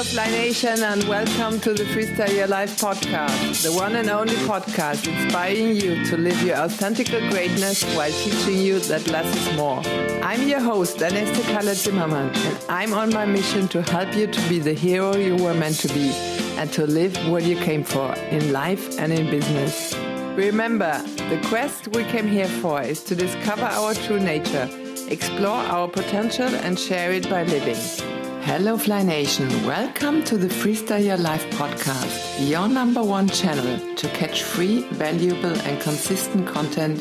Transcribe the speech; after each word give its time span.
Hello, 0.00 0.12
Fly 0.12 0.30
Nation, 0.30 0.82
and 0.82 1.04
welcome 1.04 1.60
to 1.60 1.74
the 1.74 1.84
Freestyle 1.84 2.34
Your 2.34 2.46
Life 2.46 2.80
podcast, 2.80 3.62
the 3.62 3.70
one 3.70 3.96
and 3.96 4.08
only 4.08 4.34
podcast 4.48 5.06
inspiring 5.06 5.76
you 5.76 6.02
to 6.06 6.16
live 6.16 6.40
your 6.42 6.56
authentic 6.56 7.08
greatness 7.08 7.84
while 7.94 8.10
teaching 8.10 8.56
you 8.56 8.78
that 8.78 9.06
less 9.08 9.26
is 9.36 9.56
more. 9.58 9.82
I'm 10.24 10.48
your 10.48 10.60
host, 10.60 10.96
Aneste 11.00 11.42
Kalle 11.52 11.74
Zimmermann, 11.74 12.34
and 12.34 12.58
I'm 12.70 12.94
on 12.94 13.12
my 13.12 13.26
mission 13.26 13.68
to 13.68 13.82
help 13.82 14.16
you 14.16 14.26
to 14.26 14.48
be 14.48 14.58
the 14.58 14.72
hero 14.72 15.14
you 15.16 15.36
were 15.36 15.52
meant 15.52 15.76
to 15.80 15.88
be 15.88 16.12
and 16.56 16.72
to 16.72 16.86
live 16.86 17.14
what 17.28 17.42
you 17.42 17.56
came 17.56 17.84
for 17.84 18.14
in 18.30 18.54
life 18.54 18.98
and 18.98 19.12
in 19.12 19.28
business. 19.28 19.94
Remember, 20.34 20.98
the 21.28 21.38
quest 21.48 21.88
we 21.88 22.04
came 22.04 22.26
here 22.26 22.48
for 22.48 22.80
is 22.80 23.04
to 23.04 23.14
discover 23.14 23.66
our 23.66 23.92
true 23.92 24.18
nature, 24.18 24.66
explore 25.10 25.60
our 25.68 25.88
potential, 25.88 26.48
and 26.64 26.78
share 26.78 27.12
it 27.12 27.28
by 27.28 27.42
living. 27.42 28.09
Hello, 28.42 28.78
Fly 28.78 29.02
Nation. 29.02 29.48
Welcome 29.66 30.24
to 30.24 30.38
the 30.38 30.48
Freestyle 30.48 31.04
Your 31.04 31.18
Life 31.18 31.44
podcast, 31.50 32.48
your 32.48 32.68
number 32.68 33.02
one 33.02 33.28
channel 33.28 33.94
to 33.96 34.08
catch 34.08 34.42
free, 34.42 34.82
valuable, 34.92 35.54
and 35.60 35.78
consistent 35.80 36.48
content 36.48 37.00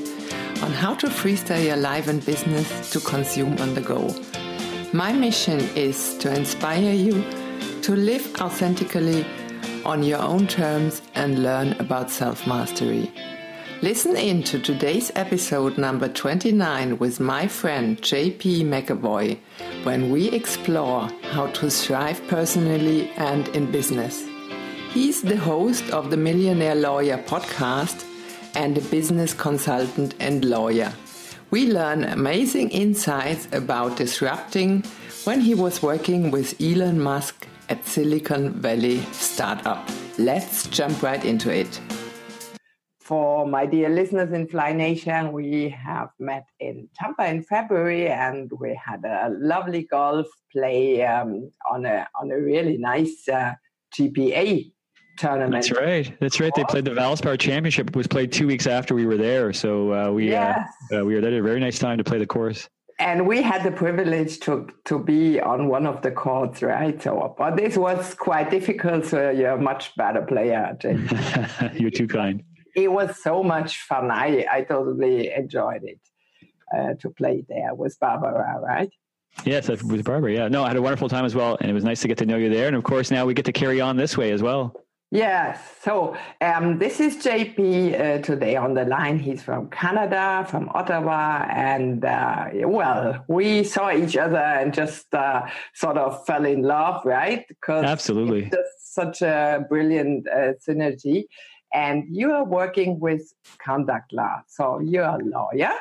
on 0.62 0.74
how 0.74 0.94
to 0.96 1.08
freestyle 1.08 1.64
your 1.64 1.78
life 1.78 2.10
and 2.10 2.24
business 2.26 2.92
to 2.92 3.00
consume 3.00 3.58
on 3.60 3.74
the 3.74 3.80
go. 3.80 4.14
My 4.92 5.14
mission 5.14 5.62
is 5.78 6.18
to 6.18 6.36
inspire 6.36 6.94
you 6.94 7.24
to 7.84 7.96
live 7.96 8.36
authentically 8.42 9.26
on 9.86 10.04
your 10.04 10.20
own 10.20 10.46
terms 10.46 11.02
and 11.16 11.42
learn 11.42 11.72
about 11.80 12.12
self 12.12 12.46
mastery. 12.48 13.12
Listen 13.82 14.18
in 14.18 14.44
to 14.44 14.60
today's 14.60 15.10
episode 15.16 15.78
number 15.78 16.10
29 16.10 16.98
with 16.98 17.22
my 17.22 17.48
friend 17.48 17.98
JP 18.02 18.66
McAvoy 18.66 19.40
when 19.84 20.12
we 20.12 20.30
explore 20.32 21.08
how 21.32 21.48
to 21.48 21.70
thrive 21.70 22.22
personally 22.28 23.10
and 23.12 23.48
in 23.50 23.72
business. 23.72 24.28
He's 24.92 25.22
the 25.22 25.38
host 25.38 25.90
of 25.92 26.10
the 26.12 26.18
Millionaire 26.18 26.76
Lawyer 26.76 27.20
podcast 27.20 28.06
and 28.54 28.78
a 28.78 28.82
business 28.82 29.34
consultant 29.34 30.14
and 30.20 30.44
lawyer. 30.44 30.92
We 31.50 31.72
learn 31.72 32.04
amazing 32.04 32.72
insights 32.72 33.48
about 33.54 33.96
disrupting 33.96 34.84
when 35.24 35.40
he 35.40 35.56
was 35.56 35.82
working 35.82 36.32
with 36.32 36.60
Elon 36.60 37.00
Musk 37.00 37.48
at 37.70 37.88
Silicon 37.88 38.52
Valley 38.60 39.00
Startup. 39.14 39.90
Let's 40.18 40.68
jump 40.68 41.02
right 41.02 41.24
into 41.24 41.50
it 41.50 41.80
for 43.10 43.48
my 43.48 43.66
dear 43.66 43.90
listeners 43.90 44.32
in 44.34 44.48
Fly 44.48 44.72
Nation, 44.72 45.32
we 45.32 45.68
have 45.70 46.10
met 46.20 46.46
in 46.60 46.88
Tampa 46.96 47.26
in 47.26 47.42
February, 47.42 48.08
and 48.08 48.52
we 48.60 48.80
had 48.86 49.04
a 49.04 49.30
lovely 49.32 49.82
golf 49.90 50.28
play 50.52 51.04
um, 51.04 51.50
on 51.72 51.88
a 51.88 52.08
on 52.22 52.30
a 52.30 52.40
really 52.40 52.78
nice 52.78 53.28
uh, 53.28 53.54
GPA 53.96 54.72
tournament. 55.18 55.54
That's 55.54 55.72
right. 55.72 56.16
That's 56.20 56.40
right. 56.40 56.54
They 56.56 56.64
played 56.66 56.86
the 56.86 56.92
Valspar 56.92 57.40
Championship. 57.40 57.88
It 57.90 57.96
was 57.96 58.06
played 58.06 58.32
two 58.32 58.46
weeks 58.46 58.68
after 58.68 58.94
we 58.94 59.08
were 59.08 59.18
there, 59.18 59.54
so 59.54 59.92
uh, 59.92 60.12
we 60.12 60.28
uh, 60.28 60.42
yes. 60.42 60.70
uh, 60.94 61.04
we 61.04 61.16
were 61.16 61.22
there 61.22 61.34
at 61.34 61.40
a 61.40 61.42
very 61.42 61.60
nice 61.60 61.80
time 61.80 61.98
to 61.98 62.04
play 62.04 62.20
the 62.20 62.28
course. 62.28 62.70
And 63.00 63.26
we 63.26 63.42
had 63.42 63.64
the 63.64 63.72
privilege 63.72 64.40
to 64.42 64.68
to 64.86 65.00
be 65.00 65.40
on 65.42 65.68
one 65.68 65.88
of 65.88 66.04
the 66.04 66.12
courts, 66.12 66.62
right? 66.62 67.02
So, 67.02 67.34
but 67.40 67.58
this 67.58 67.76
was 67.76 68.14
quite 68.14 68.52
difficult. 68.52 69.08
So 69.08 69.32
you're 69.32 69.54
a 69.54 69.62
much 69.72 69.96
better 69.96 70.22
player, 70.22 70.78
James. 70.80 71.10
you're 71.74 71.90
too 71.90 72.08
kind 72.08 72.44
it 72.76 72.92
was 72.92 73.22
so 73.22 73.44
much 73.44 73.82
fun. 73.82 74.12
I, 74.12 74.46
I 74.52 74.62
totally 74.62 75.32
enjoyed 75.34 75.84
it 75.84 76.00
uh, 76.76 76.94
to 77.02 77.10
play 77.10 77.44
there 77.48 77.74
with 77.74 77.98
Barbara, 78.00 78.60
right? 78.62 78.92
Yes, 79.46 79.70
with 79.70 80.04
Barbara. 80.04 80.34
Yeah, 80.34 80.48
no, 80.48 80.64
I 80.64 80.68
had 80.68 80.78
a 80.78 80.82
wonderful 80.82 81.10
time 81.10 81.26
as 81.26 81.36
well, 81.36 81.58
and 81.62 81.70
it 81.70 81.74
was 81.74 81.84
nice 81.84 82.02
to 82.02 82.08
get 82.08 82.18
to 82.20 82.26
know 82.26 82.38
you 82.38 82.50
there. 82.50 82.68
And 82.68 82.76
of 82.76 82.84
course, 82.84 83.12
now 83.12 83.26
we 83.26 83.34
get 83.34 83.46
to 83.46 83.54
carry 83.54 83.80
on 83.80 83.96
this 83.96 84.18
way 84.18 84.32
as 84.32 84.42
well. 84.42 84.76
Yes. 85.12 85.60
So 85.82 86.16
um, 86.40 86.78
this 86.78 87.00
is 87.00 87.18
JP 87.18 88.00
uh, 88.00 88.22
today 88.22 88.56
on 88.56 88.76
the 88.76 88.86
line. 88.86 89.18
He's 89.18 89.42
from 89.42 89.70
Canada, 89.72 90.46
from 90.48 90.70
Ottawa, 90.70 91.48
and 91.50 92.06
uh, 92.06 92.50
well, 92.66 93.26
we 93.28 93.64
saw 93.64 93.92
each 93.92 94.18
other 94.18 94.38
and 94.38 94.72
just 94.72 95.12
uh, 95.16 95.48
sort 95.74 95.98
of 95.98 96.24
fell 96.28 96.46
in 96.46 96.62
love, 96.62 97.04
right? 97.06 97.44
Because 97.48 97.86
absolutely, 97.86 98.52
just 98.52 98.94
such 98.94 99.24
a 99.24 99.66
brilliant 99.68 100.28
uh, 100.28 100.54
synergy 100.68 101.24
and 101.74 102.06
you 102.10 102.32
are 102.32 102.44
working 102.44 103.00
with 103.00 103.34
conduct 103.64 104.12
law. 104.14 104.42
So 104.48 104.80
you're 104.80 105.04
a 105.04 105.18
lawyer, 105.18 105.74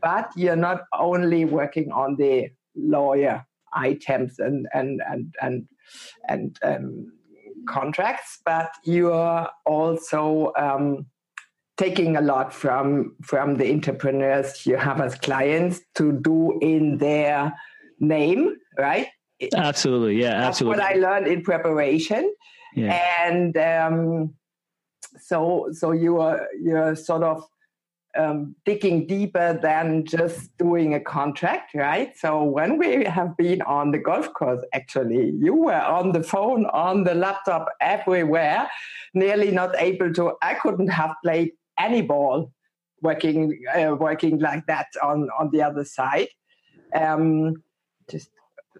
but 0.00 0.30
you're 0.36 0.56
not 0.56 0.82
only 0.92 1.44
working 1.44 1.90
on 1.92 2.16
the 2.16 2.50
lawyer 2.74 3.44
items 3.72 4.38
and 4.38 4.66
and 4.72 5.00
and 5.08 5.34
and 5.40 5.68
and 6.28 6.58
um, 6.62 7.12
contracts, 7.68 8.40
but 8.44 8.70
you 8.84 9.12
are 9.12 9.50
also 9.66 10.52
um, 10.56 11.06
taking 11.76 12.16
a 12.16 12.20
lot 12.20 12.52
from 12.52 13.16
from 13.22 13.56
the 13.56 13.70
entrepreneurs 13.72 14.66
you 14.66 14.76
have 14.76 15.00
as 15.00 15.14
clients 15.16 15.80
to 15.94 16.12
do 16.12 16.58
in 16.60 16.98
their 16.98 17.54
name, 17.98 18.56
right? 18.78 19.08
Absolutely, 19.54 20.20
yeah, 20.20 20.32
absolutely. 20.32 20.80
That's 20.80 20.96
what 20.96 20.96
I 20.96 21.00
learned 21.00 21.26
in 21.26 21.42
preparation, 21.42 22.34
yeah. 22.74 23.24
and. 23.26 23.56
Um, 23.56 24.34
so 25.20 25.68
so 25.72 25.92
you 25.92 26.20
are 26.20 26.46
you're 26.60 26.96
sort 26.96 27.22
of 27.22 27.44
um, 28.16 28.56
digging 28.64 29.06
deeper 29.06 29.58
than 29.62 30.04
just 30.04 30.56
doing 30.58 30.94
a 30.94 31.00
contract, 31.00 31.74
right? 31.74 32.16
So 32.16 32.42
when 32.42 32.76
we 32.78 33.04
have 33.04 33.36
been 33.36 33.62
on 33.62 33.92
the 33.92 33.98
golf 33.98 34.32
course, 34.34 34.64
actually, 34.72 35.30
you 35.38 35.54
were 35.54 35.80
on 35.80 36.12
the 36.12 36.22
phone, 36.22 36.66
on 36.66 37.04
the 37.04 37.14
laptop, 37.14 37.68
everywhere, 37.80 38.68
nearly 39.14 39.50
not 39.50 39.76
able 39.78 40.12
to. 40.14 40.32
I 40.42 40.54
couldn't 40.54 40.88
have 40.88 41.14
played 41.22 41.52
any 41.78 42.02
ball 42.02 42.52
working 43.02 43.62
uh, 43.74 43.94
working 43.94 44.38
like 44.38 44.66
that 44.66 44.88
on 45.02 45.28
on 45.38 45.50
the 45.50 45.62
other 45.62 45.84
side. 45.84 46.28
Um, 46.94 47.62
just 48.10 48.30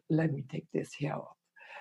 let 0.09 0.33
me 0.33 0.45
take 0.51 0.67
this 0.73 0.93
here 0.93 1.15
off 1.15 1.37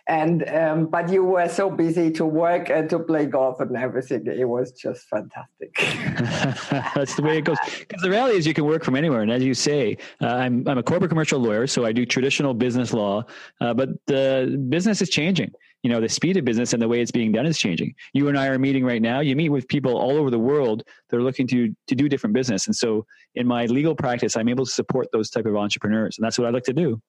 and 0.09 0.49
um, 0.49 0.87
but 0.87 1.09
you 1.09 1.23
were 1.23 1.47
so 1.47 1.69
busy 1.69 2.09
to 2.11 2.25
work 2.25 2.69
and 2.69 2.89
to 2.89 2.97
play 2.97 3.27
golf 3.27 3.59
and 3.59 3.77
everything 3.77 4.25
it 4.25 4.49
was 4.49 4.71
just 4.71 5.07
fantastic. 5.07 5.71
That's 6.95 7.15
the 7.15 7.21
way 7.21 7.37
it 7.37 7.45
goes. 7.45 7.57
Because 7.77 8.01
the 8.01 8.09
reality 8.09 8.37
is 8.37 8.47
you 8.47 8.55
can 8.55 8.65
work 8.65 8.83
from 8.83 8.95
anywhere. 8.95 9.21
And 9.21 9.31
as 9.31 9.43
you 9.43 9.53
say 9.53 9.97
uh, 10.21 10.27
I'm, 10.27 10.67
I'm 10.67 10.79
a 10.79 10.83
corporate 10.83 11.09
commercial 11.09 11.39
lawyer 11.39 11.67
so 11.67 11.85
i 11.85 11.91
do 11.91 12.05
traditional 12.05 12.53
business 12.53 12.91
law 12.91 13.23
uh, 13.61 13.73
but 13.73 13.89
the 14.07 14.59
business 14.67 15.01
is 15.01 15.09
changing. 15.09 15.51
You 15.83 15.89
know 15.89 16.01
the 16.01 16.09
speed 16.09 16.35
of 16.35 16.43
business 16.43 16.73
and 16.73 16.81
the 16.81 16.89
way 16.89 16.99
it's 16.99 17.11
being 17.11 17.31
done 17.31 17.45
is 17.45 17.57
changing. 17.57 17.93
You 18.13 18.27
and 18.27 18.37
i 18.37 18.47
are 18.47 18.59
meeting 18.59 18.83
right 18.83 19.01
now. 19.01 19.21
You 19.21 19.35
meet 19.37 19.49
with 19.49 19.67
people 19.69 19.95
all 19.95 20.17
over 20.17 20.29
the 20.29 20.39
world 20.39 20.83
that 21.09 21.17
are 21.17 21.23
looking 21.23 21.47
to 21.47 21.73
to 21.87 21.95
do 21.95 22.09
different 22.09 22.33
business. 22.33 22.65
And 22.67 22.75
so 22.75 23.05
in 23.35 23.47
my 23.47 23.65
legal 23.65 23.95
practice 23.95 24.35
i'm 24.35 24.49
able 24.49 24.65
to 24.65 24.71
support 24.71 25.07
those 25.13 25.29
type 25.29 25.45
of 25.45 25.55
entrepreneurs 25.55 26.17
and 26.17 26.25
that's 26.25 26.37
what 26.37 26.47
i 26.47 26.49
like 26.49 26.63
to 26.63 26.73
do 26.73 27.01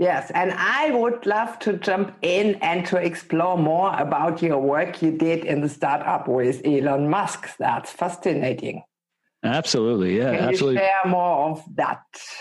Yes, 0.00 0.30
and 0.30 0.50
I 0.56 0.92
would 0.92 1.26
love 1.26 1.58
to 1.58 1.74
jump 1.74 2.16
in 2.22 2.54
and 2.62 2.86
to 2.86 2.96
explore 2.96 3.58
more 3.58 3.94
about 3.94 4.40
your 4.40 4.56
work 4.58 5.02
you 5.02 5.10
did 5.10 5.44
in 5.44 5.60
the 5.60 5.68
startup 5.68 6.26
with 6.26 6.64
Elon 6.64 7.10
Musk. 7.10 7.54
That's 7.58 7.90
fascinating. 7.92 8.82
Absolutely, 9.44 10.16
yeah, 10.16 10.36
Can 10.36 10.48
absolutely. 10.48 10.78
share 10.78 11.02
more 11.04 11.50
of 11.50 11.62
that? 11.76 12.00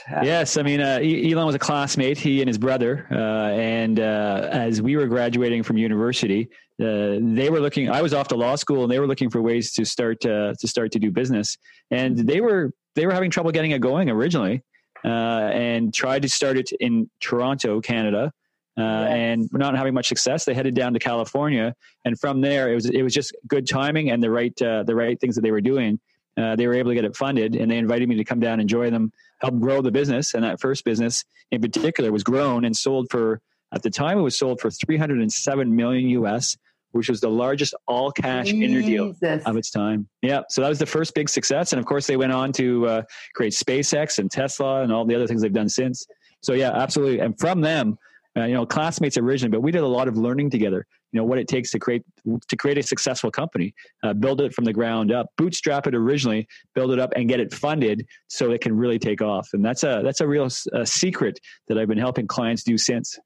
Uh, 0.09 0.21
yes, 0.23 0.55
I 0.55 0.63
mean, 0.63 0.79
uh, 0.79 0.99
Elon 1.01 1.47
was 1.47 1.55
a 1.55 1.59
classmate. 1.59 2.17
He 2.17 2.39
and 2.39 2.47
his 2.47 2.57
brother, 2.57 3.05
uh, 3.11 3.51
and 3.51 3.99
uh, 3.99 4.47
as 4.53 4.81
we 4.81 4.95
were 4.95 5.07
graduating 5.07 5.63
from 5.63 5.75
university, 5.75 6.47
uh, 6.81 7.19
they 7.19 7.49
were 7.49 7.59
looking. 7.59 7.89
I 7.89 8.01
was 8.01 8.13
off 8.13 8.29
to 8.29 8.37
law 8.37 8.55
school, 8.55 8.83
and 8.83 8.91
they 8.91 8.99
were 8.99 9.07
looking 9.07 9.29
for 9.29 9.41
ways 9.41 9.73
to 9.73 9.83
start 9.83 10.25
uh, 10.25 10.53
to 10.57 10.65
start 10.65 10.93
to 10.93 10.99
do 10.99 11.11
business. 11.11 11.57
And 11.91 12.17
they 12.19 12.39
were 12.39 12.71
they 12.95 13.05
were 13.05 13.13
having 13.13 13.31
trouble 13.31 13.51
getting 13.51 13.71
it 13.71 13.81
going 13.81 14.09
originally 14.09 14.63
and 15.07 15.93
tried 15.93 16.21
to 16.23 16.29
start 16.29 16.57
it 16.57 16.71
in 16.79 17.09
Toronto, 17.19 17.81
Canada. 17.81 18.31
Uh, 18.77 18.81
yes. 18.81 19.11
And 19.11 19.49
not 19.51 19.75
having 19.75 19.93
much 19.93 20.07
success, 20.07 20.45
they 20.45 20.53
headed 20.53 20.73
down 20.73 20.93
to 20.93 20.99
California, 20.99 21.75
and 22.05 22.17
from 22.17 22.39
there, 22.39 22.71
it 22.71 22.75
was 22.75 22.85
it 22.85 23.01
was 23.01 23.13
just 23.13 23.35
good 23.47 23.67
timing 23.67 24.09
and 24.09 24.23
the 24.23 24.31
right 24.31 24.59
uh, 24.61 24.83
the 24.83 24.95
right 24.95 25.19
things 25.19 25.35
that 25.35 25.41
they 25.41 25.51
were 25.51 25.59
doing. 25.59 25.99
Uh, 26.37 26.55
they 26.55 26.65
were 26.65 26.75
able 26.75 26.91
to 26.91 26.95
get 26.95 27.03
it 27.03 27.15
funded, 27.15 27.55
and 27.57 27.69
they 27.69 27.77
invited 27.77 28.07
me 28.07 28.15
to 28.15 28.23
come 28.23 28.39
down 28.39 28.61
and 28.61 28.69
join 28.69 28.93
them, 28.93 29.11
help 29.41 29.59
grow 29.59 29.81
the 29.81 29.91
business. 29.91 30.33
And 30.33 30.43
that 30.45 30.61
first 30.61 30.85
business, 30.85 31.25
in 31.51 31.59
particular, 31.59 32.11
was 32.13 32.23
grown 32.23 32.63
and 32.63 32.77
sold 32.77 33.07
for 33.09 33.41
at 33.73 33.83
the 33.83 33.89
time 33.89 34.17
it 34.17 34.21
was 34.21 34.37
sold 34.37 34.59
for 34.59 34.71
307 34.71 35.75
million 35.75 36.09
US 36.21 36.57
which 36.91 37.09
was 37.09 37.21
the 37.21 37.29
largest 37.29 37.73
all 37.87 38.11
cash 38.11 38.47
interdeal 38.47 39.15
of 39.45 39.57
its 39.57 39.71
time. 39.71 40.07
Yeah, 40.21 40.41
so 40.49 40.61
that 40.61 40.69
was 40.69 40.79
the 40.79 40.85
first 40.85 41.13
big 41.13 41.29
success, 41.29 41.73
and 41.73 41.79
of 41.79 41.85
course 41.85 42.07
they 42.07 42.17
went 42.17 42.31
on 42.31 42.51
to 42.53 42.87
uh, 42.87 43.01
create 43.35 43.53
SpaceX 43.53 44.19
and 44.19 44.29
Tesla 44.29 44.81
and 44.81 44.91
all 44.91 45.05
the 45.05 45.15
other 45.15 45.27
things 45.27 45.41
they've 45.41 45.53
done 45.53 45.69
since. 45.69 46.05
So 46.41 46.53
yeah, 46.53 46.71
absolutely. 46.71 47.19
And 47.19 47.37
from 47.37 47.61
them, 47.61 47.97
uh, 48.37 48.45
you 48.45 48.53
know, 48.53 48.65
classmates 48.65 49.17
originally, 49.17 49.51
but 49.51 49.61
we 49.61 49.71
did 49.71 49.81
a 49.81 49.87
lot 49.87 50.07
of 50.07 50.17
learning 50.17 50.49
together. 50.49 50.85
You 51.11 51.19
know 51.19 51.23
what 51.25 51.39
it 51.39 51.47
takes 51.47 51.71
to 51.71 51.79
create 51.79 52.03
to 52.47 52.55
create 52.55 52.77
a 52.77 52.83
successful 52.83 53.31
company, 53.31 53.73
uh, 54.03 54.13
build 54.13 54.41
it 54.41 54.53
from 54.53 54.65
the 54.65 54.73
ground 54.73 55.11
up, 55.11 55.27
bootstrap 55.37 55.87
it 55.87 55.95
originally, 55.95 56.47
build 56.75 56.91
it 56.91 56.99
up, 56.99 57.11
and 57.15 57.27
get 57.27 57.39
it 57.39 57.51
funded 57.51 58.05
so 58.27 58.51
it 58.51 58.61
can 58.61 58.77
really 58.77 58.99
take 58.99 59.21
off. 59.21 59.49
And 59.53 59.65
that's 59.65 59.83
a 59.83 60.01
that's 60.03 60.21
a 60.21 60.27
real 60.27 60.47
uh, 60.71 60.85
secret 60.85 61.39
that 61.67 61.79
I've 61.79 61.87
been 61.87 61.97
helping 61.97 62.27
clients 62.27 62.63
do 62.63 62.77
since. 62.77 63.17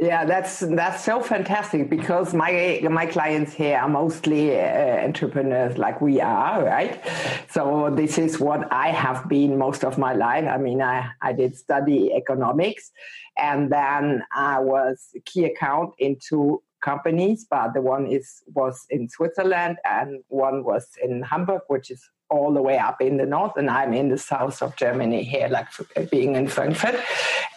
Yeah, 0.00 0.24
that's 0.24 0.60
that's 0.60 1.04
so 1.04 1.20
fantastic 1.20 1.90
because 1.90 2.32
my 2.32 2.80
my 2.90 3.04
clients 3.04 3.52
here 3.52 3.76
are 3.76 3.88
mostly 3.88 4.58
uh, 4.58 5.04
entrepreneurs 5.04 5.76
like 5.76 6.00
we 6.00 6.22
are, 6.22 6.64
right? 6.64 6.98
So 7.50 7.90
this 7.94 8.16
is 8.16 8.40
what 8.40 8.72
I 8.72 8.88
have 8.88 9.28
been 9.28 9.58
most 9.58 9.84
of 9.84 9.98
my 9.98 10.14
life. 10.14 10.46
I 10.48 10.56
mean, 10.56 10.80
I 10.80 11.10
I 11.20 11.34
did 11.34 11.54
study 11.54 12.14
economics, 12.14 12.92
and 13.36 13.70
then 13.70 14.24
I 14.34 14.58
was 14.60 15.10
key 15.26 15.44
account 15.44 15.92
into 15.98 16.62
companies, 16.80 17.46
but 17.50 17.74
the 17.74 17.82
one 17.82 18.06
is 18.06 18.42
was 18.54 18.86
in 18.88 19.06
Switzerland 19.06 19.76
and 19.84 20.22
one 20.28 20.64
was 20.64 20.88
in 21.04 21.20
Hamburg, 21.20 21.60
which 21.68 21.90
is 21.90 22.02
all 22.30 22.54
the 22.54 22.62
way 22.62 22.78
up 22.78 23.02
in 23.02 23.18
the 23.18 23.26
north, 23.26 23.52
and 23.58 23.68
I'm 23.68 23.92
in 23.92 24.08
the 24.08 24.16
south 24.16 24.62
of 24.62 24.76
Germany 24.76 25.24
here, 25.24 25.48
like 25.48 25.68
being 26.10 26.36
in 26.36 26.48
Frankfurt, 26.48 26.98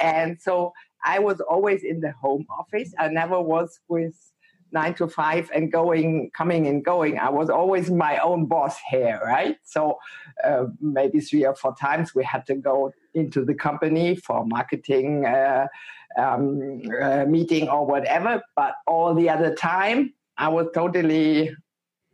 and 0.02 0.42
so 0.42 0.74
I 1.04 1.20
was 1.20 1.40
always 1.42 1.84
in 1.84 2.00
the 2.00 2.12
home 2.12 2.46
office. 2.50 2.94
I 2.98 3.10
never 3.10 3.40
was 3.40 3.80
with 3.88 4.16
nine 4.74 4.96
to 4.96 5.08
five 5.08 5.50
and 5.54 5.72
going, 5.72 6.32
coming 6.36 6.68
and 6.68 6.84
going. 6.84 7.20
I 7.20 7.30
was 7.30 7.50
always 7.50 7.92
my 7.92 8.18
own 8.18 8.48
boss 8.48 8.78
here, 8.90 9.22
right? 9.24 9.58
So 9.64 10.00
uh, 10.44 10.66
maybe 10.82 11.20
three 11.20 11.46
or 11.46 11.56
four 11.56 11.76
times 11.76 12.16
we 12.16 12.24
had 12.24 12.46
to 12.48 12.56
go 12.56 12.92
into 13.14 13.46
the 13.46 13.54
company 13.54 14.16
for 14.16 14.46
marketing 14.46 15.26
uh, 15.26 15.68
um, 16.18 16.82
uh, 17.02 17.26
meeting 17.26 17.70
or 17.70 17.86
whatever. 17.86 18.42
But 18.56 18.74
all 18.88 19.14
the 19.14 19.30
other 19.30 19.54
time, 19.54 20.14
I 20.38 20.50
was 20.50 20.68
totally 20.74 21.56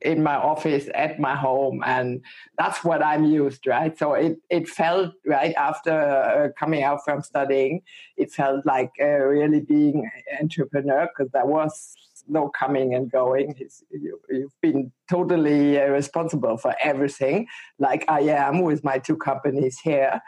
in 0.02 0.24
my 0.24 0.36
office 0.36 0.88
at 0.96 1.20
my 1.20 1.36
home 1.36 1.84
and 1.86 2.24
that's 2.58 2.84
what 2.84 3.04
i'm 3.04 3.26
used 3.26 3.68
right? 3.68 3.98
So 3.98 4.14
it, 4.14 4.38
it 4.50 4.68
felt 4.68 5.14
right 5.26 5.54
after 5.56 5.92
uh, 5.92 6.50
coming 6.58 6.84
out 6.84 7.04
from 7.04 7.22
studying 7.22 7.82
it 8.18 8.32
felt 8.32 8.66
like 8.66 8.92
uh, 9.02 9.06
really 9.06 9.62
being 9.62 10.10
an 10.32 10.38
entrepreneur 10.44 11.08
because 11.08 11.32
there 11.32 11.46
was 11.46 11.96
no 12.30 12.50
coming 12.50 12.94
and 12.94 13.12
going. 13.12 13.56
You, 13.92 14.20
have 14.32 14.62
been 14.62 14.92
totally 15.10 15.80
uh, 15.80 15.88
responsible 15.88 16.58
for 16.58 16.76
everything 16.82 17.48
like 17.80 18.06
i 18.08 18.22
am 18.22 18.62
with 18.62 18.84
my 18.84 18.98
two 19.00 19.18
companies 19.18 19.80
here. 19.80 20.22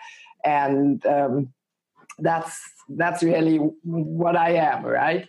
And 0.43 1.05
um, 1.05 1.53
that's 2.19 2.59
that's 2.89 3.23
really 3.23 3.57
what 3.83 4.35
i 4.35 4.51
am 4.51 4.85
right? 4.85 5.27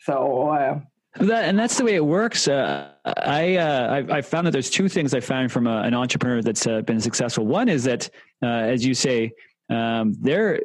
So 0.00 0.48
uh, 0.48 0.80
that, 1.16 1.44
and 1.44 1.58
that's 1.58 1.76
the 1.76 1.84
way 1.84 1.94
it 1.94 2.04
works. 2.04 2.48
Uh, 2.48 2.92
I, 3.04 3.56
uh, 3.56 4.04
I, 4.10 4.18
I 4.18 4.22
found 4.22 4.46
that 4.46 4.52
there's 4.52 4.70
two 4.70 4.88
things 4.88 5.12
I 5.14 5.20
found 5.20 5.50
from 5.50 5.66
a, 5.66 5.82
an 5.82 5.94
entrepreneur 5.94 6.42
that's 6.42 6.66
uh, 6.66 6.82
been 6.82 7.00
successful. 7.00 7.46
One 7.46 7.68
is 7.68 7.84
that, 7.84 8.08
uh, 8.42 8.46
as 8.46 8.84
you 8.84 8.94
say, 8.94 9.32
um, 9.68 10.14
they're 10.20 10.60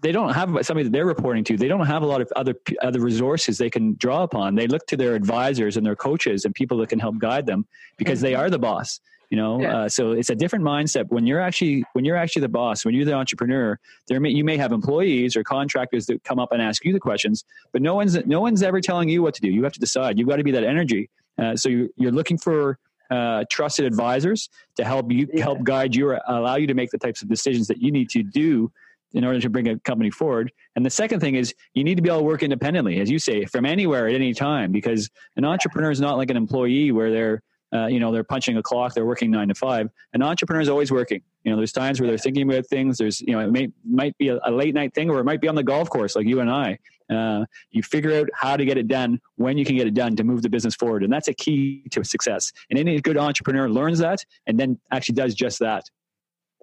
they 0.00 0.10
don't 0.10 0.34
have 0.34 0.48
somebody 0.66 0.82
that 0.82 0.92
they're 0.92 1.06
reporting 1.06 1.44
to. 1.44 1.56
They 1.56 1.68
don't 1.68 1.86
have 1.86 2.02
a 2.02 2.06
lot 2.06 2.20
of 2.20 2.32
other 2.34 2.54
other 2.82 3.00
resources 3.00 3.56
they 3.58 3.70
can 3.70 3.94
draw 3.94 4.24
upon. 4.24 4.54
They 4.54 4.66
look 4.66 4.86
to 4.88 4.96
their 4.96 5.14
advisors 5.14 5.76
and 5.76 5.86
their 5.86 5.96
coaches 5.96 6.44
and 6.44 6.54
people 6.54 6.76
that 6.78 6.88
can 6.88 6.98
help 6.98 7.18
guide 7.18 7.46
them 7.46 7.66
because 7.96 8.18
mm-hmm. 8.18 8.26
they 8.26 8.34
are 8.34 8.50
the 8.50 8.58
boss 8.58 9.00
you 9.32 9.38
know 9.38 9.60
yeah. 9.62 9.76
uh, 9.76 9.88
so 9.88 10.12
it's 10.12 10.28
a 10.28 10.34
different 10.34 10.62
mindset 10.62 11.06
when 11.08 11.26
you're 11.26 11.40
actually 11.40 11.82
when 11.94 12.04
you're 12.04 12.16
actually 12.16 12.42
the 12.42 12.50
boss 12.50 12.84
when 12.84 12.94
you're 12.94 13.06
the 13.06 13.14
entrepreneur 13.14 13.78
there 14.06 14.20
may, 14.20 14.28
you 14.28 14.44
may 14.44 14.58
have 14.58 14.72
employees 14.72 15.34
or 15.36 15.42
contractors 15.42 16.04
that 16.04 16.22
come 16.22 16.38
up 16.38 16.52
and 16.52 16.60
ask 16.60 16.84
you 16.84 16.92
the 16.92 17.00
questions 17.00 17.42
but 17.72 17.80
no 17.80 17.94
one's 17.94 18.14
no 18.26 18.42
one's 18.42 18.62
ever 18.62 18.80
telling 18.80 19.08
you 19.08 19.22
what 19.22 19.32
to 19.32 19.40
do 19.40 19.48
you 19.48 19.64
have 19.64 19.72
to 19.72 19.80
decide 19.80 20.18
you've 20.18 20.28
got 20.28 20.36
to 20.36 20.44
be 20.44 20.50
that 20.50 20.64
energy 20.64 21.08
uh, 21.38 21.56
so 21.56 21.70
you, 21.70 21.88
you're 21.96 22.12
looking 22.12 22.36
for 22.36 22.78
uh, 23.10 23.44
trusted 23.50 23.86
advisors 23.86 24.50
to 24.76 24.84
help 24.84 25.10
you 25.10 25.26
yeah. 25.32 25.42
help 25.42 25.62
guide 25.64 25.94
you 25.96 26.08
or 26.08 26.20
allow 26.28 26.56
you 26.56 26.66
to 26.66 26.74
make 26.74 26.90
the 26.90 26.98
types 26.98 27.22
of 27.22 27.28
decisions 27.28 27.66
that 27.66 27.78
you 27.78 27.90
need 27.90 28.10
to 28.10 28.22
do 28.22 28.70
in 29.14 29.24
order 29.24 29.38
to 29.40 29.50
bring 29.50 29.68
a 29.68 29.78
company 29.80 30.10
forward. 30.10 30.50
And 30.74 30.86
the 30.86 30.90
second 30.90 31.20
thing 31.20 31.34
is 31.34 31.54
you 31.74 31.84
need 31.84 31.96
to 31.96 32.02
be 32.02 32.08
able 32.08 32.20
to 32.20 32.24
work 32.24 32.42
independently, 32.42 33.00
as 33.00 33.10
you 33.10 33.18
say, 33.18 33.44
from 33.44 33.66
anywhere 33.66 34.08
at 34.08 34.14
any 34.14 34.32
time, 34.32 34.72
because 34.72 35.10
an 35.36 35.44
entrepreneur 35.44 35.90
is 35.90 36.00
not 36.00 36.16
like 36.16 36.30
an 36.30 36.38
employee 36.38 36.92
where 36.92 37.10
they're 37.10 37.42
uh, 37.72 37.86
you 37.86 38.00
know 38.00 38.12
they're 38.12 38.24
punching 38.24 38.56
a 38.56 38.62
clock 38.62 38.94
they're 38.94 39.06
working 39.06 39.30
nine 39.30 39.48
to 39.48 39.54
five 39.54 39.88
an 40.12 40.22
entrepreneur 40.22 40.60
is 40.60 40.68
always 40.68 40.92
working. 40.92 41.22
You 41.44 41.50
know 41.50 41.56
there's 41.56 41.72
times 41.72 42.00
where 42.00 42.08
they're 42.08 42.18
thinking 42.18 42.48
about 42.50 42.66
things 42.66 42.98
there's 42.98 43.20
you 43.20 43.32
know 43.32 43.40
it 43.40 43.50
may, 43.50 43.68
might 43.84 44.16
be 44.18 44.28
a, 44.28 44.38
a 44.44 44.50
late 44.50 44.74
night 44.74 44.94
thing 44.94 45.10
or 45.10 45.18
it 45.20 45.24
might 45.24 45.40
be 45.40 45.48
on 45.48 45.54
the 45.54 45.62
golf 45.62 45.90
course 45.90 46.16
like 46.16 46.26
you 46.26 46.40
and 46.40 46.50
i. 46.50 46.78
Uh, 47.10 47.44
you 47.72 47.82
figure 47.82 48.20
out 48.20 48.28
how 48.32 48.56
to 48.56 48.64
get 48.64 48.78
it 48.78 48.88
done 48.88 49.20
when 49.36 49.58
you 49.58 49.66
can 49.66 49.76
get 49.76 49.86
it 49.86 49.92
done 49.92 50.16
to 50.16 50.24
move 50.24 50.40
the 50.40 50.48
business 50.48 50.74
forward 50.74 51.02
and 51.02 51.12
that's 51.12 51.28
a 51.28 51.34
key 51.34 51.82
to 51.90 52.02
success. 52.02 52.52
And 52.70 52.78
any 52.78 52.98
good 53.00 53.18
entrepreneur 53.18 53.68
learns 53.68 53.98
that 53.98 54.24
and 54.46 54.58
then 54.58 54.78
actually 54.90 55.16
does 55.16 55.34
just 55.34 55.58
that. 55.58 55.90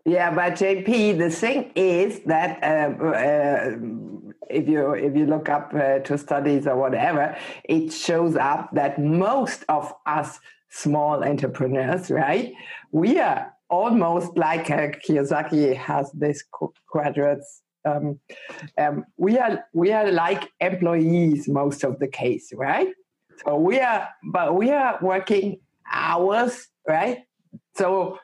Yeah, 0.06 0.34
but 0.34 0.54
JP, 0.54 1.20
the 1.20 1.30
thing 1.30 1.72
is 1.76 2.22
that 2.22 2.64
uh, 2.64 3.04
uh, 3.04 3.76
if 4.50 4.68
you 4.68 4.94
if 4.94 5.16
you 5.16 5.26
look 5.26 5.50
up 5.50 5.74
uh, 5.74 6.00
to 6.00 6.18
studies 6.18 6.66
or 6.68 6.78
whatever, 6.78 7.38
it 7.66 7.92
shows 7.92 8.36
up 8.36 8.70
that 8.74 9.00
most 9.00 9.66
of 9.70 9.94
us 10.06 10.40
small 10.70 11.24
entrepreneurs, 11.24 12.10
right? 12.10 12.54
We 12.92 13.20
are 13.20 13.54
almost 13.70 14.36
like 14.38 14.70
uh, 14.70 14.90
Kiyosaki 15.06 15.76
has 15.76 16.12
this 16.12 16.44
quadrants. 16.88 17.62
Um, 17.86 18.20
um, 18.78 19.06
we 19.18 19.38
are 19.38 19.64
we 19.74 19.92
are 19.92 20.12
like 20.12 20.50
employees 20.60 21.48
most 21.48 21.84
of 21.84 22.00
the 22.00 22.08
case, 22.08 22.52
right? 22.54 22.90
So 23.46 23.56
we 23.56 23.80
are, 23.80 24.10
but 24.32 24.56
we 24.56 24.72
are 24.72 25.00
working 25.02 25.60
hours, 25.90 26.68
right? 26.88 27.20
So 27.76 28.20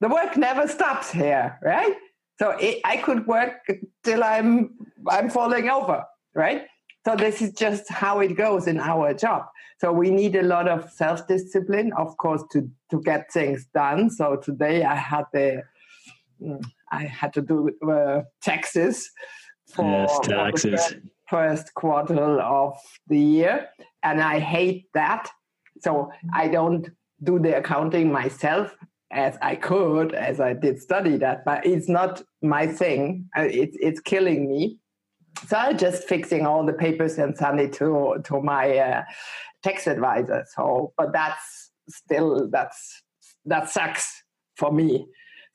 the 0.00 0.08
work 0.08 0.36
never 0.36 0.68
stops 0.68 1.10
here, 1.10 1.58
right? 1.62 1.94
So 2.38 2.50
it, 2.50 2.80
I 2.84 2.98
could 2.98 3.26
work 3.26 3.66
till 4.04 4.22
I'm 4.22 4.74
I'm 5.08 5.28
falling 5.28 5.68
over, 5.68 6.04
right? 6.34 6.66
So 7.08 7.16
this 7.16 7.40
is 7.40 7.52
just 7.54 7.88
how 7.88 8.20
it 8.20 8.36
goes 8.36 8.66
in 8.66 8.78
our 8.78 9.14
job. 9.14 9.46
So 9.80 9.90
we 9.90 10.10
need 10.10 10.36
a 10.36 10.42
lot 10.42 10.68
of 10.68 10.90
self-discipline, 10.90 11.94
of 11.96 12.14
course, 12.18 12.42
to 12.52 12.68
to 12.90 13.00
get 13.00 13.32
things 13.32 13.66
done. 13.72 14.10
So 14.10 14.36
today 14.36 14.84
I 14.84 14.94
had 14.94 15.24
the 15.32 15.62
mm, 16.38 16.62
I 16.92 17.04
had 17.04 17.32
to 17.32 17.40
do 17.40 17.70
uh, 17.90 18.24
taxes 18.42 19.10
for, 19.72 19.86
yes, 19.86 20.18
taxes. 20.22 20.70
the 20.90 21.02
first 21.30 21.72
quarter 21.72 22.42
of 22.42 22.76
the 23.06 23.18
year, 23.18 23.68
and 24.02 24.20
I 24.20 24.38
hate 24.38 24.88
that. 24.92 25.30
So 25.80 26.12
I 26.34 26.48
don't 26.48 26.90
do 27.22 27.38
the 27.38 27.56
accounting 27.56 28.12
myself 28.12 28.76
as 29.10 29.38
I 29.40 29.56
could, 29.56 30.12
as 30.12 30.40
I 30.40 30.52
did 30.52 30.78
study 30.78 31.16
that, 31.16 31.46
but 31.46 31.64
it's 31.64 31.88
not 31.88 32.22
my 32.42 32.66
thing. 32.66 33.30
Uh, 33.34 33.48
it's 33.48 33.78
it's 33.80 34.00
killing 34.00 34.46
me. 34.50 34.78
So 35.46 35.56
I'm 35.56 35.78
just 35.78 36.08
fixing 36.08 36.46
all 36.46 36.64
the 36.66 36.72
papers 36.72 37.18
and 37.18 37.36
send 37.36 37.60
it 37.60 37.72
to 37.74 38.16
to 38.24 38.40
my 38.40 38.78
uh, 38.78 39.04
tax 39.62 39.86
advisor. 39.86 40.44
So, 40.54 40.92
but 40.96 41.12
that's 41.12 41.70
still 41.88 42.48
that's 42.50 43.02
that 43.44 43.70
sucks 43.70 44.22
for 44.56 44.72
me. 44.72 45.06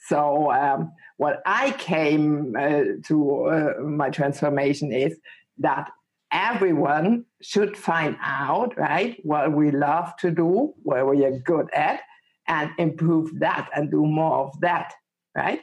So 0.08 0.52
um, 0.52 0.92
what 1.18 1.42
I 1.46 1.72
came 1.72 2.56
uh, 2.60 2.84
to 3.06 3.46
uh, 3.46 3.82
my 3.82 4.10
transformation 4.10 4.92
is 4.92 5.18
that 5.60 5.90
everyone 6.32 7.26
should 7.42 7.78
find 7.78 8.18
out 8.22 8.76
right 8.78 9.18
what 9.24 9.54
we 9.54 9.72
love 9.72 10.16
to 10.18 10.32
do, 10.32 10.74
where 10.84 11.06
we 11.06 11.24
are 11.26 11.40
good 11.40 11.70
at, 11.74 12.02
and 12.48 12.72
improve 12.78 13.40
that 13.40 13.70
and 13.76 13.92
do 13.92 14.06
more 14.06 14.48
of 14.48 14.60
that, 14.62 14.94
right? 15.36 15.62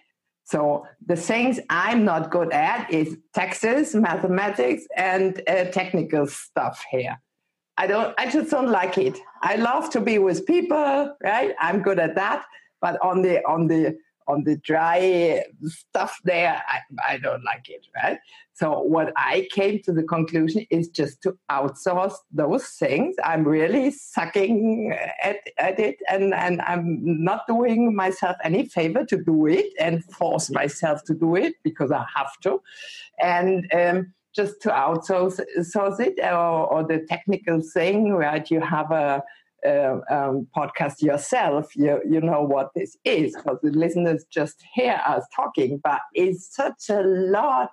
So 0.50 0.84
the 1.06 1.14
things 1.14 1.60
I'm 1.70 2.04
not 2.04 2.32
good 2.32 2.52
at 2.52 2.90
is 2.90 3.16
taxes, 3.34 3.94
mathematics, 3.94 4.82
and 4.96 5.40
uh, 5.46 5.66
technical 5.66 6.26
stuff 6.26 6.84
here. 6.90 7.20
I 7.76 7.86
don't. 7.86 8.12
I 8.18 8.28
just 8.28 8.50
don't 8.50 8.68
like 8.68 8.98
it. 8.98 9.16
I 9.42 9.54
love 9.56 9.90
to 9.90 10.00
be 10.00 10.18
with 10.18 10.44
people, 10.46 11.14
right? 11.22 11.54
I'm 11.60 11.82
good 11.82 12.00
at 12.00 12.16
that. 12.16 12.44
But 12.80 12.98
on 13.00 13.22
the 13.22 13.46
on 13.46 13.68
the 13.68 13.96
on 14.30 14.44
the 14.44 14.56
dry 14.56 15.42
stuff 15.64 16.18
there, 16.24 16.62
I, 16.68 17.14
I 17.14 17.18
don't 17.18 17.44
like 17.44 17.68
it, 17.68 17.86
right? 18.02 18.18
So 18.52 18.80
what 18.80 19.12
I 19.16 19.48
came 19.52 19.80
to 19.84 19.92
the 19.92 20.02
conclusion 20.02 20.66
is 20.70 20.88
just 20.88 21.22
to 21.22 21.36
outsource 21.50 22.14
those 22.30 22.66
things. 22.68 23.16
I'm 23.24 23.44
really 23.44 23.90
sucking 23.90 24.94
at, 25.22 25.38
at 25.58 25.80
it 25.80 25.96
and, 26.10 26.34
and 26.34 26.60
I'm 26.60 26.98
not 27.02 27.46
doing 27.46 27.94
myself 27.94 28.36
any 28.44 28.66
favor 28.66 29.04
to 29.06 29.16
do 29.16 29.46
it 29.46 29.72
and 29.78 30.04
force 30.04 30.50
myself 30.50 31.02
to 31.04 31.14
do 31.14 31.36
it 31.36 31.54
because 31.62 31.90
I 31.90 32.04
have 32.14 32.32
to. 32.42 32.60
And 33.22 33.66
um, 33.72 34.12
just 34.34 34.60
to 34.62 34.68
outsource 34.68 35.40
it 36.00 36.20
or, 36.22 36.72
or 36.72 36.86
the 36.86 37.04
technical 37.08 37.60
thing, 37.60 38.12
right? 38.12 38.48
You 38.50 38.60
have 38.60 38.90
a 38.90 39.22
uh, 39.66 40.00
um, 40.10 40.46
podcast 40.56 41.02
yourself, 41.02 41.74
you, 41.76 42.00
you 42.08 42.20
know 42.20 42.42
what 42.42 42.70
this 42.74 42.96
is 43.04 43.34
because 43.34 43.58
the 43.62 43.70
listeners 43.70 44.24
just 44.30 44.62
hear 44.74 45.00
us 45.06 45.24
talking, 45.34 45.80
but 45.82 46.00
it's 46.14 46.54
such 46.54 46.88
a 46.90 47.02
lot 47.02 47.70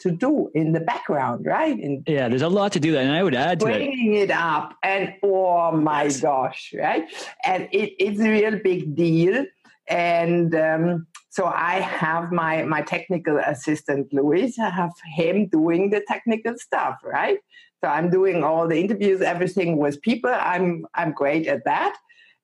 to 0.00 0.10
do 0.10 0.50
in 0.54 0.72
the 0.72 0.80
background, 0.80 1.46
right? 1.46 1.78
In 1.78 2.02
yeah, 2.06 2.28
there's 2.28 2.42
a 2.42 2.48
lot 2.48 2.72
to 2.72 2.80
do 2.80 2.92
that, 2.92 3.04
and 3.04 3.12
I 3.12 3.22
would 3.22 3.34
add 3.34 3.60
to 3.60 3.66
bringing 3.66 4.14
it 4.14 4.30
up, 4.30 4.74
and 4.82 5.14
oh 5.22 5.70
my 5.72 6.04
yes. 6.04 6.20
gosh, 6.20 6.74
right? 6.76 7.04
And 7.44 7.68
it, 7.72 7.94
it's 7.98 8.20
a 8.20 8.28
real 8.28 8.58
big 8.62 8.96
deal. 8.96 9.46
And 9.88 10.54
um, 10.54 11.06
so 11.30 11.46
I 11.46 11.80
have 11.80 12.32
my 12.32 12.64
my 12.64 12.82
technical 12.82 13.38
assistant 13.38 14.12
Luis. 14.12 14.58
I 14.58 14.70
have 14.70 14.92
him 15.14 15.46
doing 15.46 15.90
the 15.90 16.02
technical 16.08 16.56
stuff, 16.58 16.98
right? 17.04 17.38
So 17.82 17.90
I'm 17.90 18.10
doing 18.10 18.44
all 18.44 18.68
the 18.68 18.78
interviews, 18.78 19.22
everything 19.22 19.76
with 19.76 20.00
people. 20.02 20.30
I'm 20.32 20.86
I'm 20.94 21.12
great 21.12 21.48
at 21.48 21.64
that. 21.64 21.96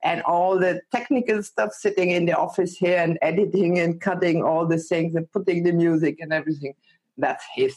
And 0.02 0.20
all 0.22 0.58
the 0.58 0.80
technical 0.92 1.42
stuff 1.42 1.72
sitting 1.72 2.10
in 2.10 2.24
the 2.26 2.36
office 2.36 2.76
here 2.76 2.98
and 2.98 3.18
editing 3.22 3.78
and 3.78 4.00
cutting 4.00 4.42
all 4.42 4.66
the 4.66 4.78
things 4.78 5.14
and 5.14 5.30
putting 5.30 5.62
the 5.62 5.72
music 5.72 6.18
and 6.20 6.32
everything. 6.32 6.74
That's 7.16 7.44
his 7.54 7.76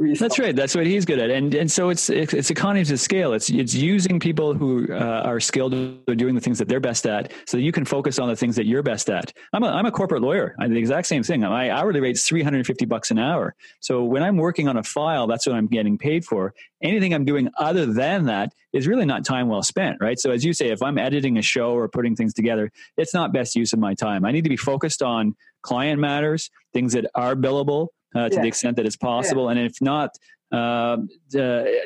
that's 0.00 0.38
right. 0.38 0.56
That's 0.56 0.74
what 0.74 0.86
he's 0.86 1.04
good 1.04 1.18
at, 1.18 1.30
and 1.30 1.54
and 1.54 1.70
so 1.70 1.90
it's 1.90 2.08
it's 2.08 2.50
economies 2.50 2.90
of 2.90 2.98
scale. 2.98 3.34
It's 3.34 3.50
it's 3.50 3.74
using 3.74 4.18
people 4.18 4.54
who 4.54 4.90
uh, 4.90 5.22
are 5.24 5.40
skilled 5.40 5.74
at 5.74 6.16
doing 6.16 6.34
the 6.34 6.40
things 6.40 6.58
that 6.58 6.68
they're 6.68 6.80
best 6.80 7.06
at, 7.06 7.32
so 7.46 7.58
you 7.58 7.70
can 7.70 7.84
focus 7.84 8.18
on 8.18 8.28
the 8.28 8.36
things 8.36 8.56
that 8.56 8.64
you're 8.64 8.82
best 8.82 9.10
at. 9.10 9.32
I'm 9.52 9.62
a 9.62 9.68
I'm 9.68 9.84
a 9.84 9.92
corporate 9.92 10.22
lawyer. 10.22 10.54
I'm 10.58 10.72
the 10.72 10.78
exact 10.78 11.06
same 11.06 11.22
thing. 11.22 11.42
My 11.42 11.70
hourly 11.70 12.00
rate's 12.00 12.26
350 12.26 12.86
bucks 12.86 13.10
an 13.10 13.18
hour. 13.18 13.54
So 13.80 14.02
when 14.02 14.22
I'm 14.22 14.38
working 14.38 14.68
on 14.68 14.78
a 14.78 14.82
file, 14.82 15.26
that's 15.26 15.46
what 15.46 15.54
I'm 15.54 15.66
getting 15.66 15.98
paid 15.98 16.24
for. 16.24 16.54
Anything 16.82 17.12
I'm 17.12 17.26
doing 17.26 17.50
other 17.58 17.84
than 17.84 18.24
that 18.24 18.54
is 18.72 18.86
really 18.86 19.04
not 19.04 19.26
time 19.26 19.48
well 19.48 19.62
spent, 19.62 19.98
right? 20.00 20.18
So 20.18 20.30
as 20.30 20.46
you 20.46 20.54
say, 20.54 20.70
if 20.70 20.82
I'm 20.82 20.96
editing 20.96 21.36
a 21.36 21.42
show 21.42 21.72
or 21.72 21.88
putting 21.88 22.16
things 22.16 22.32
together, 22.32 22.72
it's 22.96 23.12
not 23.12 23.34
best 23.34 23.54
use 23.54 23.74
of 23.74 23.78
my 23.78 23.92
time. 23.92 24.24
I 24.24 24.32
need 24.32 24.44
to 24.44 24.50
be 24.50 24.56
focused 24.56 25.02
on 25.02 25.36
client 25.60 26.00
matters, 26.00 26.50
things 26.72 26.94
that 26.94 27.04
are 27.14 27.36
billable 27.36 27.88
uh, 28.14 28.28
to 28.28 28.34
yeah. 28.34 28.42
the 28.42 28.48
extent 28.48 28.76
that 28.76 28.86
it's 28.86 28.96
possible. 28.96 29.44
Yeah. 29.44 29.50
And 29.52 29.60
if 29.60 29.80
not, 29.80 30.16
uh, 30.52 30.96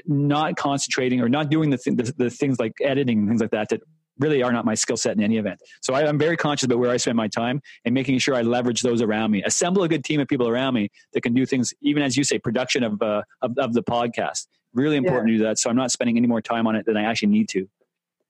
not 0.07 0.57
concentrating 0.57 1.21
or 1.21 1.28
not 1.28 1.50
doing 1.50 1.71
the, 1.71 1.78
th- 1.78 1.97
the, 1.97 2.14
the, 2.16 2.31
things 2.31 2.59
like 2.59 2.73
editing 2.81 3.28
things 3.28 3.40
like 3.40 3.50
that 3.50 3.69
that 3.69 3.83
really 4.19 4.43
are 4.43 4.52
not 4.52 4.64
my 4.64 4.75
skill 4.75 4.97
set 4.97 5.16
in 5.16 5.23
any 5.23 5.37
event. 5.37 5.61
So 5.83 5.95
I, 5.95 6.09
am 6.09 6.19
very 6.19 6.37
conscious 6.37 6.64
about 6.64 6.78
where 6.78 6.90
I 6.90 6.97
spend 6.97 7.16
my 7.16 7.28
time 7.28 7.61
and 7.85 7.95
making 7.95 8.19
sure 8.19 8.35
I 8.35 8.43
leverage 8.43 8.83
those 8.83 9.02
around 9.02 9.31
me. 9.31 9.43
Assemble 9.43 9.83
a 9.83 9.88
good 9.88 10.04
team 10.04 10.21
of 10.21 10.28
people 10.28 10.49
around 10.49 10.75
me 10.75 10.90
that 11.12 11.23
can 11.23 11.35
do 11.35 11.45
things, 11.45 11.75
even 11.83 12.02
as 12.02 12.16
you 12.16 12.25
say, 12.25 12.38
production 12.38 12.85
of 12.85 13.02
uh, 13.02 13.23
of, 13.43 13.59
of, 13.59 13.75
the 13.75 13.83
podcast. 13.83 14.47
Really 14.73 14.97
important 14.97 15.28
yeah. 15.28 15.33
to 15.33 15.38
do 15.38 15.45
that. 15.45 15.59
So 15.59 15.71
I'm 15.71 15.76
not 15.76 15.90
spending 15.90 16.16
any 16.16 16.26
more 16.26 16.40
time 16.40 16.66
on 16.66 16.76
it 16.76 16.87
than 16.87 16.97
I 16.97 17.02
actually 17.02 17.28
need 17.28 17.49
to. 17.50 17.69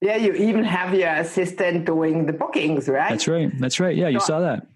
Yeah, 0.01 0.17
you 0.17 0.33
even 0.33 0.63
have 0.63 0.93
your 0.93 1.09
assistant 1.09 1.85
doing 1.85 2.25
the 2.25 2.33
bookings, 2.33 2.89
right? 2.89 3.09
That's 3.09 3.27
right. 3.27 3.51
That's 3.59 3.79
right. 3.79 3.95
Yeah, 3.95 4.09
you 4.09 4.19
so, 4.19 4.25
saw 4.25 4.39
that. 4.41 4.67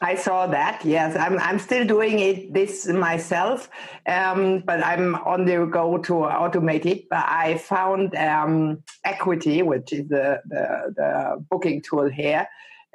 I 0.00 0.14
saw 0.14 0.46
that. 0.46 0.84
Yes, 0.84 1.16
I'm. 1.16 1.38
I'm 1.38 1.58
still 1.58 1.86
doing 1.86 2.18
it 2.18 2.52
this 2.52 2.86
myself, 2.86 3.68
um, 4.06 4.60
but 4.60 4.84
I'm 4.84 5.14
on 5.16 5.44
the 5.44 5.66
go 5.66 5.98
to 5.98 6.12
automate 6.12 6.86
it. 6.86 7.08
But 7.08 7.24
I 7.26 7.58
found 7.58 8.14
um, 8.14 8.82
Acuity, 9.04 9.62
which 9.62 9.92
is 9.92 10.08
the, 10.08 10.40
the, 10.46 10.94
the 10.96 11.44
booking 11.50 11.82
tool 11.82 12.08
here, 12.08 12.46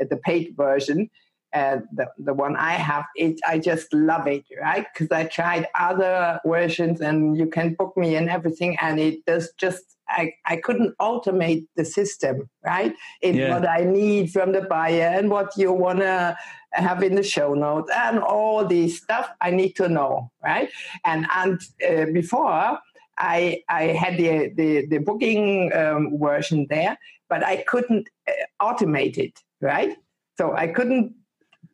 uh, 0.01 0.05
the 0.09 0.17
paid 0.17 0.55
version, 0.55 1.09
and 1.53 1.83
the, 1.93 2.07
the 2.17 2.33
one 2.33 2.55
I 2.55 2.73
have, 2.73 3.05
it 3.15 3.39
I 3.47 3.59
just 3.59 3.93
love 3.93 4.27
it, 4.27 4.45
right? 4.61 4.85
Because 4.93 5.11
I 5.11 5.25
tried 5.25 5.67
other 5.77 6.39
versions, 6.45 7.01
and 7.01 7.37
you 7.37 7.47
can 7.47 7.73
book 7.73 7.95
me 7.97 8.15
and 8.15 8.29
everything, 8.29 8.77
and 8.81 8.99
it 8.99 9.25
does 9.25 9.51
just 9.57 9.83
I, 10.09 10.33
I 10.45 10.57
couldn't 10.57 10.97
automate 10.99 11.65
the 11.75 11.85
system, 11.85 12.49
right? 12.65 12.93
In 13.21 13.35
yeah. 13.35 13.53
what 13.53 13.67
I 13.67 13.83
need 13.83 14.31
from 14.31 14.51
the 14.51 14.61
buyer 14.61 15.13
and 15.15 15.29
what 15.29 15.55
you 15.55 15.71
want 15.71 15.99
to 15.99 16.37
have 16.71 17.03
in 17.03 17.15
the 17.15 17.23
show 17.23 17.53
notes 17.53 17.91
and 17.95 18.19
all 18.19 18.65
this 18.65 18.97
stuff 18.97 19.29
I 19.41 19.51
need 19.51 19.73
to 19.77 19.89
know, 19.89 20.31
right? 20.43 20.69
And 21.05 21.25
and 21.35 21.61
uh, 21.87 22.11
before 22.11 22.79
I 23.17 23.61
I 23.69 23.83
had 23.83 24.17
the 24.17 24.51
the, 24.55 24.85
the 24.87 24.97
booking 24.99 25.71
um, 25.73 26.17
version 26.19 26.67
there, 26.69 26.97
but 27.29 27.43
I 27.45 27.57
couldn't 27.63 28.09
uh, 28.27 28.31
automate 28.61 29.17
it, 29.17 29.39
right? 29.61 29.95
So 30.37 30.55
I 30.55 30.67
couldn't 30.67 31.13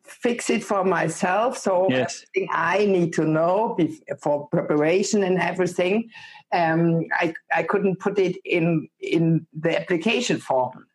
fix 0.06 0.50
it 0.50 0.64
for 0.64 0.84
myself. 0.84 1.58
So 1.58 1.88
yes. 1.90 2.24
everything 2.34 2.48
I 2.52 2.86
need 2.86 3.12
to 3.14 3.24
know 3.24 3.76
for 4.22 4.48
preparation 4.48 5.22
and 5.22 5.38
everything, 5.38 6.10
um, 6.52 7.06
I 7.12 7.34
I 7.54 7.62
couldn't 7.62 8.00
put 8.00 8.18
it 8.18 8.36
in 8.44 8.88
in 9.00 9.46
the 9.52 9.78
application 9.78 10.38
form 10.38 10.86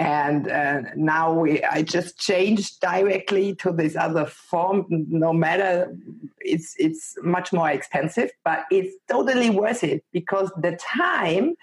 and 0.00 0.50
uh, 0.50 0.80
now 0.96 1.30
we, 1.30 1.62
I 1.62 1.82
just 1.82 2.18
changed 2.18 2.80
directly 2.80 3.54
to 3.56 3.70
this 3.70 3.96
other 3.96 4.24
form. 4.24 4.86
No 4.88 5.30
matter, 5.34 5.94
it's 6.40 6.74
it's 6.78 7.16
much 7.22 7.52
more 7.52 7.68
expensive, 7.68 8.30
but 8.42 8.64
it's 8.70 8.96
totally 9.10 9.50
worth 9.50 9.84
it 9.84 10.02
because 10.10 10.50
the 10.56 10.78
time 10.78 11.54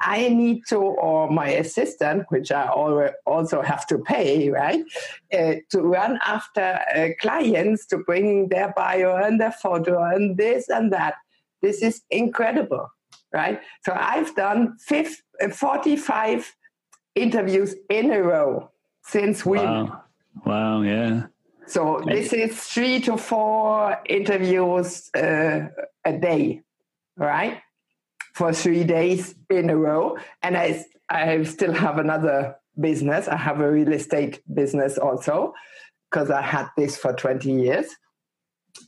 I 0.00 0.28
need 0.28 0.62
to, 0.68 0.76
or 0.76 1.30
my 1.30 1.48
assistant, 1.48 2.24
which 2.28 2.52
I 2.52 2.68
also 3.26 3.62
have 3.62 3.86
to 3.88 3.98
pay, 3.98 4.50
right, 4.50 4.84
uh, 5.32 5.54
to 5.70 5.80
run 5.80 6.18
after 6.24 6.80
uh, 6.94 7.08
clients 7.20 7.86
to 7.86 7.98
bring 7.98 8.48
their 8.48 8.72
bio 8.76 9.16
and 9.16 9.40
their 9.40 9.52
photo 9.52 10.02
and 10.04 10.36
this 10.36 10.68
and 10.68 10.92
that. 10.92 11.14
This 11.62 11.82
is 11.82 12.02
incredible, 12.10 12.88
right? 13.32 13.60
So 13.84 13.96
I've 13.98 14.34
done 14.34 14.76
50, 14.78 15.22
45 15.52 16.54
interviews 17.14 17.74
in 17.88 18.12
a 18.12 18.22
row 18.22 18.70
since 19.02 19.44
we. 19.44 19.58
Wow. 19.58 20.02
Wow. 20.44 20.82
Yeah. 20.82 21.26
So 21.66 22.00
this 22.06 22.32
is 22.32 22.60
three 22.60 23.00
to 23.00 23.16
four 23.16 23.98
interviews 24.08 25.10
uh, 25.14 25.68
a 26.04 26.12
day, 26.12 26.62
right? 27.16 27.60
For 28.36 28.52
three 28.52 28.84
days 28.84 29.34
in 29.48 29.70
a 29.70 29.76
row, 29.76 30.18
and 30.42 30.56
I 30.58 30.84
I 31.08 31.42
still 31.44 31.72
have 31.72 31.98
another 31.98 32.56
business. 32.78 33.28
I 33.28 33.36
have 33.36 33.60
a 33.60 33.70
real 33.70 33.92
estate 33.92 34.42
business 34.52 34.98
also 34.98 35.54
because 36.10 36.30
I 36.30 36.42
had 36.42 36.66
this 36.76 36.98
for 36.98 37.12
twenty 37.14 37.52
years, 37.52 37.86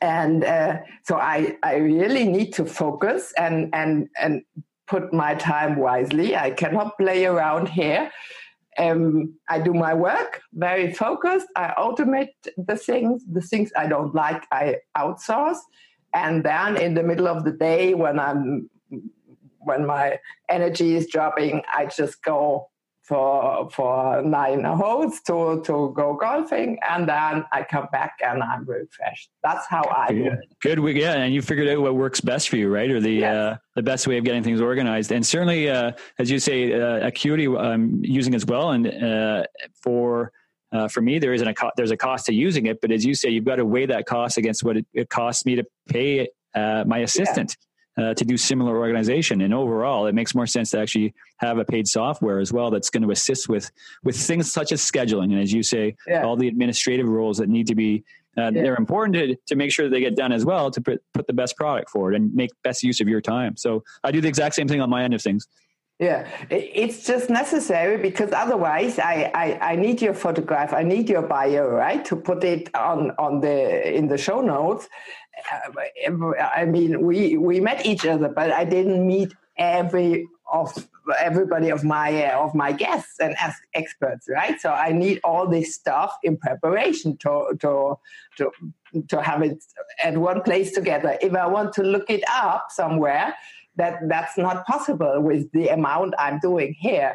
and 0.02 0.44
uh, 0.44 0.72
so 1.06 1.16
I 1.16 1.56
I 1.62 1.76
really 1.76 2.24
need 2.36 2.52
to 2.58 2.66
focus 2.66 3.32
and 3.38 3.70
and 3.72 4.08
and 4.20 4.42
put 4.86 5.12
my 5.12 5.34
time 5.34 5.76
wisely. 5.76 6.36
I 6.36 6.50
cannot 6.50 6.98
play 6.98 7.24
around 7.24 7.68
here. 7.68 8.10
Um, 8.78 9.34
I 9.48 9.60
do 9.60 9.72
my 9.72 9.94
work 9.94 10.42
very 10.52 10.92
focused. 10.92 11.48
I 11.56 11.74
automate 11.78 12.36
the 12.56 12.76
things. 12.76 13.24
The 13.32 13.40
things 13.40 13.70
I 13.76 13.86
don't 13.86 14.14
like, 14.14 14.44
I 14.52 14.76
outsource. 14.96 15.58
And 16.14 16.44
then 16.44 16.76
in 16.76 16.94
the 16.94 17.02
middle 17.02 17.28
of 17.28 17.44
the 17.44 17.52
day, 17.52 17.94
when 17.94 18.18
I'm 18.18 18.70
when 19.68 19.86
my 19.86 20.18
energy 20.48 20.96
is 20.96 21.06
dropping, 21.06 21.62
I 21.72 21.86
just 21.86 22.22
go 22.22 22.70
for 23.08 23.70
for 23.70 24.22
nine 24.22 24.64
holes 24.64 25.20
to 25.26 25.62
to 25.64 25.92
go 25.96 26.14
golfing, 26.14 26.78
and 26.88 27.08
then 27.08 27.44
I 27.52 27.64
come 27.68 27.88
back 27.90 28.18
and 28.22 28.42
I'm 28.42 28.66
refreshed. 28.66 29.30
That's 29.42 29.66
how 29.66 29.82
I 29.88 30.12
do 30.12 30.26
it. 30.26 30.54
Good, 30.60 30.78
yeah, 30.94 31.14
and 31.14 31.32
you 31.32 31.40
figured 31.40 31.68
out 31.68 31.80
what 31.80 31.94
works 31.94 32.20
best 32.20 32.50
for 32.50 32.56
you, 32.56 32.68
right? 32.68 32.90
Or 32.90 33.00
the 33.00 33.12
yes. 33.12 33.34
uh, 33.34 33.56
the 33.74 33.82
best 33.82 34.06
way 34.06 34.18
of 34.18 34.24
getting 34.24 34.42
things 34.42 34.60
organized, 34.60 35.10
and 35.10 35.26
certainly, 35.26 35.70
uh, 35.70 35.92
as 36.18 36.30
you 36.30 36.38
say, 36.38 36.74
uh, 36.74 37.06
Acuity 37.06 37.46
I'm 37.46 38.04
using 38.04 38.34
as 38.34 38.44
well, 38.44 38.70
and 38.70 38.86
uh, 38.86 39.44
for. 39.82 40.32
Uh, 40.70 40.86
for 40.86 41.00
me, 41.00 41.18
there 41.18 41.32
isn't 41.32 41.48
a 41.48 41.54
co- 41.54 41.70
there's 41.78 41.92
a 41.92 41.96
cost 41.96 42.26
to 42.26 42.34
using 42.34 42.66
it, 42.66 42.78
but 42.82 42.92
as 42.92 43.02
you 43.02 43.14
say, 43.14 43.30
you've 43.30 43.46
got 43.46 43.56
to 43.56 43.64
weigh 43.64 43.86
that 43.86 44.04
cost 44.04 44.36
against 44.36 44.62
what 44.62 44.76
it, 44.76 44.84
it 44.92 45.08
costs 45.08 45.46
me 45.46 45.56
to 45.56 45.64
pay 45.88 46.28
uh, 46.54 46.84
my 46.86 46.98
assistant. 46.98 47.56
Yeah 47.58 47.67
uh, 47.98 48.14
to 48.14 48.24
do 48.24 48.36
similar 48.36 48.78
organization. 48.78 49.40
And 49.40 49.52
overall, 49.52 50.06
it 50.06 50.14
makes 50.14 50.34
more 50.34 50.46
sense 50.46 50.70
to 50.70 50.78
actually 50.78 51.14
have 51.38 51.58
a 51.58 51.64
paid 51.64 51.88
software 51.88 52.38
as 52.38 52.52
well 52.52 52.70
that's 52.70 52.90
going 52.90 53.02
to 53.02 53.10
assist 53.10 53.48
with 53.48 53.70
with 54.04 54.16
things 54.16 54.50
such 54.50 54.72
as 54.72 54.80
scheduling 54.80 55.32
and, 55.32 55.40
as 55.40 55.52
you 55.52 55.62
say, 55.62 55.96
yeah. 56.06 56.24
all 56.24 56.36
the 56.36 56.48
administrative 56.48 57.08
roles 57.08 57.38
that 57.38 57.48
need 57.48 57.66
to 57.66 57.74
be. 57.74 58.04
Uh, 58.36 58.52
yeah. 58.54 58.62
They're 58.62 58.76
important 58.76 59.14
to, 59.14 59.36
to 59.48 59.56
make 59.56 59.72
sure 59.72 59.86
that 59.86 59.90
they 59.90 60.00
get 60.00 60.14
done 60.14 60.30
as 60.30 60.44
well 60.44 60.70
to 60.70 60.80
put, 60.80 61.02
put 61.12 61.26
the 61.26 61.32
best 61.32 61.56
product 61.56 61.90
forward 61.90 62.14
and 62.14 62.32
make 62.32 62.50
best 62.62 62.84
use 62.84 63.00
of 63.00 63.08
your 63.08 63.20
time. 63.20 63.56
So 63.56 63.82
I 64.04 64.12
do 64.12 64.20
the 64.20 64.28
exact 64.28 64.54
same 64.54 64.68
thing 64.68 64.80
on 64.80 64.88
my 64.88 65.02
end 65.02 65.12
of 65.12 65.20
things. 65.20 65.48
Yeah, 65.98 66.28
it's 66.48 67.04
just 67.04 67.28
necessary 67.28 67.96
because 67.96 68.30
otherwise, 68.30 69.00
I, 69.00 69.32
I, 69.34 69.72
I 69.72 69.76
need 69.76 70.00
your 70.00 70.14
photograph, 70.14 70.72
I 70.72 70.84
need 70.84 71.08
your 71.08 71.22
bio, 71.22 71.68
right, 71.68 72.04
to 72.04 72.14
put 72.14 72.44
it 72.44 72.72
on 72.76 73.10
on 73.18 73.40
the 73.40 73.96
in 73.96 74.06
the 74.06 74.16
show 74.16 74.40
notes, 74.40 74.88
I 76.56 76.64
mean, 76.64 77.02
we 77.02 77.36
we 77.36 77.60
met 77.60 77.84
each 77.86 78.06
other, 78.06 78.28
but 78.28 78.50
I 78.50 78.64
didn't 78.64 79.06
meet 79.06 79.32
every 79.56 80.26
of 80.52 80.88
everybody 81.18 81.70
of 81.70 81.84
my 81.84 82.26
uh, 82.26 82.38
of 82.44 82.54
my 82.54 82.72
guests 82.72 83.18
and 83.20 83.34
experts, 83.74 84.28
right? 84.28 84.60
So 84.60 84.70
I 84.70 84.92
need 84.92 85.20
all 85.24 85.46
this 85.46 85.74
stuff 85.74 86.16
in 86.22 86.36
preparation 86.36 87.16
to 87.18 87.56
to 87.60 87.98
to 88.38 88.50
to 89.08 89.22
have 89.22 89.42
it 89.42 89.62
at 90.02 90.16
one 90.16 90.42
place 90.42 90.72
together. 90.72 91.18
If 91.20 91.34
I 91.34 91.46
want 91.46 91.72
to 91.74 91.82
look 91.82 92.10
it 92.10 92.24
up 92.30 92.66
somewhere, 92.70 93.34
that 93.78 94.00
that's 94.08 94.36
not 94.36 94.66
possible 94.66 95.20
with 95.22 95.50
the 95.52 95.68
amount 95.68 96.14
I'm 96.18 96.38
doing 96.40 96.74
here, 96.78 97.14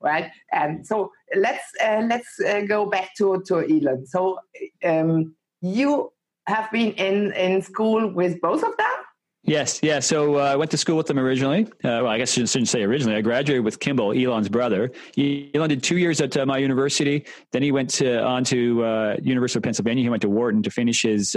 right? 0.00 0.30
And 0.52 0.86
so 0.86 1.10
let's 1.34 1.64
uh, 1.82 2.02
let's 2.06 2.38
uh, 2.40 2.62
go 2.68 2.86
back 2.86 3.14
to 3.18 3.42
to 3.46 3.60
Elon. 3.60 4.06
So 4.06 4.38
um, 4.84 5.34
you 5.62 6.12
have 6.46 6.70
been 6.70 6.92
in 6.92 7.32
in 7.32 7.62
school 7.62 8.12
with 8.12 8.40
both 8.40 8.62
of 8.62 8.76
them? 8.76 8.96
Yes, 9.42 9.78
yeah. 9.80 10.00
So 10.00 10.38
uh, 10.40 10.52
I 10.52 10.56
went 10.56 10.72
to 10.72 10.76
school 10.76 10.96
with 10.96 11.06
them 11.06 11.20
originally. 11.20 11.66
Uh, 11.84 12.02
well, 12.02 12.08
I 12.08 12.18
guess 12.18 12.36
I 12.36 12.44
shouldn't 12.44 12.66
say 12.66 12.82
originally. 12.82 13.14
I 13.16 13.20
graduated 13.20 13.64
with 13.64 13.78
Kimball, 13.78 14.12
Elon's 14.12 14.48
brother. 14.48 14.90
Elon 15.16 15.68
did 15.68 15.84
two 15.84 15.98
years 15.98 16.20
at 16.20 16.36
uh, 16.36 16.44
my 16.46 16.58
university. 16.58 17.24
Then 17.52 17.62
he 17.62 17.70
went 17.70 17.90
to, 17.90 18.24
on 18.24 18.42
to 18.42 18.84
uh, 18.84 19.16
University 19.22 19.60
of 19.60 19.62
Pennsylvania. 19.62 20.02
He 20.02 20.10
went 20.10 20.22
to 20.22 20.28
Wharton 20.28 20.64
to 20.64 20.70
finish 20.70 21.02
his 21.02 21.36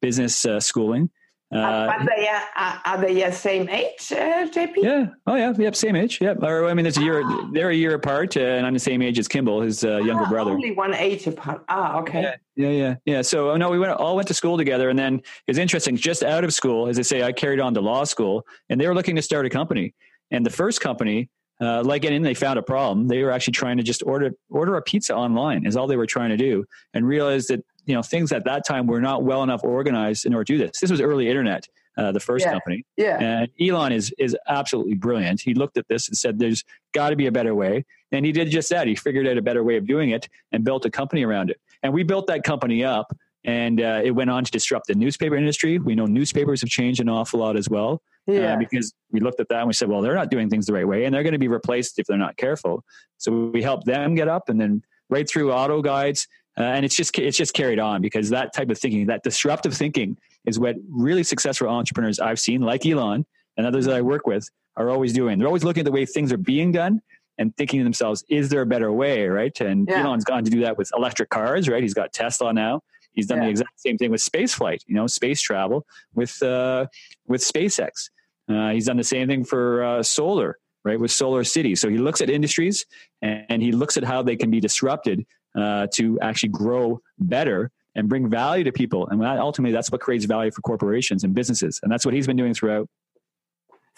business 0.00 0.46
schooling. 0.60 1.10
Uh, 1.52 1.86
but 1.86 2.08
they 2.16 2.28
are, 2.28 2.80
are 2.84 2.98
they 2.98 3.22
the 3.22 3.30
same 3.30 3.68
age, 3.68 4.10
uh, 4.10 4.48
JP? 4.48 4.76
Yeah. 4.76 5.06
Oh, 5.26 5.34
yeah. 5.34 5.52
Yep. 5.56 5.76
Same 5.76 5.96
age. 5.96 6.18
Yep. 6.20 6.42
Or 6.42 6.66
I 6.66 6.74
mean, 6.74 6.84
there's 6.84 6.96
a 6.96 7.02
year. 7.02 7.22
Ah. 7.24 7.48
They're 7.52 7.70
a 7.70 7.74
year 7.74 7.94
apart, 7.94 8.36
uh, 8.36 8.40
and 8.40 8.66
I'm 8.66 8.72
the 8.72 8.80
same 8.80 9.02
age 9.02 9.18
as 9.18 9.28
Kimball, 9.28 9.60
his 9.60 9.84
uh, 9.84 9.98
younger 9.98 10.24
ah, 10.24 10.30
brother. 10.30 10.52
Only 10.52 10.72
one 10.72 10.94
age 10.94 11.26
apart. 11.26 11.62
Ah, 11.68 11.98
okay. 11.98 12.22
Yeah. 12.22 12.36
Yeah. 12.56 12.70
Yeah. 12.70 12.94
yeah. 13.04 13.22
So, 13.22 13.50
oh, 13.50 13.56
no, 13.58 13.70
we 13.70 13.78
went 13.78 13.92
all 13.92 14.16
went 14.16 14.28
to 14.28 14.34
school 14.34 14.56
together, 14.56 14.88
and 14.88 14.98
then 14.98 15.20
it's 15.46 15.58
interesting. 15.58 15.96
Just 15.96 16.22
out 16.22 16.42
of 16.42 16.54
school, 16.54 16.88
as 16.88 16.98
I 16.98 17.02
say, 17.02 17.22
I 17.22 17.32
carried 17.32 17.60
on 17.60 17.74
to 17.74 17.82
law 17.82 18.04
school, 18.04 18.46
and 18.70 18.80
they 18.80 18.86
were 18.86 18.94
looking 18.94 19.16
to 19.16 19.22
start 19.22 19.44
a 19.44 19.50
company. 19.50 19.94
And 20.30 20.46
the 20.46 20.50
first 20.50 20.80
company, 20.80 21.28
uh, 21.60 21.82
like 21.84 22.04
in, 22.04 22.22
they 22.22 22.34
found 22.34 22.58
a 22.58 22.62
problem. 22.62 23.08
They 23.08 23.22
were 23.22 23.30
actually 23.30 23.52
trying 23.52 23.76
to 23.76 23.82
just 23.82 24.02
order 24.04 24.30
order 24.48 24.76
a 24.76 24.82
pizza 24.82 25.14
online. 25.14 25.66
Is 25.66 25.76
all 25.76 25.86
they 25.86 25.96
were 25.96 26.06
trying 26.06 26.30
to 26.30 26.36
do, 26.36 26.64
and 26.94 27.06
realized 27.06 27.48
that 27.50 27.62
you 27.86 27.94
know 27.94 28.02
things 28.02 28.32
at 28.32 28.44
that 28.44 28.66
time 28.66 28.86
were 28.86 29.00
not 29.00 29.24
well 29.24 29.42
enough 29.42 29.64
organized 29.64 30.26
in 30.26 30.34
order 30.34 30.44
to 30.44 30.52
do 30.54 30.58
this. 30.58 30.80
This 30.80 30.90
was 30.90 31.00
early 31.00 31.28
internet 31.28 31.66
uh, 31.96 32.12
the 32.12 32.20
first 32.20 32.44
yeah. 32.44 32.52
company. 32.52 32.84
Yeah. 32.96 33.18
And 33.20 33.48
Elon 33.60 33.92
is 33.92 34.14
is 34.18 34.36
absolutely 34.48 34.94
brilliant. 34.94 35.40
He 35.40 35.54
looked 35.54 35.76
at 35.76 35.86
this 35.88 36.08
and 36.08 36.16
said, 36.16 36.38
"There's 36.38 36.64
got 36.92 37.10
to 37.10 37.16
be 37.16 37.26
a 37.26 37.32
better 37.32 37.54
way," 37.54 37.84
and 38.10 38.24
he 38.24 38.32
did 38.32 38.50
just 38.50 38.70
that. 38.70 38.86
He 38.86 38.96
figured 38.96 39.26
out 39.26 39.36
a 39.36 39.42
better 39.42 39.62
way 39.62 39.76
of 39.76 39.86
doing 39.86 40.10
it 40.10 40.28
and 40.52 40.64
built 40.64 40.84
a 40.84 40.90
company 40.90 41.24
around 41.24 41.50
it. 41.50 41.60
And 41.82 41.92
we 41.92 42.02
built 42.02 42.26
that 42.28 42.44
company 42.44 42.84
up, 42.84 43.14
and 43.44 43.80
uh, 43.80 44.00
it 44.02 44.12
went 44.12 44.30
on 44.30 44.44
to 44.44 44.50
disrupt 44.50 44.86
the 44.86 44.94
newspaper 44.94 45.36
industry. 45.36 45.78
We 45.78 45.94
know 45.94 46.06
newspapers 46.06 46.60
have 46.60 46.70
changed 46.70 47.00
an 47.00 47.08
awful 47.08 47.40
lot 47.40 47.56
as 47.56 47.68
well. 47.68 48.02
Uh, 48.28 48.32
yeah. 48.32 48.54
Uh, 48.54 48.56
because 48.56 48.94
we 49.10 49.18
looked 49.20 49.40
at 49.40 49.48
that 49.48 49.58
and 49.58 49.66
we 49.66 49.72
said, 49.72 49.88
well, 49.88 50.00
they're 50.00 50.14
not 50.14 50.30
doing 50.30 50.48
things 50.48 50.66
the 50.66 50.72
right 50.72 50.86
way, 50.86 51.04
and 51.04 51.14
they're 51.14 51.24
going 51.24 51.32
to 51.32 51.38
be 51.38 51.48
replaced 51.48 51.98
if 51.98 52.06
they're 52.06 52.16
not 52.16 52.36
careful. 52.36 52.84
So 53.18 53.50
we 53.52 53.62
helped 53.62 53.86
them 53.86 54.14
get 54.14 54.28
up, 54.28 54.48
and 54.48 54.60
then 54.60 54.82
right 55.10 55.28
through 55.28 55.52
auto 55.52 55.82
guides, 55.82 56.26
uh, 56.58 56.62
and 56.62 56.84
it's 56.84 56.94
just 56.94 57.18
it's 57.18 57.36
just 57.36 57.54
carried 57.54 57.78
on 57.78 58.02
because 58.02 58.30
that 58.30 58.52
type 58.52 58.70
of 58.70 58.78
thinking, 58.78 59.06
that 59.06 59.22
disruptive 59.22 59.74
thinking, 59.74 60.18
is 60.44 60.58
what 60.58 60.76
really 60.90 61.22
successful 61.22 61.68
entrepreneurs 61.68 62.20
I've 62.20 62.40
seen, 62.40 62.60
like 62.60 62.84
Elon 62.84 63.24
and 63.56 63.66
others 63.66 63.86
that 63.86 63.94
I 63.94 64.02
work 64.02 64.26
with, 64.26 64.48
are 64.76 64.90
always 64.90 65.12
doing. 65.12 65.38
They're 65.38 65.48
always 65.48 65.64
looking 65.64 65.82
at 65.82 65.86
the 65.86 65.92
way 65.92 66.04
things 66.04 66.32
are 66.32 66.38
being 66.38 66.72
done 66.72 67.00
and 67.38 67.56
thinking 67.56 67.80
to 67.80 67.84
themselves, 67.84 68.24
is 68.28 68.50
there 68.50 68.60
a 68.60 68.66
better 68.66 68.92
way, 68.92 69.26
right? 69.26 69.58
And 69.60 69.88
yeah. 69.88 70.04
Elon's 70.04 70.24
gone 70.24 70.44
to 70.44 70.50
do 70.50 70.60
that 70.60 70.76
with 70.76 70.90
electric 70.96 71.30
cars, 71.30 71.68
right? 71.68 71.82
He's 71.82 71.94
got 71.94 72.12
Tesla 72.12 72.52
now. 72.52 72.82
He's 73.12 73.26
done 73.26 73.38
yeah. 73.38 73.44
the 73.44 73.50
exact 73.50 73.80
same 73.80 73.98
thing 73.98 74.10
with 74.10 74.20
space 74.20 74.54
flight, 74.54 74.82
you 74.86 74.94
know, 74.94 75.06
space 75.06 75.40
travel 75.40 75.86
with 76.14 76.42
uh, 76.42 76.86
with 77.26 77.42
SpaceX. 77.42 78.10
Uh, 78.48 78.70
he's 78.70 78.86
done 78.86 78.96
the 78.96 79.04
same 79.04 79.28
thing 79.28 79.44
for 79.44 79.82
uh, 79.84 80.02
solar, 80.02 80.58
right, 80.84 80.98
with 80.98 81.10
Solar 81.10 81.44
City. 81.44 81.74
So 81.74 81.88
he 81.88 81.98
looks 81.98 82.20
at 82.20 82.28
industries 82.30 82.86
and, 83.20 83.44
and 83.48 83.62
he 83.62 83.72
looks 83.72 83.96
at 83.96 84.04
how 84.04 84.22
they 84.22 84.36
can 84.36 84.50
be 84.50 84.60
disrupted 84.60 85.26
uh, 85.54 85.86
to 85.94 86.18
actually 86.20 86.50
grow 86.50 87.00
better 87.18 87.70
and 87.94 88.08
bring 88.08 88.28
value 88.28 88.64
to 88.64 88.72
people. 88.72 89.06
And 89.08 89.20
that, 89.22 89.38
ultimately, 89.38 89.72
that's 89.72 89.90
what 89.90 90.00
creates 90.00 90.24
value 90.24 90.50
for 90.50 90.62
corporations 90.62 91.24
and 91.24 91.34
businesses. 91.34 91.78
And 91.82 91.92
that's 91.92 92.04
what 92.04 92.14
he's 92.14 92.26
been 92.26 92.36
doing 92.36 92.54
throughout. 92.54 92.88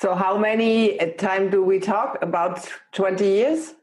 So, 0.01 0.15
how 0.15 0.37
many 0.37 0.99
uh, 0.99 1.13
time 1.13 1.51
do 1.51 1.63
we 1.63 1.79
talk? 1.79 2.19
About 2.21 2.69
20 2.93 3.25
years 3.25 3.75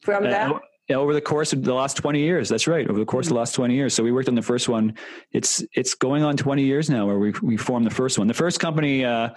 from 0.00 0.26
uh, 0.26 0.30
that? 0.30 0.60
over 0.90 1.14
the 1.14 1.20
course 1.20 1.52
of 1.52 1.62
the 1.62 1.74
last 1.74 1.96
20 1.96 2.20
years 2.20 2.48
that's 2.48 2.66
right 2.66 2.88
over 2.88 2.98
the 2.98 3.04
course 3.04 3.26
of 3.26 3.30
the 3.30 3.38
last 3.38 3.54
20 3.54 3.74
years 3.74 3.94
so 3.94 4.02
we 4.02 4.10
worked 4.10 4.28
on 4.28 4.34
the 4.34 4.42
first 4.42 4.68
one 4.68 4.94
it's 5.30 5.62
it's 5.74 5.94
going 5.94 6.22
on 6.22 6.36
20 6.36 6.64
years 6.64 6.90
now 6.90 7.06
where 7.06 7.18
we, 7.18 7.32
we 7.42 7.56
formed 7.56 7.86
the 7.86 7.94
first 7.94 8.18
one 8.18 8.26
the 8.26 8.34
first 8.34 8.58
company 8.58 9.04
uh, 9.04 9.28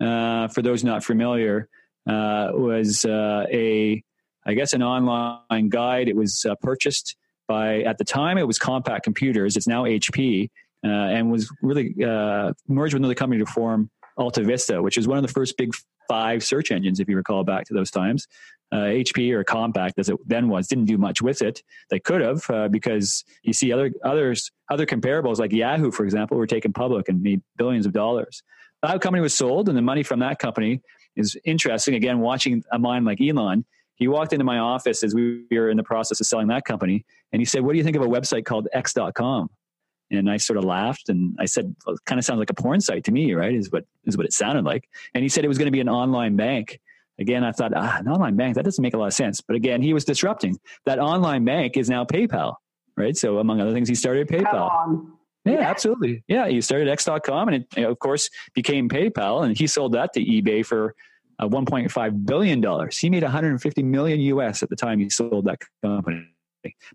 uh, 0.00 0.48
for 0.48 0.62
those 0.62 0.82
not 0.84 1.04
familiar 1.04 1.68
uh, 2.08 2.48
was 2.54 3.04
uh, 3.04 3.44
a 3.50 4.02
i 4.46 4.54
guess 4.54 4.72
an 4.72 4.82
online 4.82 5.68
guide 5.68 6.08
it 6.08 6.16
was 6.16 6.46
uh, 6.46 6.54
purchased 6.62 7.16
by 7.52 7.82
at 7.82 7.98
the 7.98 8.04
time 8.04 8.38
it 8.38 8.46
was 8.46 8.58
Compaq 8.58 9.02
Computers. 9.02 9.56
It's 9.56 9.66
now 9.66 9.84
HP, 9.84 10.48
uh, 10.84 10.88
and 10.88 11.30
was 11.30 11.52
really 11.60 11.94
uh, 12.02 12.54
merged 12.66 12.94
with 12.94 13.00
another 13.00 13.14
company 13.14 13.44
to 13.44 13.50
form 13.50 13.90
Alta 14.16 14.42
Vista, 14.42 14.80
which 14.80 14.96
is 14.96 15.06
one 15.06 15.18
of 15.18 15.22
the 15.22 15.32
first 15.32 15.56
big 15.58 15.72
five 16.08 16.42
search 16.42 16.70
engines, 16.70 16.98
if 16.98 17.08
you 17.08 17.16
recall 17.16 17.44
back 17.44 17.64
to 17.66 17.74
those 17.74 17.90
times. 17.90 18.26
Uh, 18.72 18.86
HP 19.02 19.32
or 19.32 19.44
Compaq, 19.44 19.90
as 19.98 20.08
it 20.08 20.16
then 20.26 20.48
was, 20.48 20.66
didn't 20.66 20.86
do 20.86 20.96
much 20.96 21.20
with 21.20 21.42
it. 21.42 21.62
They 21.90 22.00
could 22.00 22.22
have, 22.22 22.48
uh, 22.48 22.68
because 22.68 23.22
you 23.42 23.52
see 23.52 23.70
other 23.70 23.92
others 24.02 24.50
other 24.70 24.86
comparables 24.86 25.38
like 25.38 25.52
Yahoo, 25.52 25.90
for 25.90 26.04
example, 26.04 26.38
were 26.38 26.46
taken 26.46 26.72
public 26.72 27.10
and 27.10 27.22
made 27.22 27.42
billions 27.58 27.84
of 27.84 27.92
dollars. 27.92 28.42
That 28.82 29.02
company 29.02 29.20
was 29.20 29.34
sold, 29.34 29.68
and 29.68 29.76
the 29.76 29.82
money 29.82 30.02
from 30.02 30.20
that 30.20 30.38
company 30.38 30.80
is 31.16 31.36
interesting. 31.44 31.94
Again, 31.94 32.20
watching 32.20 32.64
a 32.72 32.78
mind 32.78 33.04
like 33.04 33.20
Elon, 33.20 33.66
he 34.02 34.08
walked 34.08 34.32
into 34.32 34.44
my 34.44 34.58
office 34.58 35.02
as 35.02 35.14
we 35.14 35.44
were 35.50 35.70
in 35.70 35.76
the 35.76 35.82
process 35.82 36.20
of 36.20 36.26
selling 36.26 36.48
that 36.48 36.64
company 36.64 37.04
and 37.32 37.40
he 37.40 37.46
said 37.46 37.62
what 37.62 37.72
do 37.72 37.78
you 37.78 37.84
think 37.84 37.96
of 37.96 38.02
a 38.02 38.06
website 38.06 38.44
called 38.44 38.68
x.com 38.72 39.48
and 40.10 40.30
i 40.30 40.36
sort 40.36 40.58
of 40.58 40.64
laughed 40.64 41.08
and 41.08 41.36
i 41.38 41.44
said 41.44 41.74
well, 41.86 41.94
it 41.94 42.04
kind 42.04 42.18
of 42.18 42.24
sounds 42.24 42.38
like 42.38 42.50
a 42.50 42.54
porn 42.54 42.80
site 42.80 43.04
to 43.04 43.12
me 43.12 43.32
right 43.34 43.54
is 43.54 43.70
what 43.70 43.84
is 44.04 44.16
what 44.16 44.26
it 44.26 44.32
sounded 44.32 44.64
like. 44.64 44.88
And 45.14 45.22
he 45.22 45.28
said 45.28 45.44
it 45.44 45.48
was 45.48 45.58
going 45.58 45.66
to 45.66 45.72
be 45.72 45.80
an 45.80 45.88
online 45.88 46.36
bank. 46.36 46.80
Again 47.18 47.44
i 47.44 47.52
thought 47.52 47.72
ah 47.74 47.98
an 47.98 48.08
online 48.08 48.36
bank 48.36 48.56
that 48.56 48.64
doesn't 48.64 48.82
make 48.82 48.94
a 48.94 48.98
lot 48.98 49.06
of 49.06 49.14
sense. 49.14 49.40
But 49.40 49.56
again 49.56 49.80
he 49.80 49.94
was 49.94 50.04
disrupting. 50.04 50.58
That 50.84 50.98
online 50.98 51.44
bank 51.44 51.76
is 51.76 51.88
now 51.88 52.04
paypal 52.04 52.56
right? 52.96 53.16
So 53.16 53.38
among 53.38 53.60
other 53.60 53.72
things 53.72 53.88
he 53.88 53.94
started 53.94 54.28
paypal. 54.28 55.06
yeah, 55.44 55.52
yeah, 55.52 55.60
absolutely. 55.60 56.22
Yeah, 56.28 56.48
he 56.48 56.60
started 56.60 56.88
X.com 56.88 57.48
and 57.48 57.56
it, 57.56 57.66
you 57.76 57.82
know, 57.82 57.90
of 57.90 57.98
course, 57.98 58.30
became 58.54 58.88
PayPal, 58.88 59.44
and 59.44 59.56
he 59.56 59.66
sold 59.66 59.92
that 59.92 60.12
to 60.14 60.20
eBay 60.20 60.64
for 60.64 60.94
uh, 61.42 61.48
1.5 61.48 62.26
billion 62.26 62.60
dollars. 62.60 62.98
He 62.98 63.10
made 63.10 63.22
150 63.22 63.82
million 63.82 64.20
US 64.20 64.62
at 64.62 64.70
the 64.70 64.76
time 64.76 64.98
he 64.98 65.10
sold 65.10 65.46
that 65.46 65.58
company 65.82 66.28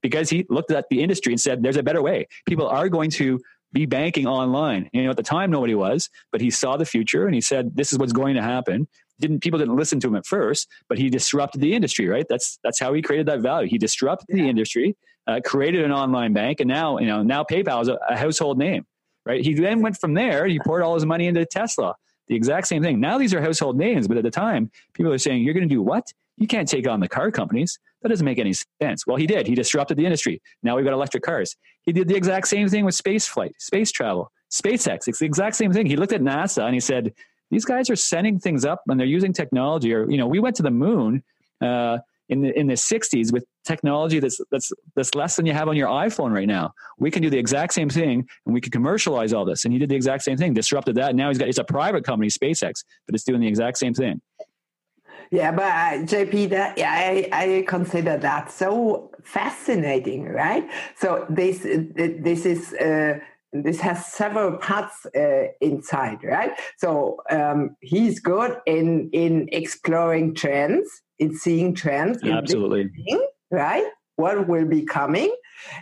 because 0.01 0.29
he 0.29 0.45
looked 0.49 0.71
at 0.71 0.85
the 0.89 1.01
industry 1.01 1.33
and 1.33 1.39
said, 1.39 1.61
"There's 1.61 1.75
a 1.75 1.83
better 1.83 2.01
way. 2.01 2.27
People 2.45 2.67
are 2.67 2.87
going 2.87 3.09
to 3.11 3.39
be 3.73 3.85
banking 3.85 4.25
online." 4.25 4.89
You 4.93 5.03
know, 5.03 5.09
at 5.09 5.17
the 5.17 5.23
time 5.23 5.51
nobody 5.51 5.75
was, 5.75 6.09
but 6.31 6.39
he 6.39 6.49
saw 6.49 6.77
the 6.77 6.85
future 6.85 7.25
and 7.25 7.35
he 7.35 7.41
said, 7.41 7.75
"This 7.75 7.91
is 7.91 7.99
what's 7.99 8.13
going 8.13 8.35
to 8.35 8.41
happen." 8.41 8.87
Didn't 9.19 9.39
people 9.41 9.59
didn't 9.59 9.75
listen 9.75 9.99
to 10.01 10.07
him 10.07 10.15
at 10.15 10.25
first, 10.25 10.67
but 10.87 10.97
he 10.97 11.09
disrupted 11.09 11.59
the 11.59 11.73
industry. 11.73 12.07
Right? 12.07 12.25
That's 12.29 12.59
that's 12.63 12.79
how 12.79 12.93
he 12.93 13.01
created 13.01 13.25
that 13.27 13.41
value. 13.41 13.67
He 13.69 13.77
disrupted 13.77 14.33
the 14.33 14.47
industry, 14.47 14.95
uh, 15.27 15.41
created 15.43 15.83
an 15.83 15.91
online 15.91 16.31
bank, 16.33 16.61
and 16.61 16.69
now 16.69 16.99
you 16.99 17.07
know 17.07 17.21
now 17.21 17.43
PayPal 17.43 17.81
is 17.81 17.89
a, 17.89 17.97
a 18.07 18.15
household 18.15 18.57
name. 18.57 18.85
Right? 19.25 19.43
He 19.43 19.55
then 19.55 19.81
went 19.81 19.97
from 19.97 20.13
there. 20.13 20.47
He 20.47 20.57
poured 20.59 20.83
all 20.83 20.93
his 20.93 21.05
money 21.05 21.27
into 21.27 21.45
Tesla 21.45 21.95
the 22.27 22.35
exact 22.35 22.67
same 22.67 22.83
thing. 22.83 22.99
Now 22.99 23.17
these 23.17 23.33
are 23.33 23.41
household 23.41 23.77
names, 23.77 24.07
but 24.07 24.17
at 24.17 24.23
the 24.23 24.31
time, 24.31 24.71
people 24.93 25.11
are 25.11 25.17
saying, 25.17 25.43
You're 25.43 25.53
going 25.53 25.67
to 25.67 25.73
do 25.73 25.81
what? 25.81 26.11
You 26.37 26.47
can't 26.47 26.67
take 26.67 26.87
on 26.87 26.99
the 26.99 27.07
car 27.07 27.31
companies. 27.31 27.79
That 28.01 28.09
doesn't 28.09 28.25
make 28.25 28.37
any 28.37 28.53
sense. 28.81 29.07
Well, 29.07 29.17
he 29.17 29.25
did. 29.25 29.47
He 29.47 29.55
disrupted 29.55 29.97
the 29.97 30.05
industry. 30.05 30.41
Now 30.61 30.75
we've 30.75 30.85
got 30.85 30.93
electric 30.93 31.23
cars. 31.23 31.55
He 31.81 31.91
did 31.91 32.07
the 32.07 32.15
exact 32.15 32.47
same 32.47 32.69
thing 32.69 32.85
with 32.85 32.93
space 32.93 33.27
flight, 33.27 33.53
space 33.57 33.91
travel, 33.91 34.31
SpaceX. 34.51 35.07
It's 35.07 35.19
the 35.19 35.25
exact 35.25 35.55
same 35.55 35.73
thing. 35.73 35.87
He 35.87 35.95
looked 35.95 36.13
at 36.13 36.21
NASA 36.21 36.63
and 36.63 36.73
he 36.73 36.79
said, 36.79 37.13
These 37.49 37.65
guys 37.65 37.89
are 37.89 37.95
sending 37.95 38.39
things 38.39 38.65
up 38.65 38.83
and 38.87 38.99
they're 38.99 39.07
using 39.07 39.33
technology. 39.33 39.93
Or, 39.93 40.09
you 40.09 40.17
know, 40.17 40.27
we 40.27 40.39
went 40.39 40.55
to 40.57 40.63
the 40.63 40.71
moon. 40.71 41.23
Uh, 41.59 41.97
in 42.29 42.41
the 42.41 42.57
in 42.59 42.67
the 42.67 42.73
60s 42.73 43.31
with 43.31 43.45
technology 43.67 44.19
that's 44.19 44.39
that's 44.51 44.71
that's 44.95 45.13
less 45.13 45.35
than 45.35 45.45
you 45.45 45.53
have 45.53 45.67
on 45.67 45.75
your 45.75 45.89
iPhone 45.89 46.31
right 46.31 46.47
now. 46.47 46.73
We 46.97 47.11
can 47.11 47.21
do 47.21 47.29
the 47.29 47.37
exact 47.37 47.73
same 47.73 47.89
thing 47.89 48.27
and 48.45 48.53
we 48.55 48.61
can 48.61 48.71
commercialize 48.71 49.33
all 49.33 49.45
this. 49.45 49.65
And 49.65 49.73
he 49.73 49.79
did 49.79 49.89
the 49.89 49.95
exact 49.95 50.23
same 50.23 50.37
thing, 50.37 50.53
disrupted 50.53 50.95
that. 50.95 51.15
Now 51.15 51.27
he's 51.29 51.37
got 51.37 51.47
it's 51.47 51.57
a 51.57 51.63
private 51.63 52.03
company, 52.03 52.29
SpaceX, 52.29 52.83
but 53.05 53.13
it's 53.15 53.23
doing 53.23 53.41
the 53.41 53.47
exact 53.47 53.77
same 53.77 53.93
thing. 53.93 54.21
Yeah, 55.29 55.51
but 55.51 55.63
uh, 55.63 56.05
JP, 56.05 56.49
that 56.51 56.77
yeah, 56.77 56.93
I, 56.93 57.29
I 57.33 57.65
consider 57.67 58.17
that 58.17 58.49
so 58.49 59.11
fascinating, 59.23 60.23
right? 60.23 60.69
So 60.95 61.25
this 61.29 61.59
this 61.63 62.45
is. 62.45 62.73
Uh, 62.73 63.19
this 63.53 63.79
has 63.79 64.05
several 64.05 64.57
parts 64.57 65.05
uh, 65.15 65.45
inside, 65.61 66.21
right? 66.21 66.51
So 66.77 67.21
um, 67.31 67.77
he's 67.79 68.19
good 68.19 68.57
in 68.65 69.09
in 69.13 69.47
exploring 69.51 70.35
trends 70.35 71.01
in 71.19 71.35
seeing 71.35 71.73
trends. 71.73 72.23
Absolutely. 72.23 72.91
Right? 73.51 73.85
What 74.15 74.47
will 74.47 74.65
be 74.65 74.83
coming? 74.83 75.33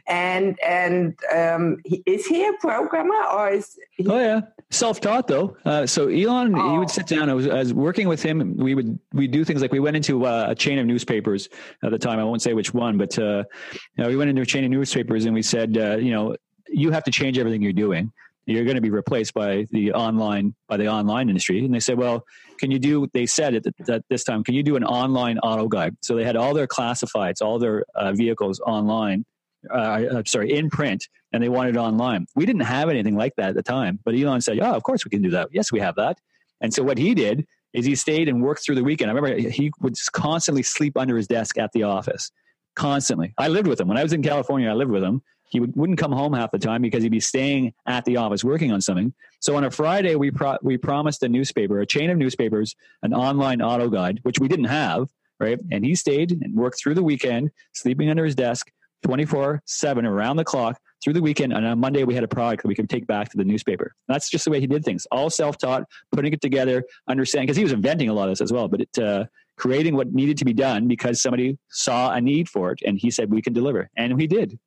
And 0.08 0.60
and 0.66 1.18
um, 1.34 1.78
he, 1.86 2.04
is 2.06 2.26
he 2.26 2.46
a 2.46 2.54
programmer 2.60 3.24
or 3.32 3.50
is? 3.50 3.78
He- 3.92 4.08
oh 4.08 4.20
yeah, 4.20 4.42
self-taught 4.72 5.28
though. 5.28 5.56
Uh, 5.64 5.86
so 5.86 6.08
Elon, 6.08 6.54
oh. 6.56 6.72
he 6.72 6.78
would 6.78 6.90
sit 6.90 7.08
down. 7.08 7.30
I 7.30 7.34
was, 7.34 7.48
I 7.48 7.60
was, 7.60 7.74
working 7.74 8.08
with 8.08 8.22
him. 8.22 8.58
We 8.58 8.76
would 8.76 9.00
we 9.14 9.28
do 9.28 9.46
things 9.46 9.62
like 9.62 9.72
we 9.72 9.80
went 9.80 9.96
into 9.96 10.26
uh, 10.26 10.48
a 10.50 10.56
chain 10.56 10.80
of 10.80 10.86
newspapers 10.86 11.50
at 11.84 11.92
the 11.92 12.00
time. 12.00 12.20
I 12.20 12.24
won't 12.24 12.42
say 12.42 12.54
which 12.54 12.74
one, 12.74 12.98
but 12.98 13.18
uh, 13.18 13.44
you 13.72 14.04
know, 14.04 14.10
we 14.10 14.18
went 14.18 14.30
into 14.30 14.42
a 14.42 14.46
chain 14.46 14.66
of 14.66 14.72
newspapers 14.72 15.26
and 15.26 15.34
we 15.34 15.42
said, 15.42 15.78
uh, 15.78 15.96
you 15.96 16.12
know, 16.12 16.36
you 16.68 16.92
have 16.92 17.04
to 17.06 17.12
change 17.12 17.38
everything 17.38 17.62
you're 17.62 17.74
doing 17.74 18.12
you're 18.46 18.64
going 18.64 18.76
to 18.76 18.82
be 18.82 18.90
replaced 18.90 19.34
by 19.34 19.66
the 19.72 19.92
online 19.94 20.56
by 20.68 20.78
the 20.78 20.88
online 20.88 21.30
industry. 21.30 21.64
And 21.64 21.74
they 21.74 21.80
said 21.80 21.98
well 21.98 22.26
can 22.60 22.72
you 22.72 22.80
do 22.80 23.08
they 23.14 23.26
said 23.26 23.56
at, 23.56 23.66
at 23.90 24.04
this 24.10 24.24
time 24.24 24.44
can 24.44 24.54
you 24.54 24.64
do 24.64 24.76
an 24.76 24.84
online 24.84 25.40
auto 25.40 25.68
guide? 25.68 25.96
So 26.02 26.16
they 26.16 26.24
had 26.24 26.36
all 26.36 26.54
their 26.54 26.68
classifieds 26.68 27.42
all 27.42 27.60
their 27.60 27.86
uh, 27.96 28.14
vehicles 28.14 28.60
online 28.62 29.26
uh, 29.74 30.04
I'm 30.18 30.26
sorry 30.26 30.54
in 30.54 30.70
print 30.70 31.08
and 31.34 31.42
they 31.42 31.50
wanted 31.50 31.76
online. 31.76 32.28
We 32.36 32.46
didn't 32.46 32.62
have 32.62 32.88
anything 32.90 33.16
like 33.16 33.34
that 33.38 33.50
at 33.50 33.56
the 33.56 33.64
time 33.64 34.00
but 34.04 34.16
elon 34.16 34.42
said 34.42 34.58
yeah 34.58 34.74
of 34.74 34.84
course 34.84 35.06
we 35.06 35.10
can 35.10 35.22
do 35.22 35.32
that. 35.32 35.50
Yes 35.52 35.72
we 35.72 35.80
have 35.80 35.96
that. 35.96 36.20
And 36.62 36.74
so 36.74 36.84
what 36.84 36.98
he 36.98 37.14
did 37.14 37.46
is 37.74 37.86
he 37.86 37.96
stayed 37.96 38.30
and 38.30 38.42
worked 38.42 38.64
through 38.64 38.76
the 38.76 38.84
weekend. 38.84 39.12
I 39.12 39.14
remember 39.14 39.50
he 39.50 39.72
would 39.82 39.96
just 39.96 40.14
constantly 40.14 40.64
sleep 40.64 40.98
under 40.98 41.18
his 41.18 41.28
desk 41.28 41.58
at 41.58 41.72
the 41.74 41.84
office 41.84 42.32
constantly. 42.76 43.34
I 43.38 43.48
lived 43.48 43.68
with 43.68 43.80
him. 43.80 43.88
When 43.88 43.98
i 43.98 44.04
was 44.04 44.14
in 44.14 44.22
california 44.22 44.70
i 44.70 44.74
lived 44.74 44.92
with 44.92 45.04
him 45.04 45.22
he 45.50 45.60
would, 45.60 45.76
wouldn't 45.76 46.00
come 46.00 46.12
home 46.12 46.34
half 46.34 46.52
the 46.52 46.60
time 46.60 46.82
because 46.82 47.04
he'd 47.04 47.12
be 47.12 47.20
staying 47.20 47.74
at 47.86 48.06
the 48.06 48.18
office 48.18 48.44
working 48.44 48.72
on 48.72 48.82
something. 48.82 49.14
So 49.40 49.56
on 49.56 49.64
a 49.64 49.72
Friday, 49.72 50.16
we 50.16 50.32
pro- 50.32 50.58
we 50.62 50.78
promised 50.78 51.24
a 51.24 51.30
newspaper, 51.30 51.80
a 51.80 51.86
chain 51.86 52.10
of 52.10 52.18
newspapers, 52.18 52.76
an 53.04 53.14
online 53.14 53.62
auto 53.62 53.90
guide, 53.90 54.20
which 54.24 54.40
we 54.40 54.48
didn't 54.48 54.66
have, 54.66 55.10
right? 55.40 55.60
And 55.72 55.86
he 55.86 55.96
stayed 55.96 56.32
and 56.32 56.56
worked 56.56 56.80
through 56.80 56.96
the 56.96 57.04
weekend, 57.04 57.52
sleeping 57.74 58.10
under 58.10 58.26
his 58.26 58.36
desk, 58.36 58.72
24 59.04 59.62
7 59.66 60.06
around 60.06 60.38
the 60.38 60.44
clock 60.44 60.80
through 61.04 61.14
the 61.14 61.22
weekend. 61.22 61.54
And 61.54 61.66
on 61.66 61.80
Monday, 61.80 62.04
we 62.04 62.16
had 62.16 62.24
a 62.24 62.28
product 62.28 62.64
that 62.64 62.68
we 62.68 62.76
could 62.76 62.90
take 62.90 63.06
back 63.06 63.30
to 63.30 63.38
the 63.38 63.44
newspaper. 63.44 63.94
That's 64.08 64.30
just 64.30 64.46
the 64.46 64.52
way 64.52 64.60
he 64.60 64.68
did 64.68 64.84
things, 64.84 65.06
all 65.12 65.30
self 65.30 65.58
taught, 65.58 65.84
putting 66.12 66.34
it 66.34 66.42
together, 66.42 66.84
understanding, 67.08 67.46
because 67.46 67.58
he 67.58 67.64
was 67.64 67.74
inventing 67.74 68.10
a 68.10 68.14
lot 68.14 68.24
of 68.24 68.32
this 68.32 68.42
as 68.42 68.52
well, 68.52 68.68
but 68.68 68.82
it, 68.82 68.98
uh, 68.98 69.26
creating 69.58 69.96
what 69.96 70.12
needed 70.12 70.38
to 70.38 70.46
be 70.46 70.54
done 70.54 70.88
because 70.88 71.22
somebody 71.22 71.58
saw 71.70 72.12
a 72.12 72.20
need 72.20 72.50
for 72.50 72.72
it. 72.72 72.80
And 72.86 72.98
he 72.98 73.12
said, 73.12 73.32
we 73.32 73.42
can 73.42 73.54
deliver. 73.54 73.90
And 73.96 74.16
we 74.18 74.28
did. 74.28 74.60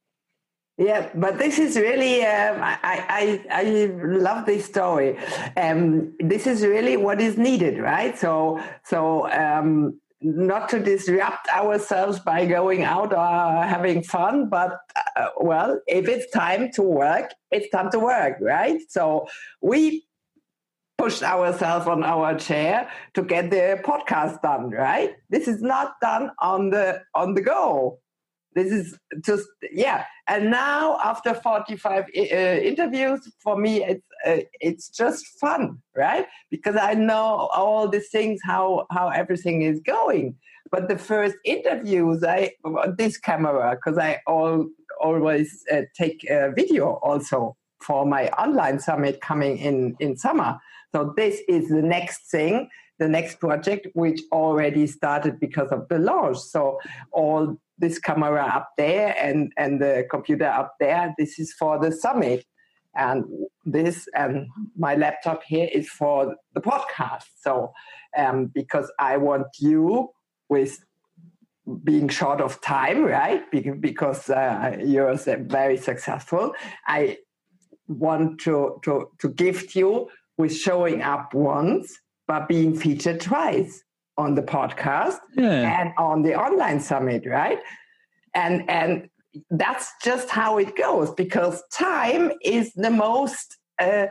Yeah, 0.79 1.11
but 1.12 1.38
this 1.38 1.59
is 1.59 1.77
really, 1.77 2.25
um, 2.25 2.62
I, 2.62 2.79
I, 2.85 3.45
I 3.51 3.91
love 3.97 4.47
this 4.47 4.64
story. 4.64 5.19
Um, 5.57 6.14
this 6.21 6.47
is 6.47 6.64
really 6.64 6.97
what 6.97 7.21
is 7.21 7.37
needed, 7.37 7.79
right? 7.81 8.17
So, 8.17 8.62
so, 8.85 9.29
um, 9.33 9.99
not 10.21 10.69
to 10.69 10.81
disrupt 10.81 11.49
ourselves 11.49 12.21
by 12.21 12.45
going 12.45 12.83
out 12.85 13.12
or 13.12 13.64
having 13.64 14.03
fun, 14.03 14.49
but 14.49 14.79
uh, 15.17 15.29
well, 15.41 15.81
if 15.87 16.09
it's 16.09 16.31
time 16.33 16.71
to 16.73 16.83
work, 16.83 17.31
it's 17.51 17.69
time 17.71 17.91
to 17.93 17.99
work, 17.99 18.37
right? 18.41 18.81
So 18.88 19.27
we 19.62 20.07
pushed 20.97 21.23
ourselves 21.23 21.87
on 21.87 22.03
our 22.03 22.37
chair 22.37 22.91
to 23.14 23.23
get 23.23 23.51
the 23.51 23.81
podcast 23.85 24.43
done, 24.43 24.71
right? 24.71 25.14
This 25.31 25.47
is 25.47 25.62
not 25.62 25.95
done 26.01 26.33
on 26.41 26.71
the 26.71 27.03
on 27.14 27.35
the 27.35 27.41
go. 27.41 28.01
This 28.59 28.73
is 28.73 28.99
just 29.25 29.47
yeah. 29.73 30.05
And 30.27 30.51
now 30.51 30.99
after 31.03 31.35
45 31.35 32.05
uh, 32.05 32.21
interviews, 32.71 33.21
for 33.42 33.57
me 33.57 33.85
it's 33.85 34.07
uh, 34.27 34.42
it's 34.61 34.88
just 34.88 35.25
fun, 35.40 35.79
right? 35.97 36.27
Because 36.51 36.77
I 36.77 36.94
know 36.94 37.49
all 37.61 37.88
these 37.88 38.09
things 38.11 38.40
how 38.44 38.87
how 38.90 39.09
everything 39.09 39.62
is 39.62 39.81
going. 39.81 40.37
But 40.71 40.88
the 40.88 40.99
first 40.99 41.37
interviews, 41.44 42.25
I 42.25 42.53
this 42.97 43.16
camera 43.18 43.77
because 43.77 43.99
I 43.99 44.21
all 44.27 44.66
always 45.01 45.64
uh, 45.73 45.83
take 45.97 46.18
a 46.29 46.53
video 46.53 46.85
also 47.09 47.57
for 47.81 48.05
my 48.05 48.29
online 48.31 48.79
summit 48.81 49.21
coming 49.21 49.59
in 49.59 49.97
in 50.01 50.16
summer. 50.16 50.59
So 50.94 51.12
this 51.16 51.40
is 51.49 51.68
the 51.68 51.83
next 51.83 52.31
thing, 52.31 52.68
the 52.98 53.08
next 53.08 53.40
project, 53.40 53.87
which 53.94 54.20
already 54.32 54.87
started 54.87 55.38
because 55.40 55.70
of 55.70 55.88
the 55.88 55.98
launch. 55.98 56.38
So 56.38 56.78
all 57.12 57.56
this 57.78 57.98
camera 57.98 58.44
up 58.44 58.70
there 58.76 59.14
and, 59.18 59.52
and 59.56 59.80
the 59.80 60.06
computer 60.11 60.46
up 60.46 60.74
there, 60.80 61.14
this 61.18 61.38
is 61.38 61.52
for 61.52 61.78
the 61.78 61.92
summit. 61.92 62.44
And 62.96 63.24
this 63.64 64.08
and 64.14 64.48
my 64.76 64.96
laptop 64.96 65.42
here 65.44 65.68
is 65.72 65.88
for 65.88 66.34
the 66.54 66.61
podcast. 66.61 67.26
So 67.40 67.72
um, 68.16 68.46
because 68.46 68.90
I 68.98 69.16
want 69.18 69.46
you 69.61 70.11
with 70.48 70.84
being 71.84 72.08
short 72.08 72.40
of 72.40 72.61
time, 72.61 73.04
right? 73.04 73.42
Because 73.80 74.30
uh, 74.30 74.76
you're 74.82 75.14
very 75.16 75.76
successful. 75.76 76.54
I 76.87 77.18
want 77.87 78.40
to, 78.40 78.80
to, 78.84 79.11
to 79.20 79.28
gift 79.28 79.76
you 79.76 80.08
with 80.37 80.54
showing 80.54 81.02
up 81.02 81.34
once, 81.34 81.98
but 82.29 82.47
being 82.47 82.79
featured 82.79 83.21
twice 83.21 83.83
on 84.17 84.35
the 84.35 84.43
podcast 84.43 85.19
yeah. 85.35 85.81
and 85.81 85.93
on 85.99 86.23
the 86.23 86.35
online 86.35 86.79
summit, 86.79 87.25
right? 87.27 87.59
And 88.35 88.69
and 88.71 89.09
that's 89.51 89.93
just 90.05 90.29
how 90.29 90.59
it 90.59 90.77
goes 90.77 91.12
because 91.14 91.62
time 91.73 92.31
is 92.43 92.73
the 92.75 92.91
most 92.91 93.57
uh, 93.79 94.07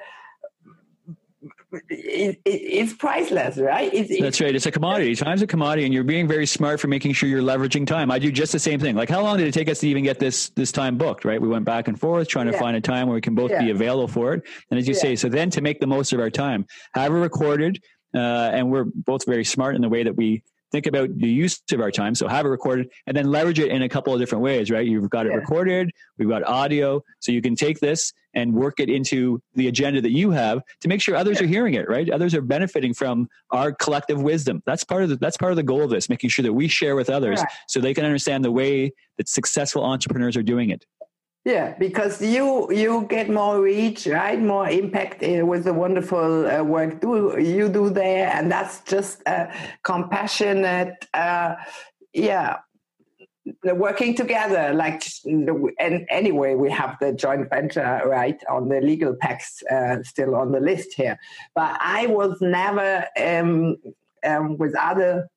it, 1.90 2.40
it, 2.46 2.50
it's 2.50 2.94
priceless, 2.94 3.58
right? 3.58 3.94
It's, 3.94 4.22
That's 4.22 4.40
right. 4.40 4.56
It's 4.56 4.66
a 4.66 4.72
commodity. 4.72 5.16
Time's 5.16 5.42
a 5.42 5.48
commodity, 5.48 5.86
and 5.86 5.94
you're 5.94 6.04
being 6.04 6.28
very 6.28 6.46
smart 6.46 6.80
for 6.80 6.88
making 6.88 7.14
sure 7.14 7.28
you're 7.28 7.42
leveraging 7.42 7.86
time. 7.86 8.10
I 8.10 8.20
do 8.20 8.32
just 8.32 8.54
the 8.54 8.60
same 8.60 8.80
thing. 8.80 8.96
Like, 8.96 9.10
how 9.10 9.22
long 9.22 9.38
did 9.38 9.48
it 9.48 9.54
take 9.54 9.70
us 9.70 9.80
to 9.80 9.88
even 9.88 10.04
get 10.04 10.18
this 10.18 10.50
this 10.50 10.72
time 10.72 10.98
booked? 10.98 11.26
Right? 11.26 11.42
We 11.42 11.48
went 11.48 11.66
back 11.66 11.88
and 11.88 12.00
forth 12.00 12.28
trying 12.28 12.48
to 12.48 12.54
yeah. 12.54 12.60
find 12.60 12.78
a 12.78 12.82
time 12.82 13.08
where 13.08 13.16
we 13.16 13.22
can 13.22 13.36
both 13.36 13.52
yeah. 13.52 13.64
be 13.64 13.72
available 13.72 14.08
for 14.08 14.34
it. 14.34 14.44
And 14.72 14.80
as 14.80 14.88
you 14.88 14.94
yeah. 14.94 15.02
say, 15.02 15.16
so 15.16 15.30
then 15.30 15.50
to 15.52 15.62
make 15.62 15.80
the 15.80 15.88
most 15.88 16.14
of 16.14 16.20
our 16.20 16.30
time, 16.30 16.66
have 16.94 17.12
it 17.12 17.16
recorded, 17.16 17.82
uh, 18.14 18.52
and 18.54 18.72
we're 18.72 18.86
both 18.86 19.26
very 19.26 19.46
smart 19.46 19.76
in 19.76 19.82
the 19.82 19.90
way 19.90 20.04
that 20.04 20.16
we 20.16 20.44
think 20.72 20.86
about 20.86 21.10
the 21.18 21.30
use 21.30 21.62
of 21.72 21.80
our 21.80 21.92
time. 21.92 22.14
So 22.16 22.28
have 22.28 22.46
it 22.46 22.50
recorded 22.50 22.90
and 23.06 23.16
then 23.16 23.32
leverage 23.32 23.60
it 23.60 23.70
in 23.70 23.82
a 23.84 23.90
couple 23.90 24.14
of 24.14 24.20
different 24.20 24.44
ways, 24.44 24.70
right? 24.70 24.86
You've 24.86 25.10
got 25.10 25.26
it 25.26 25.30
yeah. 25.30 25.38
recorded, 25.38 25.92
we've 26.18 26.28
got 26.28 26.44
audio. 26.44 27.04
So 27.20 27.32
you 27.32 27.42
can 27.42 27.56
take 27.56 27.80
this 27.80 28.14
and 28.34 28.54
work 28.54 28.80
it 28.80 28.90
into 28.90 29.42
the 29.56 29.68
agenda 29.68 30.02
that 30.02 30.12
you 30.12 30.32
have 30.32 30.62
to 30.82 30.88
make 30.88 31.02
sure 31.02 31.16
others 31.16 31.40
yeah. 31.40 31.46
are 31.46 31.48
hearing 31.48 31.74
it, 31.74 31.90
right? 31.90 32.10
Others 32.10 32.36
are 32.36 32.42
benefiting 32.42 32.94
from 32.94 33.30
our 33.52 33.72
collective 33.72 34.22
wisdom. 34.22 34.62
That's 34.66 34.84
part 34.84 35.04
of 35.04 35.10
the, 35.10 35.16
that's 35.16 35.38
part 35.38 35.52
of 35.52 35.56
the 35.56 35.64
goal 35.64 35.84
of 35.84 35.90
this, 35.90 36.10
making 36.10 36.30
sure 36.30 36.44
that 36.44 36.54
we 36.54 36.68
share 36.68 36.96
with 36.96 37.10
others 37.10 37.42
so 37.68 37.80
they 37.80 37.94
can 37.94 38.06
understand 38.06 38.44
the 38.44 38.52
way 38.52 38.92
that 39.18 39.30
successful 39.30 39.84
entrepreneurs 39.84 40.36
are 40.36 40.44
doing 40.44 40.70
it. 40.70 40.86
Yeah, 41.48 41.76
because 41.80 42.22
you 42.22 42.70
you 42.74 43.06
get 43.08 43.30
more 43.30 43.62
reach, 43.62 44.06
right? 44.06 44.38
More 44.38 44.68
impact 44.68 45.24
uh, 45.24 45.46
with 45.46 45.64
the 45.64 45.74
wonderful 45.74 46.46
uh, 46.46 46.62
work 46.62 47.00
do 47.00 47.38
you 47.40 47.70
do 47.70 47.90
there, 47.90 48.28
and 48.36 48.52
that's 48.52 48.82
just 48.82 49.22
a 49.26 49.48
compassionate, 49.82 51.06
uh, 51.14 51.56
yeah, 52.12 52.58
working 53.64 54.14
together. 54.14 54.74
Like, 54.74 55.04
and 55.24 56.06
anyway, 56.10 56.56
we 56.56 56.70
have 56.70 56.98
the 57.00 57.14
joint 57.14 57.50
venture 57.50 58.02
right 58.06 58.44
on 58.50 58.68
the 58.68 58.82
legal 58.82 59.16
packs 59.16 59.64
uh, 59.72 60.04
still 60.04 60.36
on 60.36 60.52
the 60.52 60.60
list 60.60 60.96
here. 60.98 61.18
But 61.56 61.78
I 61.80 62.08
was 62.08 62.36
never 62.42 63.06
um, 63.18 63.78
um, 64.22 64.58
with 64.58 64.76
other 64.76 65.30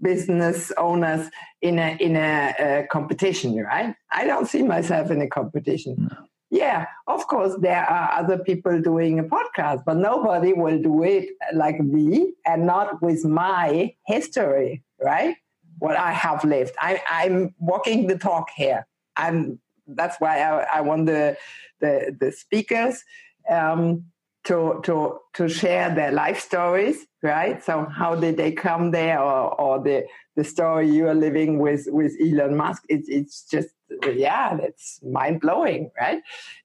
business 0.00 0.72
owners 0.76 1.28
in 1.60 1.78
a 1.78 1.96
in 2.00 2.16
a, 2.16 2.54
a, 2.58 2.86
competition, 2.90 3.56
right? 3.56 3.94
I 4.10 4.24
don't 4.26 4.46
see 4.46 4.62
myself 4.62 5.10
in 5.10 5.20
a 5.20 5.28
competition. 5.28 6.08
No. 6.10 6.16
Yeah, 6.50 6.86
of 7.06 7.26
course 7.26 7.54
there 7.60 7.84
are 7.84 8.12
other 8.12 8.38
people 8.38 8.80
doing 8.80 9.18
a 9.18 9.24
podcast, 9.24 9.84
but 9.84 9.96
nobody 9.96 10.52
will 10.52 10.80
do 10.80 11.02
it 11.02 11.30
like 11.52 11.80
me 11.80 12.32
and 12.46 12.64
not 12.66 13.02
with 13.02 13.24
my 13.24 13.94
history, 14.06 14.82
right? 15.00 15.36
What 15.78 15.96
I 15.96 16.12
have 16.12 16.44
lived. 16.44 16.74
I, 16.78 17.02
I'm 17.08 17.54
walking 17.58 18.06
the 18.06 18.16
talk 18.16 18.50
here. 18.54 18.86
I'm. 19.16 19.58
That's 19.86 20.18
why 20.18 20.38
I, 20.38 20.78
I 20.78 20.80
want 20.80 21.06
the 21.06 21.36
the 21.80 22.16
the 22.18 22.32
speakers. 22.32 23.02
Um, 23.50 24.06
to 24.44 24.80
to 24.84 25.18
to 25.34 25.48
share 25.48 25.94
their 25.94 26.12
life 26.12 26.40
stories 26.40 27.06
right? 27.24 27.64
So 27.64 27.86
how 27.86 28.14
did 28.14 28.36
they 28.36 28.52
come 28.52 28.90
there 28.90 29.18
or, 29.18 29.58
or 29.60 29.82
the 29.82 30.04
the 30.36 30.44
story 30.44 30.90
you 30.90 31.08
are 31.08 31.14
living 31.14 31.58
with 31.58 31.86
with 31.88 32.12
elon 32.22 32.56
musk? 32.56 32.84
It's 32.88 33.08
it's 33.08 33.42
just 33.42 33.70
yeah 34.14 34.56
that's 34.56 35.00
mind-blowing 35.02 35.90
right? 35.98 36.22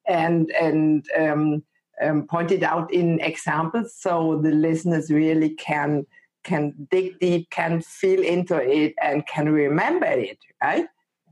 And 0.07 0.51
and 0.51 1.05
um, 1.17 1.63
um, 2.03 2.27
pointed 2.27 2.63
out 2.63 2.93
in 2.93 3.19
examples 3.21 3.95
so 3.97 4.39
the 4.43 4.51
listeners 4.51 5.09
really 5.09 5.51
can 5.51 6.05
can 6.43 6.87
dig 6.91 7.19
deep 7.19 7.49
can 7.49 7.81
feel 7.81 8.23
into 8.23 8.55
it 8.55 8.93
and 9.01 9.25
can 9.27 9.49
remember 9.49 10.05
it 10.05 10.39
right 10.63 10.85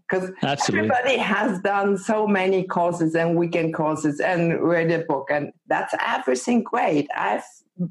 because 0.09 0.31
everybody 0.69 1.17
has 1.17 1.59
done 1.61 1.97
so 1.97 2.27
many 2.27 2.63
courses 2.63 3.15
and 3.15 3.35
weekend 3.35 3.73
courses 3.73 4.19
and 4.19 4.61
read 4.61 4.89
a 4.91 4.99
book 4.99 5.27
and 5.29 5.51
that's 5.67 5.93
everything 6.05 6.63
great. 6.63 7.07
I've 7.15 7.43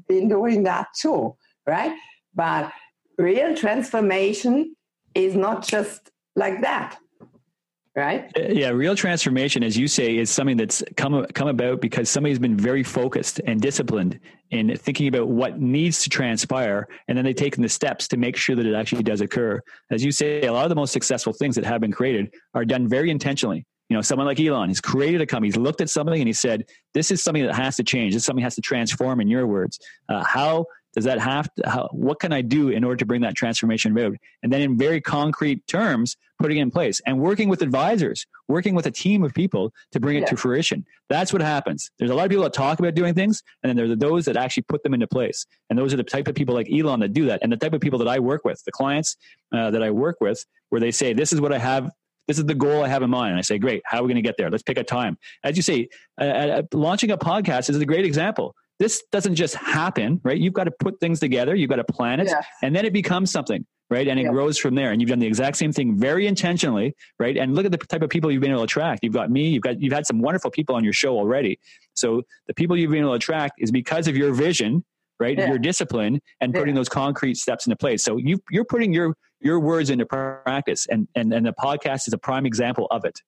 been 0.07 0.27
doing 0.27 0.63
that 0.63 0.87
too 0.99 1.35
right? 1.67 1.95
But 2.33 2.71
real 3.17 3.55
transformation 3.55 4.75
is 5.13 5.35
not 5.35 5.67
just 5.67 6.09
like 6.35 6.61
that 6.61 6.97
right? 7.97 8.31
Uh, 8.37 8.43
yeah, 8.49 8.69
real 8.69 8.95
transformation, 8.95 9.63
as 9.63 9.75
you 9.75 9.87
say, 9.87 10.17
is 10.17 10.29
something 10.29 10.55
that's 10.55 10.83
come 10.95 11.25
come 11.33 11.47
about 11.47 11.81
because 11.81 12.09
somebody's 12.09 12.39
been 12.39 12.55
very 12.55 12.83
focused 12.83 13.41
and 13.45 13.59
disciplined 13.59 14.19
in 14.51 14.77
thinking 14.77 15.07
about 15.07 15.27
what 15.27 15.59
needs 15.59 16.03
to 16.03 16.09
transpire, 16.09 16.87
and 17.07 17.17
then 17.17 17.25
they've 17.25 17.35
taken 17.35 17.63
the 17.63 17.69
steps 17.69 18.07
to 18.09 18.17
make 18.17 18.37
sure 18.37 18.55
that 18.55 18.65
it 18.65 18.75
actually 18.75 19.03
does 19.03 19.19
occur. 19.19 19.59
As 19.91 20.03
you 20.03 20.11
say, 20.11 20.43
a 20.43 20.53
lot 20.53 20.63
of 20.63 20.69
the 20.69 20.75
most 20.75 20.93
successful 20.93 21.33
things 21.33 21.55
that 21.55 21.65
have 21.65 21.81
been 21.81 21.91
created 21.91 22.33
are 22.53 22.63
done 22.63 22.87
very 22.87 23.09
intentionally. 23.09 23.65
You 23.89 23.95
know, 23.95 24.01
someone 24.01 24.27
like 24.27 24.39
Elon 24.39 24.69
has 24.69 24.81
created 24.81 25.21
a 25.21 25.25
company. 25.25 25.47
He's 25.47 25.57
looked 25.57 25.81
at 25.81 25.89
something 25.89 26.19
and 26.19 26.27
he 26.27 26.33
said, 26.33 26.65
"This 26.93 27.09
is 27.09 27.23
something 27.23 27.43
that 27.45 27.55
has 27.55 27.75
to 27.77 27.83
change. 27.83 28.13
This 28.13 28.21
is 28.21 28.25
something 28.25 28.43
has 28.43 28.55
to 28.55 28.61
transform." 28.61 29.21
In 29.21 29.27
your 29.27 29.47
words, 29.47 29.79
uh, 30.07 30.23
how 30.23 30.65
does 30.97 31.03
that 31.03 31.19
have 31.19 31.47
to, 31.53 31.69
how, 31.69 31.87
what 31.91 32.19
can 32.19 32.33
I 32.33 32.41
do 32.41 32.69
in 32.69 32.83
order 32.83 32.95
to 32.95 33.05
bring 33.05 33.21
that 33.21 33.35
transformation 33.35 33.95
about? 33.95 34.17
And 34.41 34.51
then 34.51 34.61
in 34.61 34.79
very 34.79 34.99
concrete 34.99 35.67
terms, 35.67 36.17
putting 36.39 36.57
it 36.57 36.63
in 36.63 36.71
place 36.71 36.99
and 37.05 37.19
working 37.19 37.49
with 37.49 37.61
advisors, 37.61 38.25
working 38.47 38.73
with 38.73 38.87
a 38.87 38.89
team 38.89 39.23
of 39.23 39.31
people 39.31 39.71
to 39.91 39.99
bring 39.99 40.17
it 40.17 40.21
yeah. 40.21 40.29
to 40.29 40.37
fruition. 40.37 40.87
That's 41.07 41.31
what 41.31 41.43
happens. 41.43 41.91
There's 41.99 42.09
a 42.09 42.15
lot 42.15 42.23
of 42.23 42.31
people 42.31 42.45
that 42.45 42.53
talk 42.53 42.79
about 42.79 42.95
doing 42.95 43.13
things, 43.13 43.43
and 43.61 43.69
then 43.69 43.77
there's 43.77 43.95
those 43.99 44.25
that 44.25 44.37
actually 44.37 44.63
put 44.63 44.81
them 44.81 44.95
into 44.95 45.05
place. 45.05 45.45
And 45.69 45.77
those 45.77 45.93
are 45.93 45.97
the 45.97 46.03
type 46.03 46.27
of 46.27 46.33
people 46.33 46.55
like 46.55 46.67
Elon 46.71 46.99
that 47.01 47.13
do 47.13 47.27
that. 47.27 47.43
And 47.43 47.51
the 47.51 47.57
type 47.57 47.73
of 47.73 47.81
people 47.81 47.99
that 47.99 48.07
I 48.07 48.17
work 48.17 48.43
with, 48.43 48.63
the 48.63 48.71
clients 48.71 49.17
uh, 49.53 49.69
that 49.69 49.83
I 49.83 49.91
work 49.91 50.17
with, 50.19 50.43
where 50.69 50.81
they 50.81 50.89
say, 50.89 51.13
this 51.13 51.31
is 51.31 51.39
what 51.39 51.53
I 51.53 51.59
have 51.59 51.91
this 52.27 52.39
is 52.39 52.45
the 52.45 52.55
goal 52.55 52.83
I 52.83 52.89
have 52.89 53.03
in 53.03 53.09
mind. 53.09 53.29
And 53.29 53.39
I 53.39 53.41
say, 53.41 53.57
great, 53.57 53.81
how 53.85 53.99
are 53.99 54.03
we 54.03 54.07
going 54.07 54.21
to 54.21 54.27
get 54.27 54.35
there? 54.37 54.49
Let's 54.49 54.63
pick 54.63 54.77
a 54.77 54.83
time. 54.83 55.17
As 55.45 55.55
you 55.55 55.63
say, 55.63 55.87
uh, 56.19 56.25
uh, 56.25 56.61
launching 56.73 57.11
a 57.11 57.17
podcast 57.17 57.69
is 57.69 57.77
a 57.77 57.85
great 57.85 58.03
example. 58.03 58.53
This 58.79 59.03
doesn't 59.11 59.35
just 59.35 59.55
happen, 59.55 60.21
right? 60.23 60.37
You've 60.37 60.53
got 60.53 60.65
to 60.65 60.71
put 60.71 60.99
things 60.99 61.19
together. 61.19 61.55
You've 61.55 61.69
got 61.69 61.77
to 61.77 61.83
plan 61.83 62.19
it, 62.19 62.31
and 62.61 62.75
then 62.75 62.85
it 62.85 62.93
becomes 62.93 63.31
something 63.31 63.65
right? 63.89 64.07
And 64.07 64.19
it 64.19 64.25
grows 64.25 64.57
from 64.57 64.75
there. 64.75 64.91
And 64.91 65.01
you've 65.01 65.09
done 65.09 65.19
the 65.19 65.27
exact 65.27 65.57
same 65.57 65.71
thing 65.71 65.97
very 65.97 66.27
intentionally, 66.27 66.95
right? 67.19 67.37
And 67.37 67.55
look 67.55 67.65
at 67.65 67.71
the 67.71 67.77
type 67.77 68.01
of 68.01 68.09
people 68.09 68.31
you've 68.31 68.41
been 68.41 68.51
able 68.51 68.61
to 68.61 68.65
attract. 68.65 69.03
You've 69.03 69.13
got 69.13 69.31
me, 69.31 69.49
you've 69.49 69.63
got 69.63 69.81
you've 69.81 69.93
had 69.93 70.05
some 70.05 70.19
wonderful 70.19 70.51
people 70.51 70.75
on 70.75 70.83
your 70.83 70.93
show 70.93 71.17
already. 71.17 71.59
So 71.93 72.23
the 72.47 72.53
people 72.53 72.77
you've 72.77 72.91
been 72.91 73.01
able 73.01 73.11
to 73.11 73.15
attract 73.15 73.55
is 73.59 73.71
because 73.71 74.07
of 74.07 74.17
your 74.17 74.33
vision, 74.33 74.83
right? 75.19 75.37
Yeah. 75.37 75.47
Your 75.47 75.59
discipline 75.59 76.21
and 76.41 76.53
putting 76.53 76.75
yeah. 76.75 76.79
those 76.79 76.89
concrete 76.89 77.37
steps 77.37 77.65
into 77.65 77.77
place. 77.77 78.03
So 78.03 78.17
you 78.17 78.39
you're 78.51 78.65
putting 78.65 78.93
your 78.93 79.15
your 79.39 79.59
words 79.59 79.89
into 79.89 80.05
practice 80.05 80.87
and 80.87 81.07
and 81.15 81.33
and 81.33 81.45
the 81.45 81.53
podcast 81.53 82.07
is 82.07 82.13
a 82.13 82.17
prime 82.17 82.45
example 82.45 82.87
of 82.91 83.05
it 83.05 83.21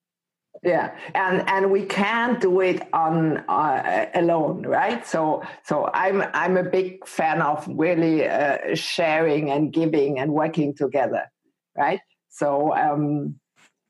yeah 0.64 0.96
and 1.16 1.48
and 1.50 1.72
we 1.72 1.86
can't 1.86 2.42
do 2.42 2.60
it 2.62 2.82
on 2.94 3.38
uh, 3.50 4.06
alone 4.14 4.66
right? 4.66 5.06
So 5.06 5.44
so 5.64 5.90
i'm 5.94 6.24
i'm 6.34 6.58
a 6.58 6.64
big 6.64 7.08
fan 7.08 7.42
of 7.42 7.68
really 7.70 8.28
uh, 8.28 8.76
sharing 8.76 9.52
and 9.52 9.72
giving 9.72 10.20
and 10.20 10.32
working 10.32 10.76
together 10.76 11.24
right? 11.78 12.02
So 12.30 12.74
um 12.76 13.36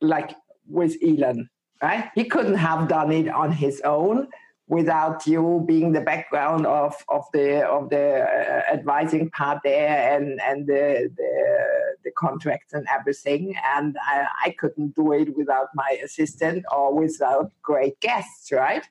like 0.01 0.35
with 0.67 0.97
elon 1.03 1.49
right? 1.81 2.09
He 2.15 2.25
couldn't 2.25 2.55
have 2.55 2.87
done 2.87 3.11
it 3.11 3.29
on 3.29 3.51
his 3.51 3.81
own 3.81 4.27
without 4.67 5.25
you 5.25 5.63
being 5.67 5.91
the 5.91 6.01
background 6.01 6.65
of 6.65 6.95
of 7.09 7.25
the 7.33 7.67
of 7.67 7.89
the 7.89 8.21
uh, 8.21 8.73
advising 8.73 9.29
part 9.31 9.59
there 9.63 10.15
and 10.15 10.39
and 10.41 10.67
the, 10.67 11.11
the 11.17 11.78
the 12.09 12.13
contracts 12.25 12.73
and 12.73 12.85
everything 12.97 13.55
and 13.75 13.95
I, 14.01 14.27
I 14.45 14.49
couldn't 14.59 14.95
do 14.95 15.13
it 15.13 15.35
without 15.37 15.69
my 15.75 15.91
assistant 16.03 16.65
or 16.75 16.93
without 16.93 17.51
great 17.61 17.99
guests 17.99 18.51
right 18.51 18.85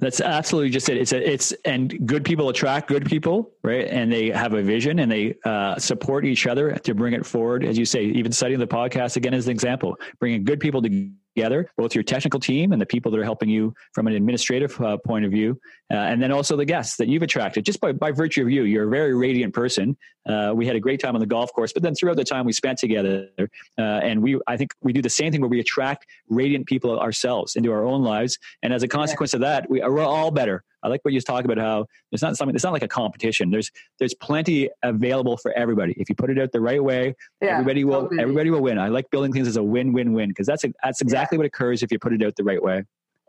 that's 0.00 0.20
absolutely 0.20 0.70
just 0.70 0.88
it. 0.88 0.96
It's 0.96 1.12
a, 1.12 1.30
it's 1.32 1.52
and 1.64 2.06
good 2.06 2.24
people 2.24 2.48
attract 2.50 2.88
good 2.88 3.04
people, 3.04 3.50
right? 3.64 3.88
And 3.88 4.12
they 4.12 4.30
have 4.30 4.54
a 4.54 4.62
vision 4.62 5.00
and 5.00 5.10
they 5.10 5.34
uh, 5.44 5.76
support 5.78 6.24
each 6.24 6.46
other 6.46 6.72
to 6.72 6.94
bring 6.94 7.14
it 7.14 7.26
forward. 7.26 7.64
As 7.64 7.76
you 7.76 7.84
say, 7.84 8.04
even 8.04 8.30
studying 8.30 8.60
the 8.60 8.66
podcast 8.66 9.16
again 9.16 9.34
as 9.34 9.46
an 9.46 9.50
example, 9.50 9.96
bringing 10.20 10.44
good 10.44 10.60
people 10.60 10.80
together 10.80 11.10
together, 11.38 11.70
both 11.76 11.94
your 11.94 12.02
technical 12.02 12.40
team 12.40 12.72
and 12.72 12.80
the 12.80 12.86
people 12.86 13.12
that 13.12 13.18
are 13.20 13.24
helping 13.24 13.48
you 13.48 13.72
from 13.92 14.06
an 14.08 14.14
administrative 14.14 14.78
uh, 14.80 14.96
point 14.98 15.24
of 15.24 15.30
view, 15.30 15.58
uh, 15.92 15.94
and 15.94 16.20
then 16.20 16.32
also 16.32 16.56
the 16.56 16.64
guests 16.64 16.96
that 16.96 17.08
you've 17.08 17.22
attracted 17.22 17.64
just 17.64 17.80
by, 17.80 17.92
by 17.92 18.10
virtue 18.10 18.42
of 18.42 18.50
you. 18.50 18.64
You're 18.64 18.88
a 18.88 18.90
very 18.90 19.14
radiant 19.14 19.54
person. 19.54 19.96
Uh, 20.28 20.52
we 20.54 20.66
had 20.66 20.74
a 20.74 20.80
great 20.80 21.00
time 21.00 21.14
on 21.14 21.20
the 21.20 21.26
golf 21.26 21.52
course, 21.52 21.72
but 21.72 21.82
then 21.82 21.94
throughout 21.94 22.16
the 22.16 22.24
time 22.24 22.44
we 22.44 22.52
spent 22.52 22.78
together, 22.78 23.28
uh, 23.38 23.82
and 23.82 24.20
we, 24.20 24.40
I 24.46 24.56
think 24.56 24.72
we 24.82 24.92
do 24.92 25.00
the 25.00 25.08
same 25.08 25.30
thing 25.30 25.40
where 25.40 25.48
we 25.48 25.60
attract 25.60 26.06
radiant 26.28 26.66
people 26.66 26.98
ourselves 26.98 27.54
into 27.54 27.70
our 27.70 27.84
own 27.84 28.02
lives, 28.02 28.38
and 28.62 28.72
as 28.72 28.82
a 28.82 28.88
consequence 28.88 29.32
yeah. 29.32 29.36
of 29.36 29.40
that, 29.42 29.70
we, 29.70 29.80
we're 29.80 30.00
all 30.00 30.30
better. 30.32 30.64
I 30.82 30.88
like 30.88 31.04
what 31.04 31.14
you 31.14 31.20
talk 31.20 31.44
about 31.44 31.58
how 31.58 31.86
it's 32.12 32.22
not 32.22 32.36
something. 32.36 32.54
It's 32.54 32.64
not 32.64 32.72
like 32.72 32.82
a 32.82 32.88
competition. 32.88 33.50
There's 33.50 33.70
there's 33.98 34.14
plenty 34.14 34.70
available 34.82 35.36
for 35.36 35.52
everybody 35.52 35.94
if 35.96 36.08
you 36.08 36.14
put 36.14 36.30
it 36.30 36.38
out 36.38 36.52
the 36.52 36.60
right 36.60 36.82
way. 36.82 37.14
Yeah, 37.40 37.54
everybody 37.54 37.84
will 37.84 38.02
totally. 38.02 38.20
everybody 38.20 38.50
will 38.50 38.62
win. 38.62 38.78
I 38.78 38.88
like 38.88 39.10
building 39.10 39.32
things 39.32 39.48
as 39.48 39.56
a 39.56 39.62
win 39.62 39.92
win 39.92 40.12
win 40.12 40.28
because 40.28 40.46
that's 40.46 40.64
a, 40.64 40.72
that's 40.82 41.00
exactly 41.00 41.36
yeah. 41.36 41.40
what 41.40 41.46
occurs 41.46 41.82
if 41.82 41.90
you 41.90 41.98
put 41.98 42.12
it 42.12 42.22
out 42.22 42.34
the 42.36 42.44
right 42.44 42.62
way. 42.62 42.84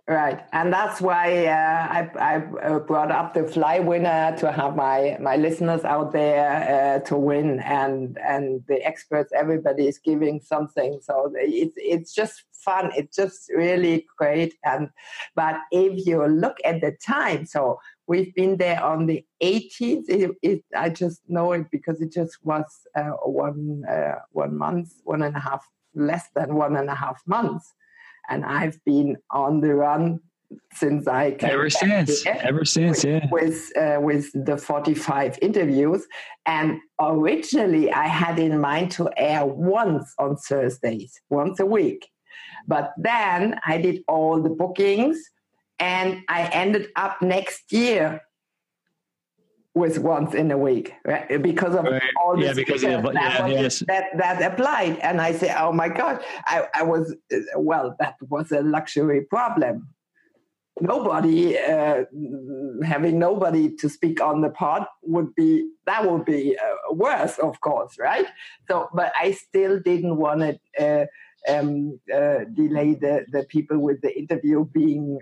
Right, 0.10 0.44
and 0.54 0.74
that's 0.74 1.02
why 1.02 1.46
uh, 1.46 1.88
I, 1.92 2.10
I 2.20 2.36
uh, 2.64 2.80
brought 2.80 3.12
up 3.12 3.36
the 3.36 3.44
fly 3.44 3.78
winner 3.78 4.36
to 4.40 4.52
have 4.52 4.76
my 4.76 5.16
my 5.22 5.36
listeners 5.36 5.84
out 5.84 6.14
there 6.14 6.98
uh, 6.98 7.06
to 7.10 7.16
win, 7.16 7.60
and 7.60 8.18
and 8.18 8.64
the 8.68 8.84
experts, 8.84 9.32
everybody 9.38 9.88
is 9.88 10.00
giving 10.00 10.42
something, 10.42 11.00
so 11.00 11.32
it's 11.36 11.76
it's 11.78 12.12
just 12.12 12.46
fun. 12.54 12.90
It's 12.98 13.16
just 13.16 13.52
really 13.56 14.08
great, 14.18 14.56
and 14.66 14.90
but 15.36 15.58
if 15.72 16.08
you 16.08 16.26
look 16.26 16.58
at 16.66 16.82
the 16.82 16.98
time, 17.06 17.46
so 17.46 17.80
we've 18.08 18.34
been 18.34 18.58
there 18.58 18.84
on 18.84 19.06
the 19.06 19.24
18th. 19.44 20.06
It, 20.10 20.32
it, 20.42 20.64
I 20.76 20.90
just 20.90 21.22
know 21.28 21.52
it 21.52 21.70
because 21.72 22.02
it 22.02 22.12
just 22.12 22.36
was 22.44 22.66
uh, 22.96 23.12
one 23.26 23.84
uh, 23.88 24.16
one 24.32 24.58
month, 24.58 24.92
one 25.04 25.22
and 25.22 25.36
a 25.36 25.40
half, 25.40 25.64
less 25.94 26.30
than 26.34 26.56
one 26.56 26.76
and 26.78 26.90
a 26.90 26.96
half 26.96 27.22
months 27.28 27.76
and 28.30 28.46
I've 28.46 28.84
been 28.86 29.18
on 29.32 29.62
the 29.62 29.76
run 29.76 30.20
since 30.74 31.08
I 31.08 31.32
came 31.32 31.52
ever 31.52 31.70
since 31.70 32.26
ever 32.26 32.66
since 32.66 33.04
with, 33.04 33.06
yeah. 33.06 33.28
with 33.32 33.78
uh, 33.78 34.02
with 34.02 34.46
the 34.46 34.58
45 34.58 35.38
interviews. 35.42 36.06
And 36.46 36.80
originally 37.00 37.92
I 37.92 38.08
had 38.08 38.40
in 38.40 38.60
mind 38.60 38.92
to 38.92 39.10
air 39.18 39.46
once 39.46 40.14
on 40.18 40.38
Thursdays 40.38 41.20
once 41.30 41.60
a 41.60 41.66
week. 41.66 42.10
But 42.68 42.94
then 42.98 43.60
I 43.66 43.78
did 43.78 44.04
all 44.08 44.42
the 44.42 44.50
bookings 44.50 45.20
and 45.80 46.22
I 46.28 46.48
ended 46.48 46.88
up 46.96 47.22
next 47.22 47.72
year 47.72 48.22
with 49.80 49.98
once 50.00 50.32
in 50.34 50.52
a 50.52 50.58
week 50.58 50.94
right? 51.06 51.42
because 51.42 51.74
of 51.74 51.86
right. 51.86 52.02
all 52.22 52.36
the 52.36 52.46
yeah, 52.46 52.54
because 52.54 52.84
of, 52.84 53.04
that, 53.04 53.14
yeah, 53.14 53.48
yes. 53.48 53.84
that 53.88 54.06
that 54.18 54.38
applied 54.42 54.98
and 55.00 55.22
i 55.22 55.32
say 55.32 55.54
oh 55.58 55.72
my 55.72 55.90
god 55.90 56.22
I, 56.46 56.68
I 56.80 56.84
was 56.84 57.16
well 57.56 57.96
that 58.00 58.16
was 58.30 58.52
a 58.52 58.62
luxury 58.62 59.22
problem 59.36 59.88
nobody 60.82 61.58
uh, 61.58 62.04
having 62.84 63.20
nobody 63.20 63.76
to 63.76 63.90
speak 63.90 64.22
on 64.22 64.42
the 64.42 64.50
pod 64.50 64.86
would 65.04 65.34
be 65.36 65.70
that 65.86 66.10
would 66.10 66.26
be 66.26 66.58
uh, 66.58 66.94
worse 66.94 67.38
of 67.40 67.60
course 67.62 67.98
right 68.00 68.28
so 68.70 68.90
but 68.94 69.12
i 69.20 69.32
still 69.32 69.80
didn't 69.80 70.18
want 70.18 70.42
to 70.42 70.54
uh, 70.80 71.06
um, 71.48 72.00
uh, 72.14 72.40
delay 72.54 72.96
the, 72.96 73.26
the 73.32 73.44
people 73.46 73.80
with 73.80 74.02
the 74.02 74.18
interview 74.18 74.66
being 74.66 75.18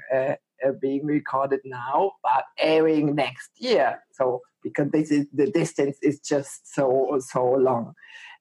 uh, 0.63 0.69
uh, 0.69 0.71
being 0.81 1.05
recorded 1.05 1.59
now, 1.65 2.13
but 2.23 2.45
airing 2.57 3.15
next 3.15 3.51
year. 3.57 4.03
So 4.11 4.41
because 4.63 4.89
this 4.91 5.11
is 5.11 5.27
the 5.33 5.49
distance 5.51 5.97
is 6.01 6.19
just 6.19 6.73
so 6.73 7.19
so 7.19 7.43
long, 7.45 7.93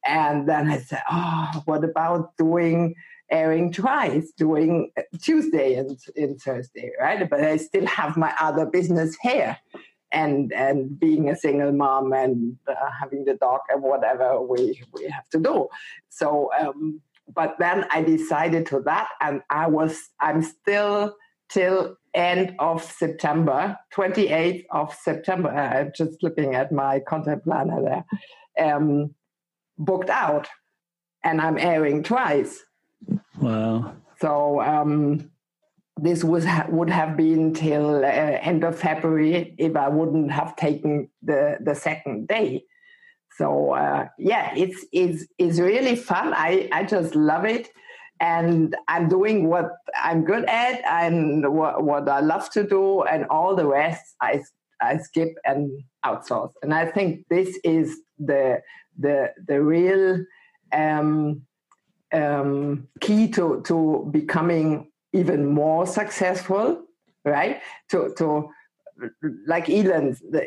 and 0.05 0.49
then 0.49 0.69
I 0.69 0.79
said, 0.79 1.03
oh, 1.11 1.63
what 1.65 1.85
about 1.85 2.37
doing 2.37 2.95
airing 3.31 3.73
twice, 3.73 4.31
doing 4.37 4.93
Tuesday 5.21 5.75
and, 5.75 5.99
and 6.17 6.41
Thursday, 6.41 6.93
right? 7.01 7.29
But 7.29 7.43
I 7.43 7.57
still 7.57 7.87
have 7.87 8.17
my 8.17 8.33
other 8.41 8.67
business 8.67 9.17
here. 9.21 9.59
And 10.13 10.53
and 10.53 10.99
being 11.01 11.29
a 11.29 11.37
single 11.37 11.73
mom 11.73 12.13
and 12.13 12.57
uh, 12.69 12.75
having 12.99 13.25
the 13.25 13.35
dog 13.35 13.61
and 13.69 13.83
whatever 13.83 14.41
we 14.41 14.81
we 14.93 15.09
have 15.09 15.29
to 15.31 15.41
do, 15.41 15.67
so 16.11 16.49
um, 16.59 17.01
but 17.35 17.57
then 17.59 17.87
I 17.91 18.03
decided 18.03 18.67
to 18.67 18.81
that, 18.83 19.09
and 19.21 19.43
I 19.51 19.67
was 19.67 20.11
I'm 20.21 20.43
still 20.43 21.17
till 21.49 21.97
end 22.17 22.57
of 22.59 22.83
September, 22.83 23.79
28th 23.95 24.65
of 24.71 24.95
September. 24.95 25.51
I'm 25.51 25.93
just 25.95 26.23
looking 26.23 26.55
at 26.55 26.73
my 26.73 27.01
content 27.01 27.45
planner 27.45 27.83
there. 27.83 28.05
Um, 28.59 29.15
booked 29.79 30.11
out, 30.11 30.49
and 31.23 31.41
I'm 31.41 31.59
airing 31.59 32.03
twice. 32.03 32.65
Wow! 33.39 33.95
So 34.19 34.63
um, 34.63 35.31
this 35.99 36.25
was 36.25 36.47
would 36.69 36.91
have 36.91 37.17
been 37.17 37.53
till 37.53 38.05
uh, 38.05 38.09
end 38.09 38.65
of 38.65 38.79
February 38.79 39.55
if 39.59 39.77
I 39.77 39.89
wouldn't 39.89 40.33
have 40.33 40.57
taken 40.57 41.11
the 41.23 41.59
the 41.61 41.75
second 41.75 42.29
day. 42.29 42.65
So 43.37 43.73
uh, 43.73 44.09
yeah, 44.19 44.55
it's 44.57 44.87
it's 44.93 45.27
it's 45.39 45.59
really 45.59 45.97
fun. 45.97 46.33
I 46.35 46.69
I 46.73 46.85
just 46.85 47.15
love 47.15 47.45
it 47.45 47.69
and 48.21 48.75
I'm 48.89 49.09
doing 49.09 49.49
what 49.49 49.71
I'm 49.95 50.25
good 50.25 50.45
at 50.47 50.83
and 50.85 51.55
what, 51.55 51.83
what 51.83 52.09
I 52.09 52.21
love 52.21 52.51
to 52.51 52.67
do, 52.67 53.03
and 53.03 53.27
all 53.27 53.55
the 53.55 53.67
rest 53.67 54.15
I 54.21 54.43
I 54.81 54.99
skip 54.99 55.35
and 55.45 55.83
outsource. 56.05 56.53
And 56.63 56.75
I 56.75 56.87
think 56.87 57.27
this 57.29 57.59
is 57.65 57.99
the 58.19 58.61
the 58.99 59.33
the 59.47 59.63
real 59.63 60.25
um, 60.73 61.43
um, 62.13 62.89
key 63.01 63.29
to 63.29 63.63
to 63.67 64.09
becoming 64.11 64.91
even 65.13 65.47
more 65.47 65.87
successful, 65.87 66.83
right? 67.25 67.61
To 67.91 68.15
to 68.19 68.51
like 69.47 69.69
Elon, 69.69 70.17
the, 70.31 70.47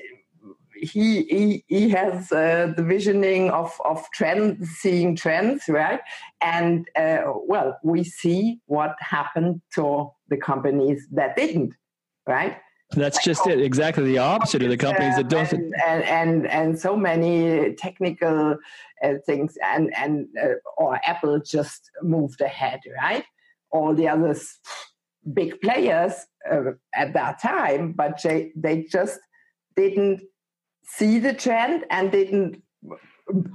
he 0.82 1.24
he 1.24 1.64
he 1.68 1.90
has 1.90 2.32
uh, 2.32 2.74
the 2.76 2.84
visioning 2.84 3.50
of 3.52 3.72
of 3.86 4.06
trends, 4.14 4.70
seeing 4.70 5.16
trends, 5.16 5.64
right? 5.68 6.00
And 6.42 6.88
uh, 6.96 7.24
well, 7.48 7.78
we 7.84 8.04
see 8.04 8.60
what 8.66 8.96
happened 9.00 9.62
to 9.76 10.10
the 10.30 10.38
companies 10.38 11.08
that 11.12 11.36
didn't, 11.36 11.74
right? 12.28 12.58
That's 12.92 13.18
like, 13.18 13.26
just 13.26 13.48
it. 13.48 13.62
Exactly 13.62 14.04
the 14.04 14.18
opposite 14.18 14.64
of 14.64 14.70
the 14.70 14.78
companies 14.78 15.16
that 15.16 15.30
don't. 15.30 15.52
And 15.52 15.74
and 15.88 16.04
and, 16.04 16.48
and 16.48 16.80
so 16.80 16.96
many 16.96 17.74
technical 17.76 18.58
uh, 19.04 19.14
things, 19.26 19.58
and 19.64 19.94
and 19.96 20.28
uh, 20.42 20.56
or 20.78 21.00
Apple 21.06 21.40
just 21.40 21.92
moved 22.02 22.42
ahead, 22.42 22.80
right? 23.02 23.26
All 23.72 23.94
the 23.94 24.08
others, 24.08 24.58
big 25.34 25.62
players 25.62 26.14
uh, 26.52 26.72
at 26.96 27.14
that 27.14 27.42
time, 27.42 27.94
but 27.94 28.20
they 28.24 28.52
they 28.56 28.84
just 28.84 29.20
didn't 29.76 30.22
see 30.98 31.20
the 31.20 31.34
trend 31.34 31.86
and 31.90 32.12
didn't 32.12 32.62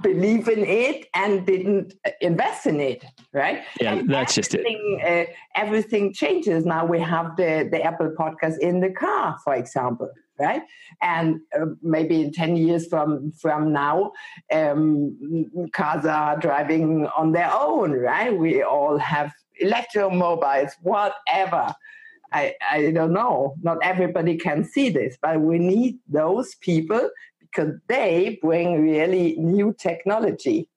believe 0.01 0.47
in 0.47 0.63
it 0.63 1.07
and 1.13 1.45
didn't 1.45 1.93
invest 2.21 2.65
in 2.65 2.79
it, 2.79 3.03
right? 3.33 3.63
Yeah, 3.79 3.95
and 3.95 4.09
that's 4.09 4.35
just 4.35 4.55
it. 4.55 4.65
Uh, 5.03 5.31
everything 5.55 6.13
changes. 6.13 6.65
Now 6.65 6.85
we 6.85 6.99
have 6.99 7.35
the, 7.35 7.67
the 7.69 7.81
Apple 7.83 8.13
podcast 8.17 8.59
in 8.59 8.79
the 8.79 8.89
car, 8.89 9.37
for 9.43 9.53
example, 9.53 10.09
right? 10.39 10.61
And 11.01 11.41
uh, 11.59 11.65
maybe 11.81 12.21
in 12.21 12.31
10 12.31 12.55
years 12.55 12.87
from, 12.87 13.31
from 13.33 13.73
now, 13.73 14.11
um, 14.51 15.67
cars 15.73 16.05
are 16.05 16.37
driving 16.37 17.07
on 17.07 17.33
their 17.33 17.51
own, 17.53 17.91
right? 17.91 18.35
We 18.35 18.63
all 18.63 18.97
have 18.97 19.33
electromobiles, 19.61 20.71
whatever. 20.81 21.73
I, 22.31 22.55
I 22.69 22.91
don't 22.91 23.13
know. 23.13 23.55
Not 23.61 23.77
everybody 23.81 24.37
can 24.37 24.63
see 24.63 24.89
this, 24.89 25.17
but 25.21 25.39
we 25.39 25.59
need 25.59 25.99
those 26.07 26.55
people 26.55 27.09
because 27.39 27.73
they 27.87 28.39
bring 28.41 28.81
really 28.81 29.35
new 29.37 29.73
technology. 29.77 30.67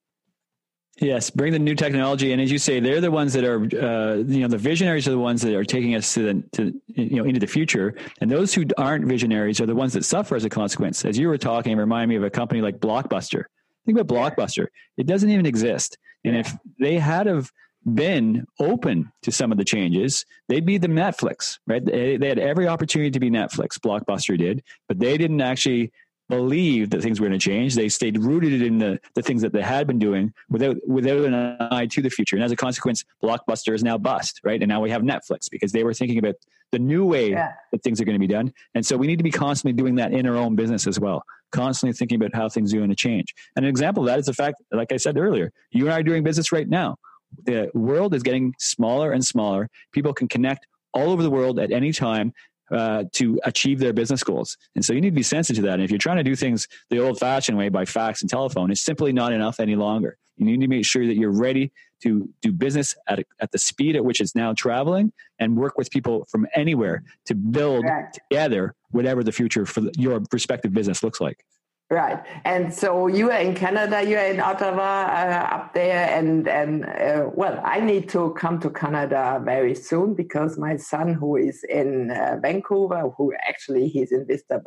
Yes, 1.01 1.29
bring 1.29 1.53
the 1.53 1.59
new 1.59 1.75
technology, 1.75 2.33
and 2.33 2.41
as 2.41 2.51
you 2.51 2.57
say, 2.57 2.81
they're 2.81 2.99
the 2.99 3.09
ones 3.09 3.31
that 3.31 3.45
are, 3.45 3.61
uh, 3.61 4.15
you 4.15 4.41
know, 4.41 4.49
the 4.49 4.57
visionaries 4.57 5.07
are 5.07 5.11
the 5.11 5.19
ones 5.19 5.41
that 5.43 5.53
are 5.53 5.63
taking 5.63 5.95
us 5.95 6.13
to 6.13 6.21
the, 6.21 6.43
to 6.51 6.81
you 6.87 7.15
know, 7.15 7.23
into 7.23 7.39
the 7.39 7.47
future, 7.47 7.95
and 8.19 8.29
those 8.29 8.53
who 8.53 8.65
aren't 8.77 9.05
visionaries 9.05 9.61
are 9.61 9.65
the 9.65 9.75
ones 9.75 9.93
that 9.93 10.03
suffer 10.03 10.35
as 10.35 10.43
a 10.43 10.49
consequence. 10.49 11.05
As 11.05 11.17
you 11.17 11.29
were 11.29 11.37
talking, 11.37 11.77
remind 11.77 12.09
me 12.09 12.17
of 12.17 12.23
a 12.23 12.29
company 12.29 12.61
like 12.61 12.79
Blockbuster. 12.79 13.45
Think 13.85 13.97
about 13.97 14.13
Blockbuster; 14.13 14.67
it 14.97 15.07
doesn't 15.07 15.29
even 15.29 15.45
exist, 15.45 15.97
and 16.25 16.35
if 16.35 16.53
they 16.79 16.97
had 16.97 17.27
of 17.27 17.49
been 17.95 18.45
open 18.59 19.11
to 19.23 19.31
some 19.31 19.51
of 19.51 19.57
the 19.57 19.65
changes, 19.65 20.25
they'd 20.47 20.65
be 20.65 20.77
the 20.77 20.87
Netflix, 20.87 21.59
right? 21.67 21.83
They, 21.83 22.17
they 22.17 22.29
had 22.29 22.39
every 22.39 22.67
opportunity 22.67 23.11
to 23.11 23.19
be 23.19 23.29
Netflix. 23.29 23.79
Blockbuster 23.79 24.37
did, 24.37 24.63
but 24.87 24.99
they 24.99 25.17
didn't 25.17 25.41
actually 25.41 25.91
believe 26.29 26.91
that 26.91 27.01
things 27.01 27.19
were 27.19 27.27
going 27.27 27.37
to 27.37 27.43
change. 27.43 27.75
They 27.75 27.89
stayed 27.89 28.17
rooted 28.19 28.61
in 28.61 28.77
the, 28.77 28.99
the 29.15 29.21
things 29.21 29.41
that 29.41 29.51
they 29.51 29.63
had 29.63 29.87
been 29.87 29.97
doing 29.97 30.31
without 30.49 30.77
without 30.87 31.25
an 31.25 31.57
eye 31.59 31.87
to 31.87 32.01
the 32.01 32.09
future. 32.09 32.35
And 32.35 32.45
as 32.45 32.51
a 32.51 32.55
consequence, 32.55 33.03
Blockbuster 33.21 33.73
is 33.73 33.83
now 33.83 33.97
bust, 33.97 34.39
right? 34.43 34.61
And 34.61 34.69
now 34.69 34.79
we 34.79 34.91
have 34.91 35.01
Netflix 35.01 35.49
because 35.49 35.71
they 35.71 35.83
were 35.83 35.93
thinking 35.93 36.19
about 36.19 36.35
the 36.71 36.79
new 36.79 37.03
way 37.03 37.31
yeah. 37.31 37.53
that 37.71 37.81
things 37.81 37.99
are 37.99 38.05
going 38.05 38.15
to 38.15 38.19
be 38.19 38.27
done. 38.27 38.53
And 38.75 38.85
so 38.85 38.95
we 38.95 39.07
need 39.07 39.17
to 39.17 39.23
be 39.23 39.31
constantly 39.31 39.73
doing 39.73 39.95
that 39.95 40.13
in 40.13 40.27
our 40.27 40.35
own 40.35 40.55
business 40.55 40.85
as 40.85 40.99
well, 40.99 41.23
constantly 41.51 41.93
thinking 41.93 42.17
about 42.17 42.35
how 42.35 42.47
things 42.47 42.73
are 42.73 42.77
going 42.77 42.91
to 42.91 42.95
change. 42.95 43.33
And 43.55 43.65
an 43.65 43.69
example 43.69 44.03
of 44.03 44.07
that 44.07 44.19
is 44.19 44.27
the 44.27 44.33
fact, 44.33 44.61
like 44.71 44.91
I 44.91 44.97
said 44.97 45.17
earlier, 45.17 45.51
you 45.71 45.85
and 45.85 45.93
I 45.93 45.97
are 45.97 46.03
doing 46.03 46.23
business 46.23 46.51
right 46.51 46.69
now. 46.69 46.97
The 47.43 47.69
world 47.73 48.13
is 48.13 48.23
getting 48.23 48.53
smaller 48.59 49.11
and 49.11 49.25
smaller. 49.25 49.69
People 49.91 50.13
can 50.13 50.27
connect 50.27 50.67
all 50.93 51.11
over 51.11 51.23
the 51.23 51.29
world 51.29 51.59
at 51.59 51.71
any 51.71 51.91
time 51.91 52.33
uh, 52.71 53.05
to 53.13 53.39
achieve 53.43 53.79
their 53.79 53.93
business 53.93 54.23
goals. 54.23 54.57
And 54.75 54.85
so 54.85 54.93
you 54.93 55.01
need 55.01 55.09
to 55.09 55.15
be 55.15 55.23
sensitive 55.23 55.63
to 55.63 55.67
that. 55.67 55.75
And 55.75 55.83
if 55.83 55.91
you're 55.91 55.97
trying 55.97 56.17
to 56.17 56.23
do 56.23 56.35
things 56.35 56.67
the 56.89 56.99
old 56.99 57.19
fashioned 57.19 57.57
way 57.57 57.69
by 57.69 57.85
fax 57.85 58.21
and 58.21 58.29
telephone, 58.29 58.71
it's 58.71 58.81
simply 58.81 59.11
not 59.11 59.33
enough 59.33 59.59
any 59.59 59.75
longer. 59.75 60.17
You 60.37 60.45
need 60.45 60.61
to 60.61 60.67
make 60.67 60.85
sure 60.85 61.05
that 61.05 61.15
you're 61.15 61.31
ready 61.31 61.71
to 62.03 62.29
do 62.41 62.51
business 62.51 62.95
at, 63.07 63.19
a, 63.19 63.25
at 63.39 63.51
the 63.51 63.57
speed 63.57 63.95
at 63.95 64.05
which 64.05 64.21
it's 64.21 64.35
now 64.35 64.53
traveling 64.53 65.11
and 65.39 65.57
work 65.57 65.77
with 65.77 65.91
people 65.91 66.25
from 66.29 66.47
anywhere 66.55 67.03
to 67.25 67.35
build 67.35 67.83
Correct. 67.83 68.19
together 68.29 68.73
whatever 68.91 69.23
the 69.23 69.31
future 69.31 69.65
for 69.65 69.81
your 69.97 70.21
respective 70.31 70.73
business 70.73 71.03
looks 71.03 71.19
like. 71.19 71.43
Right, 71.91 72.23
and 72.45 72.71
so 72.71 73.07
you 73.07 73.31
are 73.31 73.39
in 73.39 73.55
Canada, 73.55 74.03
you 74.03 74.15
are 74.15 74.27
in 74.27 74.39
Ottawa 74.39 75.05
uh, 75.09 75.47
up 75.55 75.73
there, 75.73 76.07
and 76.15 76.47
and 76.47 76.85
uh, 76.85 77.31
well, 77.33 77.59
I 77.65 77.79
need 77.79 78.09
to 78.09 78.31
come 78.37 78.59
to 78.59 78.69
Canada 78.69 79.41
very 79.43 79.73
soon 79.73 80.13
because 80.13 80.55
my 80.55 80.77
son, 80.77 81.15
who 81.15 81.35
is 81.35 81.63
in 81.63 82.11
uh, 82.11 82.37
Vancouver, 82.43 83.09
who 83.17 83.33
actually 83.47 83.87
he's 83.87 84.11
in 84.11 84.27
Vista, 84.27 84.61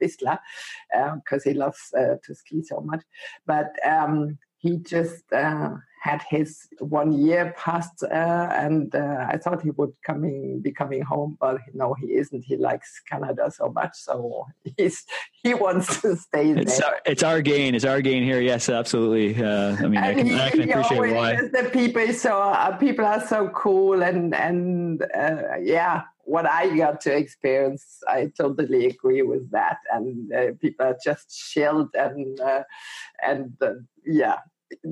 Whistler, 0.00 0.38
because 1.16 1.44
uh, 1.44 1.50
he 1.50 1.54
loves 1.54 1.92
uh, 1.98 2.14
to 2.22 2.32
ski 2.32 2.62
so 2.62 2.80
much, 2.80 3.02
but 3.44 3.72
um, 3.84 4.38
he 4.58 4.78
just 4.78 5.32
uh, 5.32 5.70
had 6.00 6.22
his 6.28 6.68
one 6.80 7.12
year 7.12 7.54
passed, 7.56 8.02
uh, 8.02 8.48
and 8.52 8.94
uh, 8.94 9.26
I 9.28 9.36
thought 9.36 9.62
he 9.62 9.70
would 9.70 9.92
coming 10.04 10.60
be 10.60 10.72
coming 10.72 11.02
home, 11.02 11.36
but 11.40 11.58
no, 11.74 11.94
he 11.94 12.14
isn't. 12.14 12.44
He 12.44 12.56
likes 12.56 13.00
Canada 13.08 13.50
so 13.50 13.70
much, 13.70 13.92
so 13.94 14.46
he's 14.76 15.04
he 15.42 15.54
wants 15.54 16.00
to 16.02 16.16
stay 16.16 16.52
there. 16.52 16.62
It's 16.62 16.80
our, 16.80 16.96
it's 17.06 17.22
our 17.22 17.40
gain. 17.40 17.74
It's 17.74 17.84
our 17.84 18.00
gain 18.00 18.22
here. 18.24 18.40
Yes, 18.40 18.68
absolutely. 18.68 19.42
Uh, 19.42 19.76
I 19.78 19.86
mean, 19.86 19.96
I 19.98 20.14
can, 20.14 20.26
he, 20.26 20.40
I 20.40 20.50
can, 20.50 20.70
appreciate 20.70 21.14
why 21.14 21.36
the 21.36 21.70
people 21.72 22.12
so 22.12 22.40
uh, 22.40 22.76
people 22.76 23.04
are 23.04 23.24
so 23.26 23.48
cool, 23.50 24.02
and 24.02 24.34
and 24.34 25.02
uh, 25.02 25.56
yeah, 25.60 26.02
what 26.28 26.46
I 26.46 26.76
got 26.76 27.00
to 27.02 27.16
experience, 27.16 28.00
I 28.06 28.30
totally 28.36 28.86
agree 28.86 29.22
with 29.22 29.50
that. 29.50 29.78
And 29.90 30.30
uh, 30.32 30.52
people 30.60 30.86
are 30.86 30.98
just 31.02 31.30
chilled 31.30 31.88
and 31.94 32.38
uh, 32.38 32.64
and 33.24 33.56
uh, 33.62 33.80
yeah, 34.04 34.36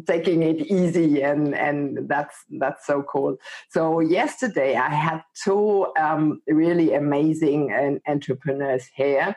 taking 0.07 0.43
it 0.43 0.67
easy 0.67 1.23
and 1.23 1.55
and 1.55 2.09
that's 2.09 2.37
that's 2.59 2.87
so 2.87 3.03
cool. 3.03 3.37
So 3.69 4.01
yesterday 4.01 4.77
i 4.77 4.89
had 4.89 5.23
two 5.45 5.93
um, 6.01 6.41
really 6.47 6.95
amazing 6.95 7.61
uh, 7.73 8.11
entrepreneurs 8.11 8.87
here. 8.95 9.37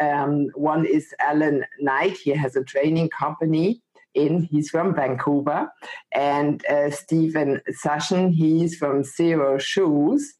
Um, 0.00 0.48
one 0.54 0.84
is 0.84 1.14
alan 1.20 1.64
knight. 1.78 2.16
He 2.16 2.32
has 2.32 2.56
a 2.56 2.64
training 2.64 3.08
company 3.10 3.82
in 4.14 4.42
he's 4.50 4.68
from 4.68 4.96
vancouver. 4.96 5.68
And 6.12 6.66
uh, 6.66 6.90
steven 6.90 7.60
sashen 7.84 8.32
he's 8.32 8.76
from 8.76 9.02
xero 9.02 9.60
shoes 9.60 10.34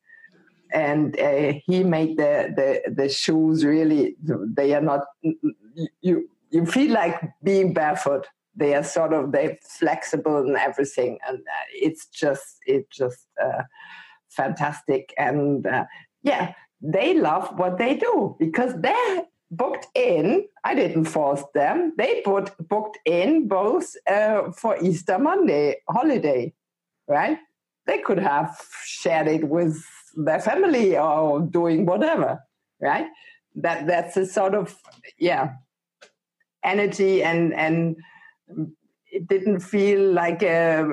and 0.77 1.19
uh, 1.19 1.55
he 1.67 1.83
made 1.83 2.17
the, 2.19 2.35
the 2.59 2.93
the 2.99 3.09
shoes 3.09 3.65
really 3.65 4.17
they 4.59 4.75
are 4.75 4.81
not 4.81 5.03
you 6.01 6.29
you 6.51 6.67
feel 6.67 6.93
like 6.93 7.19
being 7.43 7.75
barefoot. 7.75 8.27
They 8.59 8.75
are 8.75 8.85
sort 8.85 9.12
of 9.12 9.33
they're 9.33 9.59
flexible 9.79 10.39
and 10.39 10.57
everything 10.57 11.19
and 11.29 11.39
uh, 11.39 11.67
it's 11.73 12.07
just 12.07 12.59
it's 12.67 12.97
just 12.97 13.27
uh, 13.43 13.62
fantastic. 14.29 15.12
And 15.19 15.67
uh, 15.67 15.85
yeah 16.23 16.53
they 16.81 17.15
love 17.15 17.59
what 17.59 17.79
they 17.79 17.97
do 17.97 18.37
because 18.39 18.75
they're 18.81 19.23
booked 19.51 19.87
in 19.95 20.45
i 20.65 20.75
didn't 20.75 21.05
force 21.05 21.43
them 21.55 21.93
they 21.97 22.21
put 22.23 22.51
booked 22.69 22.99
in 23.07 23.47
both 23.47 23.95
uh, 24.11 24.51
for 24.51 24.77
easter 24.83 25.19
monday 25.19 25.77
holiday 25.89 26.53
right? 27.09 27.39
They 27.87 27.99
could 27.99 28.19
have 28.19 28.57
shared 28.85 29.29
it 29.29 29.49
with 29.49 29.85
their 30.16 30.40
family 30.40 30.96
or 30.96 31.40
doing 31.40 31.87
whatever 31.87 32.40
right 32.81 33.07
that 33.55 33.87
that's 33.87 34.16
a 34.16 34.26
sort 34.26 34.55
of 34.55 34.76
yeah 35.18 35.52
energy 36.64 37.22
and 37.22 37.55
and 37.55 37.96
it 39.16 39.29
didn't 39.29 39.61
feel 39.61 40.12
like 40.12 40.42
a, 40.42 40.87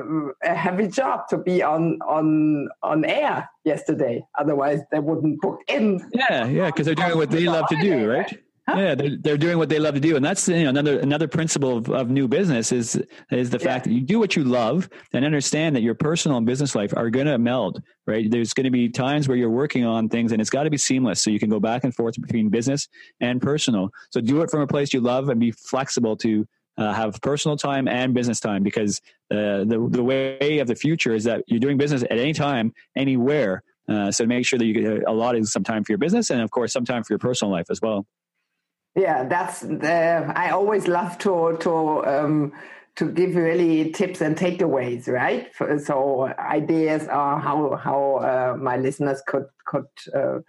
a, 0.43 0.53
heavy 0.53 0.87
job 0.87 1.27
to 1.27 1.37
be 1.37 1.61
on 1.61 1.99
on 2.07 2.69
on 2.81 3.03
air 3.03 3.49
yesterday. 3.65 4.23
Otherwise, 4.37 4.81
they 4.91 4.99
wouldn't 4.99 5.41
book 5.41 5.59
in. 5.67 6.09
Yeah, 6.13 6.45
yeah, 6.45 6.67
because 6.67 6.85
they're 6.85 6.95
doing 6.95 7.17
what 7.17 7.31
they 7.31 7.45
love 7.45 7.67
to 7.67 7.75
do, 7.81 8.09
right? 8.09 8.42
Huh? 8.67 8.75
Yeah, 8.77 8.95
they're, 8.95 9.17
they're 9.19 9.37
doing 9.37 9.57
what 9.57 9.67
they 9.67 9.77
love 9.77 9.93
to 9.95 9.99
do, 9.99 10.15
and 10.15 10.23
that's 10.23 10.47
you 10.47 10.63
know 10.63 10.69
another 10.69 10.99
another 10.99 11.27
principle 11.27 11.77
of, 11.77 11.89
of 11.89 12.09
new 12.09 12.29
business 12.29 12.71
is 12.71 13.01
is 13.29 13.49
the 13.49 13.59
fact 13.59 13.83
that 13.83 13.91
you 13.91 13.99
do 13.99 14.19
what 14.19 14.37
you 14.37 14.45
love 14.45 14.87
and 15.11 15.25
understand 15.25 15.75
that 15.75 15.81
your 15.81 15.95
personal 15.95 16.37
and 16.37 16.45
business 16.45 16.73
life 16.73 16.93
are 16.95 17.09
going 17.09 17.25
to 17.25 17.37
meld. 17.37 17.83
Right, 18.07 18.31
there's 18.31 18.53
going 18.53 18.63
to 18.63 18.71
be 18.71 18.87
times 18.87 19.27
where 19.27 19.35
you're 19.35 19.49
working 19.49 19.85
on 19.85 20.07
things, 20.07 20.31
and 20.31 20.39
it's 20.39 20.49
got 20.49 20.63
to 20.63 20.69
be 20.69 20.77
seamless, 20.77 21.21
so 21.21 21.29
you 21.29 21.39
can 21.39 21.49
go 21.49 21.59
back 21.59 21.83
and 21.83 21.93
forth 21.93 22.15
between 22.21 22.47
business 22.47 22.87
and 23.19 23.41
personal. 23.41 23.89
So 24.11 24.21
do 24.21 24.41
it 24.43 24.49
from 24.49 24.61
a 24.61 24.67
place 24.67 24.93
you 24.93 25.01
love 25.01 25.27
and 25.27 25.41
be 25.41 25.51
flexible 25.51 26.15
to 26.17 26.47
uh, 26.77 26.93
have 26.93 27.19
personal 27.21 27.57
time 27.57 27.89
and 27.89 28.13
business 28.13 28.39
time 28.39 28.63
because 28.63 29.01
uh, 29.29 29.65
the 29.65 29.87
the 29.91 30.03
way 30.03 30.59
of 30.59 30.67
the 30.67 30.75
future 30.75 31.13
is 31.13 31.25
that 31.25 31.43
you're 31.47 31.59
doing 31.59 31.77
business 31.77 32.03
at 32.03 32.17
any 32.17 32.31
time, 32.31 32.73
anywhere. 32.95 33.61
Uh, 33.89 34.09
so 34.09 34.25
make 34.25 34.45
sure 34.45 34.57
that 34.57 34.65
you 34.65 34.73
get 34.73 35.03
a 35.05 35.11
lot 35.11 35.35
of 35.35 35.45
some 35.49 35.65
time 35.65 35.83
for 35.83 35.91
your 35.91 35.97
business 35.97 36.29
and 36.29 36.41
of 36.41 36.49
course 36.49 36.71
some 36.71 36.85
time 36.85 37.03
for 37.03 37.11
your 37.11 37.19
personal 37.19 37.51
life 37.51 37.65
as 37.69 37.81
well. 37.81 38.05
Yeah, 38.95 39.23
that's 39.23 39.61
the, 39.61 40.31
I 40.35 40.51
always 40.51 40.87
love 40.87 41.17
to 41.19 41.57
to 41.61 42.05
um, 42.05 42.53
to 42.95 43.11
give 43.11 43.35
really 43.35 43.91
tips 43.91 44.21
and 44.21 44.37
takeaways, 44.37 45.07
right? 45.07 45.49
So 45.83 46.31
ideas 46.37 47.07
are 47.07 47.39
how 47.39 47.75
how 47.75 48.15
uh, 48.17 48.57
my 48.59 48.77
listeners 48.77 49.21
could 49.25 49.45
could 49.65 49.87
uh, 50.13 50.39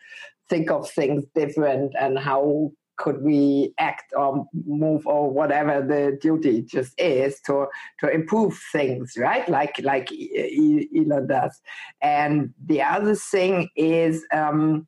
think 0.50 0.70
of 0.70 0.90
things 0.90 1.24
different 1.34 1.94
and 1.98 2.18
how 2.18 2.72
could 2.96 3.22
we 3.22 3.74
act 3.78 4.12
or 4.16 4.46
move 4.66 5.06
or 5.06 5.30
whatever 5.30 5.82
the 5.82 6.16
duty 6.20 6.62
just 6.62 6.92
is 7.00 7.40
to 7.40 7.66
to 7.98 8.08
improve 8.08 8.56
things 8.70 9.14
right 9.16 9.48
like 9.48 9.80
like 9.82 10.08
elon 10.12 11.26
does 11.26 11.60
and 12.02 12.54
the 12.66 12.80
other 12.80 13.16
thing 13.16 13.68
is 13.74 14.24
um, 14.32 14.86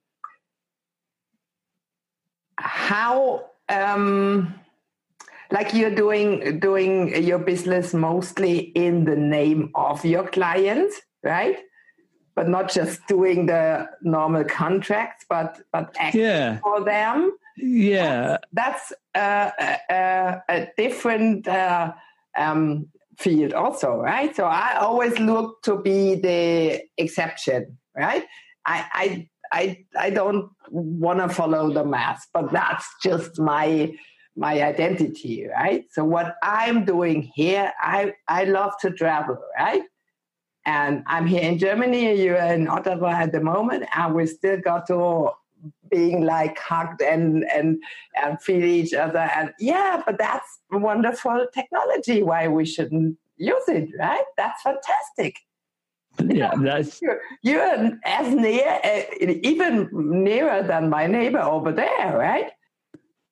how 2.59 3.45
um, 3.69 4.55
like 5.51 5.75
you're 5.75 5.95
doing 5.95 6.59
doing 6.61 7.23
your 7.23 7.39
business 7.39 7.95
mostly 7.95 8.59
in 8.59 9.05
the 9.05 9.17
name 9.17 9.71
of 9.75 10.05
your 10.05 10.27
clients 10.29 11.01
right 11.23 11.59
but 12.35 12.49
not 12.49 12.71
just 12.71 13.07
doing 13.07 13.47
the 13.47 13.89
normal 14.03 14.45
contracts 14.45 15.25
but 15.29 15.61
but 15.73 15.95
acting 15.99 16.21
yeah. 16.21 16.59
for 16.59 16.85
them 16.85 17.37
yeah 17.57 18.37
that's, 18.53 18.93
that's 19.15 19.53
uh, 19.59 19.71
a, 19.91 20.43
a, 20.49 20.69
different 20.77 21.49
uh, 21.49 21.93
um, 22.37 22.89
field 23.19 23.55
also, 23.55 23.97
right? 23.97 24.35
So 24.35 24.45
I 24.45 24.79
always 24.79 25.19
look 25.19 25.63
to 25.63 25.81
be 25.81 26.17
the 26.17 26.83
exception, 26.99 27.79
right? 27.97 28.25
I 28.65 28.85
I 28.93 29.29
I, 29.57 29.85
I 29.99 30.11
don't 30.11 30.51
want 30.71 31.19
to 31.21 31.29
follow 31.29 31.73
the 31.73 31.85
mass, 31.85 32.27
but 32.35 32.53
that's 32.53 32.87
just 33.03 33.39
my 33.39 33.93
my 34.39 34.63
identity, 34.63 35.47
right? 35.49 35.85
So 35.93 36.05
what 36.05 36.37
I'm 36.43 36.85
doing 36.85 37.23
here, 37.35 37.73
I 37.81 38.13
I 38.29 38.45
love 38.45 38.73
to 38.83 38.91
travel, 38.91 39.39
right? 39.59 39.83
And 40.67 41.05
I'm 41.07 41.27
here 41.27 41.43
in 41.43 41.59
Germany, 41.59 42.21
you're 42.23 42.37
in 42.37 42.69
Ottawa 42.69 43.11
at 43.13 43.33
the 43.33 43.41
moment, 43.41 43.85
and 43.95 44.15
we 44.15 44.27
still 44.27 44.61
got 44.61 44.89
to 44.89 45.31
being 45.91 46.25
like 46.25 46.59
hugged 46.59 47.01
and 47.01 47.45
and 47.55 47.83
and 48.23 48.43
feel 48.43 48.65
each 48.65 48.93
other. 48.93 49.31
And 49.37 49.55
yeah, 49.59 50.03
but 50.05 50.19
that's 50.19 50.59
wonderful 50.71 51.47
technology. 51.55 52.23
Why 52.23 52.49
we 52.49 52.67
shouldn't 52.67 53.17
use 53.39 53.69
it, 53.69 53.89
right? 53.99 54.25
That's 54.37 54.61
fantastic. 54.63 55.46
Yeah, 56.25 56.53
that's 56.63 57.01
you're, 57.03 57.21
you're 57.43 57.99
as 58.05 58.35
near, 58.35 58.81
uh, 58.85 59.03
even 59.21 59.89
nearer 59.93 60.63
than 60.63 60.89
my 60.89 61.07
neighbor 61.07 61.41
over 61.41 61.73
there, 61.73 62.17
right? 62.17 62.51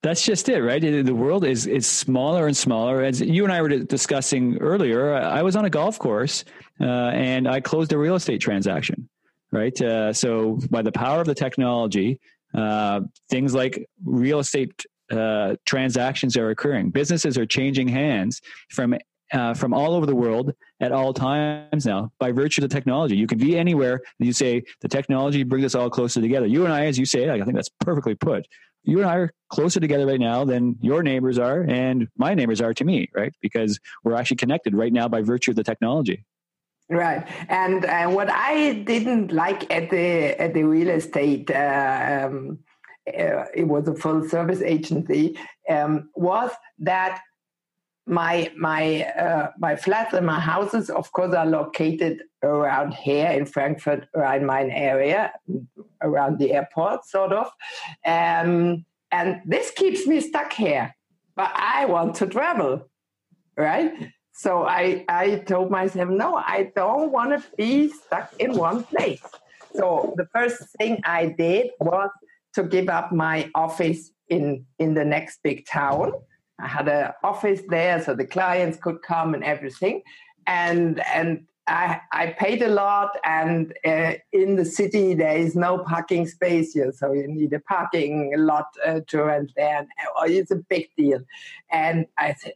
That's 0.03 0.23
just 0.23 0.51
it, 0.51 0.61
right? 0.61 0.81
The 0.81 1.15
world 1.15 1.47
is 1.47 1.67
is 1.67 1.87
smaller 1.87 2.47
and 2.47 2.55
smaller. 2.55 3.03
As 3.03 3.23
you 3.23 3.45
and 3.45 3.53
I 3.53 3.63
were 3.63 3.71
discussing 3.71 4.59
earlier, 4.59 5.15
I 5.15 5.43
was 5.43 5.57
on 5.57 5.65
a 5.65 5.71
golf 5.71 5.99
course 5.99 6.45
uh, 6.79 6.85
and 6.85 7.49
I 7.49 7.61
closed 7.61 7.91
a 7.95 7.99
real 7.99 8.15
estate 8.15 8.43
transaction, 8.43 9.09
right? 9.51 9.81
Uh, 9.81 10.13
so 10.13 10.59
by 10.71 10.83
the 10.83 10.93
power 10.93 11.23
of 11.23 11.27
the 11.27 11.35
technology, 11.35 12.21
uh, 12.55 13.01
things 13.31 13.55
like 13.55 13.89
real 14.05 14.41
estate 14.41 14.85
uh, 15.11 15.57
transactions 15.65 16.37
are 16.37 16.51
occurring. 16.51 16.91
Businesses 16.91 17.39
are 17.39 17.47
changing 17.47 17.89
hands 17.89 18.43
from 18.71 18.95
uh, 19.33 19.55
from 19.55 19.73
all 19.73 19.95
over 19.95 20.07
the 20.07 20.15
world 20.15 20.53
at 20.81 20.93
all 20.93 21.13
times 21.13 21.87
now 21.87 22.13
by 22.19 22.31
virtue 22.33 22.63
of 22.63 22.69
the 22.69 22.75
technology. 22.75 23.17
You 23.17 23.27
can 23.27 23.39
be 23.39 23.57
anywhere 23.57 24.01
and 24.19 24.27
you 24.27 24.33
say 24.33 24.63
the 24.81 24.89
technology 24.89 25.43
brings 25.43 25.65
us 25.65 25.75
all 25.75 25.91
closer 25.91 26.21
together. 26.21 26.47
You 26.47 26.65
and 26.65 26.73
I, 26.73 26.87
as 26.87 26.99
you 26.99 27.07
say, 27.07 27.31
I 27.31 27.43
think 27.43 27.55
that's 27.55 27.71
perfectly 27.81 28.15
put 28.15 28.47
you 28.85 28.99
and 29.01 29.09
I 29.09 29.17
are 29.17 29.33
closer 29.49 29.81
together 29.81 30.07
right 30.07 30.21
now 30.21 30.45
than 30.45 30.77
your 30.81 31.03
neighbors 31.03 31.39
are 31.39 31.63
and 31.63 32.09
my 32.17 32.35
neighbors 32.35 32.61
are 32.61 32.75
to 32.75 32.85
me, 32.85 33.09
right? 33.15 33.33
Because 33.41 33.81
we're 34.05 34.15
actually 34.15 34.37
connected 34.37 34.75
right 34.75 34.93
now 34.93 35.09
by 35.09 35.23
virtue 35.23 35.51
of 35.51 35.57
the 35.57 35.65
technology. 35.65 36.25
Right, 36.91 37.27
and 37.49 37.87
uh, 37.87 38.09
what 38.11 38.29
I 38.31 38.75
didn't 38.75 39.33
like 39.33 39.73
at 39.73 39.89
the 39.89 40.39
at 40.39 40.53
the 40.53 40.65
real 40.65 40.91
estate, 40.91 41.51
uh, 41.51 42.27
um, 42.27 42.59
uh, 43.09 43.47
it 43.55 43.67
was 43.67 43.89
a 43.89 43.95
full 43.95 44.29
service 44.29 44.61
agency, 44.61 45.39
um, 45.71 46.11
was 46.15 46.51
that 46.81 47.23
my 48.07 48.51
my 48.57 49.03
uh, 49.05 49.51
my 49.59 49.77
flats 49.77 50.13
and 50.15 50.27
my 50.27 50.41
houses, 50.41 50.91
of 50.91 51.11
course, 51.13 51.35
are 51.35 51.47
located 51.47 52.23
around 52.43 52.93
here 52.95 53.31
in 53.31 53.47
Frankfurt 53.47 54.07
Rhine-Main 54.15 54.71
area, 54.71 55.33
around 56.03 56.39
the 56.39 56.53
airport, 56.53 57.07
sort 57.07 57.33
of. 57.33 57.47
Um, 58.05 58.85
and 59.11 59.41
this 59.47 59.71
keeps 59.71 60.07
me 60.07 60.21
stuck 60.21 60.53
here. 60.53 60.95
But 61.37 61.53
I 61.55 61.87
want 61.87 62.15
to 62.17 62.27
travel, 62.27 62.91
right? 63.57 63.93
So 64.33 64.65
I, 64.65 65.05
I 65.09 65.37
told 65.47 65.71
myself, 65.71 66.11
no, 66.11 66.37
I 66.37 66.73
don't 66.75 67.13
want 67.13 67.31
to 67.31 67.49
be 67.57 67.89
stuck 67.89 68.35
in 68.39 68.57
one 68.57 68.83
place. 68.85 69.23
So 69.75 70.15
the 70.17 70.27
first 70.35 70.63
thing 70.79 71.01
I 71.05 71.27
did 71.27 71.71
was 71.81 72.11
to 72.55 72.65
give 72.65 72.89
up 72.89 73.13
my 73.13 73.51
office 73.55 74.11
in, 74.29 74.67
in 74.79 74.95
the 74.95 75.05
next 75.05 75.41
big 75.43 75.67
town. 75.67 76.13
I 76.59 76.69
had 76.69 76.89
an 76.89 77.13
office 77.23 77.63
there 77.69 78.03
so 78.03 78.15
the 78.15 78.27
clients 78.27 78.79
could 78.79 79.03
come 79.03 79.35
and 79.35 79.45
everything. 79.45 80.03
And, 80.47 81.01
and 81.07 81.47
I, 81.67 82.01
I 82.13 82.27
paid 82.39 82.61
a 82.63 82.69
lot, 82.69 83.17
and 83.25 83.73
uh, 83.87 84.13
in 84.33 84.57
the 84.57 84.67
city 84.67 85.15
there 85.15 85.37
is 85.37 85.57
no 85.57 85.79
parking 85.79 86.27
space 86.29 86.75
here, 86.75 86.93
so 86.93 87.13
you 87.13 87.27
need 87.27 87.55
a 87.55 87.61
parking 87.61 88.35
lot 88.37 88.67
uh, 88.85 89.01
to 89.07 89.25
rent 89.25 89.53
there. 89.57 89.79
And, 89.79 89.89
uh, 89.99 90.25
it's 90.27 90.51
a 90.51 90.57
big 90.57 90.89
deal. 90.97 91.21
And 91.73 92.07
I 92.19 92.35
said, 92.35 92.53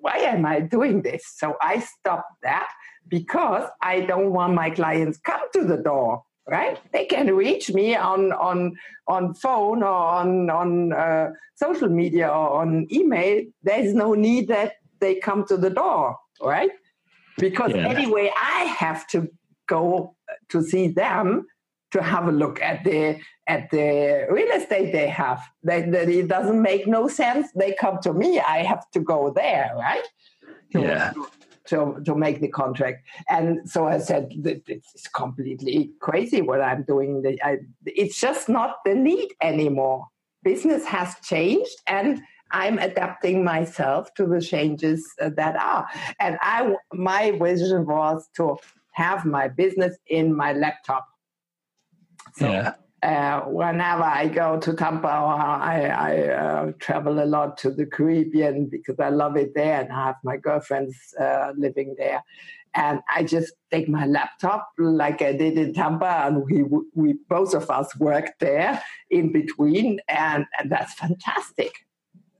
why 0.00 0.18
am 0.18 0.44
I 0.44 0.60
doing 0.60 1.02
this? 1.02 1.26
So 1.26 1.56
I 1.62 1.80
stopped 1.80 2.42
that 2.42 2.68
because 3.08 3.68
I 3.80 4.00
don't 4.00 4.32
want 4.32 4.54
my 4.54 4.70
clients 4.70 5.18
come 5.18 5.40
to 5.54 5.64
the 5.64 5.78
door. 5.78 6.22
Right? 6.48 6.78
They 6.92 7.06
can 7.06 7.34
reach 7.34 7.72
me 7.72 7.96
on 7.96 8.32
on 8.32 8.76
on 9.08 9.34
phone 9.34 9.82
or 9.82 9.98
on 10.20 10.48
on 10.50 10.92
uh, 10.92 11.30
social 11.56 11.88
media 11.88 12.28
or 12.28 12.62
on 12.62 12.86
email. 12.92 13.42
There 13.62 13.80
is 13.80 13.94
no 13.94 14.14
need 14.14 14.48
that 14.48 14.74
they 15.00 15.16
come 15.16 15.44
to 15.46 15.56
the 15.56 15.70
door. 15.70 16.18
Right? 16.40 16.70
because 17.38 17.72
yeah. 17.74 17.88
anyway 17.88 18.30
i 18.36 18.64
have 18.64 19.06
to 19.06 19.28
go 19.66 20.14
to 20.48 20.62
see 20.62 20.88
them 20.88 21.46
to 21.90 22.02
have 22.02 22.28
a 22.28 22.32
look 22.32 22.60
at 22.60 22.82
the 22.84 23.18
at 23.46 23.70
the 23.70 24.26
real 24.30 24.50
estate 24.52 24.92
they 24.92 25.08
have 25.08 25.40
that, 25.62 25.90
that 25.92 26.08
it 26.08 26.28
doesn't 26.28 26.60
make 26.60 26.86
no 26.86 27.08
sense 27.08 27.48
they 27.54 27.74
come 27.74 27.98
to 28.02 28.12
me 28.12 28.40
i 28.40 28.58
have 28.58 28.90
to 28.90 29.00
go 29.00 29.30
there 29.30 29.72
right 29.76 30.06
to, 30.72 30.80
yeah 30.80 31.10
to, 31.12 31.26
to 31.66 32.00
to 32.04 32.14
make 32.14 32.40
the 32.40 32.48
contract 32.48 33.06
and 33.28 33.68
so 33.68 33.86
i 33.86 33.98
said 33.98 34.28
it's 34.66 35.08
completely 35.08 35.90
crazy 36.00 36.40
what 36.42 36.60
i'm 36.60 36.82
doing 36.84 37.22
it's 37.84 38.20
just 38.20 38.48
not 38.48 38.76
the 38.84 38.94
need 38.94 39.28
anymore 39.42 40.06
business 40.42 40.84
has 40.84 41.16
changed 41.22 41.76
and 41.86 42.22
I'm 42.52 42.78
adapting 42.78 43.42
myself 43.44 44.14
to 44.14 44.26
the 44.26 44.40
changes 44.40 45.04
uh, 45.20 45.30
that 45.36 45.56
are. 45.56 45.86
And 46.20 46.38
I, 46.40 46.74
my 46.92 47.32
vision 47.32 47.86
was 47.86 48.28
to 48.36 48.56
have 48.92 49.24
my 49.24 49.48
business 49.48 49.96
in 50.06 50.34
my 50.34 50.52
laptop. 50.52 51.06
So 52.36 52.48
yeah. 52.48 52.74
Uh, 53.02 53.40
whenever 53.42 54.02
I 54.02 54.28
go 54.28 54.58
to 54.58 54.72
Tampa, 54.72 55.08
I, 55.08 55.86
I 55.86 56.28
uh, 56.28 56.72
travel 56.78 57.22
a 57.22 57.26
lot 57.26 57.58
to 57.58 57.70
the 57.70 57.86
Caribbean 57.86 58.66
because 58.66 58.98
I 58.98 59.10
love 59.10 59.36
it 59.36 59.54
there, 59.54 59.80
and 59.80 59.92
I 59.92 60.06
have 60.06 60.16
my 60.24 60.36
girlfriends 60.36 60.96
uh, 61.20 61.52
living 61.56 61.94
there. 61.98 62.22
And 62.74 63.00
I 63.14 63.24
just 63.24 63.54
take 63.70 63.88
my 63.88 64.06
laptop 64.06 64.68
like 64.78 65.22
I 65.22 65.32
did 65.32 65.56
in 65.58 65.72
Tampa, 65.74 66.26
and 66.26 66.44
we 66.44 66.64
we 66.94 67.14
both 67.28 67.54
of 67.54 67.70
us 67.70 67.94
work 67.98 68.32
there 68.38 68.82
in 69.10 69.32
between, 69.32 70.00
and, 70.08 70.46
and 70.58 70.70
that's 70.70 70.94
fantastic. 70.94 71.72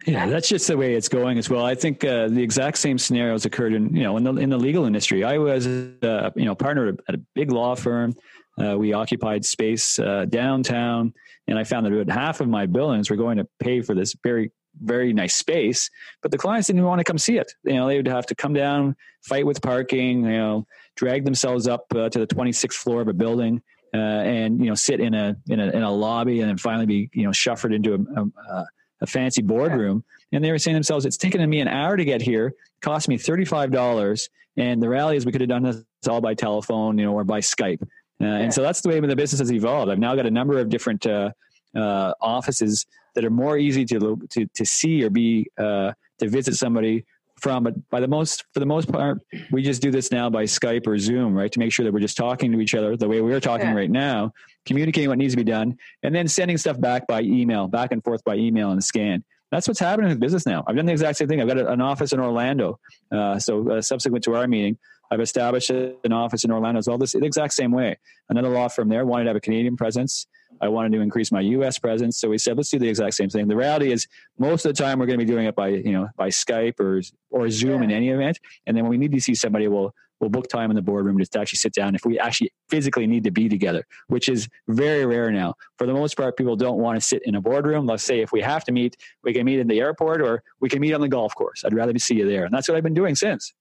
Yeah, 0.07 0.27
that's 0.27 0.49
just 0.49 0.69
the 0.69 0.77
way 0.77 0.95
it's 0.95 1.09
going 1.09 1.37
as 1.37 1.51
well. 1.51 1.65
I 1.65 1.75
think 1.75 2.05
uh, 2.05 2.29
the 2.29 2.43
exact 2.43 2.79
same 2.79 2.97
scenarios 2.97 3.45
occurred 3.45 3.75
in 3.75 3.95
you 3.95 4.05
know 4.05 4.17
in 4.17 4.25
the 4.25 4.35
in 4.37 4.51
the 4.51 4.59
legal 4.59 4.85
industry. 4.85 5.25
I 5.25 5.37
was 5.39 5.67
uh, 5.67 6.31
you 6.37 6.45
know 6.45 6.55
partner 6.55 6.97
at 7.09 7.15
a 7.15 7.19
big 7.35 7.51
law 7.51 7.75
firm. 7.75 8.15
Uh, 8.63 8.77
we 8.79 8.93
occupied 8.93 9.45
space 9.45 9.99
uh, 9.99 10.25
downtown, 10.29 11.13
and 11.47 11.59
I 11.59 11.65
found 11.65 11.87
that 11.87 11.93
about 11.93 12.15
half 12.15 12.41
of 12.41 12.49
my 12.49 12.67
billings 12.67 13.11
were 13.11 13.17
going 13.17 13.39
to 13.39 13.47
pay 13.61 13.83
for 13.83 13.95
this 13.95 14.15
very 14.23 14.51
very 14.83 15.15
nice 15.15 15.35
space, 15.35 15.91
but 16.21 16.31
the 16.31 16.37
clients 16.37 16.67
didn't 16.67 16.85
want 16.85 16.99
to 16.99 17.05
come 17.05 17.17
see 17.17 17.39
it. 17.39 17.51
You 17.65 17.75
know, 17.75 17.87
they 17.87 17.97
would 17.97 18.09
have 18.09 18.27
to 18.27 18.35
come 18.35 18.53
down, 18.53 18.95
fight 19.23 19.47
with 19.47 19.63
parking, 19.63 20.25
you 20.27 20.33
know, 20.33 20.67
drag 20.97 21.25
themselves 21.25 21.67
up 21.67 21.87
uh, 21.95 22.11
to 22.11 22.19
the 22.19 22.27
26th 22.27 22.75
floor 22.75 23.01
of 23.01 23.09
a 23.09 23.15
building. 23.15 23.63
Uh, 23.95 23.99
and 23.99 24.61
you 24.61 24.67
know, 24.67 24.75
sit 24.75 25.01
in 25.01 25.15
a, 25.15 25.35
in 25.49 25.59
a 25.61 25.71
in 25.71 25.83
a 25.83 25.91
lobby, 25.91 26.41
and 26.41 26.51
then 26.51 26.59
finally 26.59 26.85
be 26.85 27.09
you 27.15 27.25
know 27.25 27.33
shuffled 27.33 27.73
into 27.73 27.95
a, 27.95 28.21
a, 28.21 28.67
a 29.01 29.07
fancy 29.07 29.43
boardroom. 29.43 30.05
And 30.33 30.45
they 30.45 30.51
were 30.51 30.59
saying 30.59 30.75
to 30.75 30.79
themselves, 30.79 31.07
it's 31.07 31.17
taken 31.17 31.49
me 31.49 31.61
an 31.61 31.69
hour 31.69 31.97
to 31.97 32.05
get 32.05 32.21
here, 32.21 32.55
cost 32.81 33.09
me 33.09 33.17
$35. 33.17 34.29
And 34.57 34.83
the 34.83 34.89
reality 34.89 35.17
is 35.17 35.27
we 35.27 35.33
could 35.33 35.41
have 35.41 35.51
done 35.51 35.63
this 35.63 35.83
all 36.09 36.21
by 36.21 36.35
telephone, 36.35 36.99
you 36.99 37.05
know, 37.05 37.13
or 37.13 37.25
by 37.25 37.41
Skype. 37.41 37.87
Uh, 38.21 38.27
yeah. 38.27 38.37
And 38.37 38.55
so 38.55 38.63
that's 38.63 38.81
the 38.81 38.89
way 38.89 39.01
the 39.01 39.17
business 39.17 39.41
has 39.41 39.53
evolved. 39.53 39.91
I've 39.91 39.99
now 39.99 40.15
got 40.15 40.27
a 40.27 40.31
number 40.31 40.59
of 40.59 40.69
different 40.69 41.07
uh, 41.07 41.31
uh, 41.75 42.13
offices 42.21 42.87
that 43.15 43.25
are 43.25 43.31
more 43.31 43.59
easy 43.59 43.85
to, 43.87 44.21
to, 44.31 44.47
to 44.47 44.65
see 44.65 45.05
or 45.05 45.11
be, 45.11 45.51
uh, 45.59 45.93
to 46.19 46.29
visit 46.29 46.55
somebody 46.55 47.05
from, 47.41 47.65
but 47.65 47.91
by 47.91 48.01
the 48.01 48.09
most, 48.09 48.45
for 48.55 48.61
the 48.61 48.67
most 48.67 48.91
part, 48.91 49.19
we 49.51 49.63
just 49.63 49.83
do 49.83 49.91
this 49.91 50.11
now 50.11 50.31
by 50.31 50.45
Skype 50.45 50.87
or 50.87 50.99
Zoom, 50.99 51.35
right? 51.35 51.53
To 51.53 51.59
make 51.59 51.73
sure 51.73 51.85
that 51.85 51.93
we're 51.93 52.01
just 52.01 52.17
talking 52.17 52.51
to 52.53 52.61
each 52.61 52.75
other 52.75 52.97
the 52.97 53.09
way 53.09 53.21
we're 53.21 53.41
talking 53.41 53.69
yeah. 53.69 53.75
right 53.75 53.91
now, 53.91 54.33
communicating 54.65 55.09
what 55.11 55.19
needs 55.19 55.35
to 55.35 55.37
be 55.37 55.45
done, 55.45 55.77
and 56.03 56.15
then 56.15 56.29
sending 56.29 56.57
stuff 56.57 56.81
back 56.81 57.07
by 57.07 57.21
email, 57.21 57.69
back 57.69 57.93
and 57.93 58.03
forth 58.03 58.25
by 58.25 58.37
email 58.37 58.71
and 58.71 58.83
scan. 58.83 59.23
That's 59.53 59.69
what's 59.69 59.81
happening 59.81 60.09
with 60.09 60.19
business 60.19 60.45
now. 60.45 60.65
I've 60.67 60.77
done 60.77 60.87
the 60.87 60.93
exact 60.93 61.19
same 61.19 61.29
thing. 61.29 61.41
I've 61.41 61.47
got 61.47 61.59
an 61.59 61.81
office 61.81 62.13
in 62.13 62.21
Orlando. 62.21 62.81
Uh, 63.13 63.39
so 63.39 63.71
uh, 63.71 63.83
subsequent 63.83 64.25
to 64.25 64.35
our 64.35 64.49
meeting, 64.49 64.77
I've 65.11 65.21
established 65.21 65.71
an 65.71 66.13
office 66.13 66.45
in 66.45 66.51
Orlando 66.51 66.79
as 66.79 66.89
well. 66.89 66.99
This 66.99 67.13
the 67.13 67.25
exact 67.25 67.55
same 67.55 67.71
way. 67.71 67.97
Another 68.29 68.49
law 68.49 68.69
firm 68.69 68.89
there 68.89 69.05
wanted 69.05 69.25
to 69.25 69.31
have 69.31 69.37
a 69.37 69.41
Canadian 69.41 69.77
presence. 69.77 70.27
I 70.61 70.69
wanted 70.69 70.93
to 70.93 71.01
increase 71.01 71.31
my 71.31 71.41
U.S. 71.41 71.79
presence, 71.79 72.19
so 72.19 72.31
we 72.31 72.39
said 72.39 72.57
let's 72.57 72.71
do 72.71 72.79
the 72.79 72.89
exact 72.89 73.15
same 73.15 73.29
thing. 73.29 73.47
The 73.47 73.57
reality 73.57 73.93
is, 73.93 74.07
most 74.39 74.65
of 74.65 74.75
the 74.75 74.83
time 74.83 74.99
we're 74.99 75.07
going 75.07 75.19
to 75.19 75.25
be 75.25 75.31
doing 75.31 75.47
it 75.47 75.55
by 75.55 75.69
you 75.69 75.93
know 75.93 76.09
by 76.17 76.29
Skype 76.29 76.81
or 76.81 77.03
or 77.31 77.51
Zoom 77.51 77.83
yeah. 77.83 77.89
in 77.89 77.91
any 77.91 78.09
event, 78.11 78.41
and 78.67 78.77
then 78.77 78.85
when 78.85 78.91
we 78.91 78.99
need 78.99 79.13
to 79.13 79.21
see 79.21 79.35
somebody, 79.35 79.69
we'll 79.69 79.95
we'll 80.21 80.31
book 80.31 80.49
time 80.49 80.71
in 80.71 80.77
the 80.77 80.83
boardroom 80.83 81.19
just 81.19 81.33
to 81.33 81.41
actually 81.41 81.59
sit 81.59 81.73
down 81.75 81.95
if 81.95 82.05
we 82.05 82.19
actually 82.19 82.51
physically 82.69 83.07
need 83.07 83.25
to 83.25 83.31
be 83.31 83.49
together, 83.49 83.87
which 84.09 84.29
is 84.29 84.49
very 84.69 85.05
rare 85.05 85.31
now. 85.31 85.55
For 85.79 85.87
the 85.87 85.93
most 85.93 86.17
part, 86.17 86.37
people 86.37 86.57
don't 86.57 86.79
want 86.79 86.97
to 86.97 87.01
sit 87.01 87.23
in 87.25 87.35
a 87.35 87.41
boardroom. 87.41 87.87
Let's 87.87 88.03
say 88.03 88.21
if 88.21 88.33
we 88.33 88.41
have 88.41 88.65
to 88.65 88.73
meet, 88.73 88.97
we 89.23 89.33
can 89.33 89.45
meet 89.45 89.59
in 89.59 89.69
the 89.69 89.81
airport 89.81 90.23
or 90.23 90.43
we 90.61 90.69
can 90.69 90.81
meet 90.81 90.95
on 90.95 91.01
the 91.01 91.09
golf 91.09 91.35
course. 91.35 91.65
I'd 91.65 91.75
rather 91.75 91.97
see 91.99 92.15
you 92.15 92.29
there. 92.29 92.45
And 92.45 92.55
that's 92.55 92.69
what 92.69 92.77
I've 92.77 92.83
been 92.83 92.95
doing 92.95 93.15
since. 93.15 93.53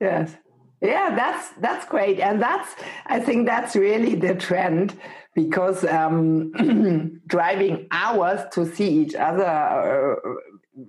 Yes. 0.00 0.36
Yeah, 0.80 1.14
that's 1.16 1.50
that's 1.60 1.84
great, 1.86 2.20
and 2.20 2.40
that's 2.40 2.76
I 3.06 3.18
think 3.18 3.46
that's 3.46 3.74
really 3.74 4.14
the 4.14 4.34
trend 4.36 4.94
because 5.34 5.84
um, 5.84 6.52
driving 7.26 7.88
hours 7.90 8.40
to 8.52 8.64
see 8.64 8.88
each 8.88 9.14
other, 9.16 9.44
uh, 9.44 10.80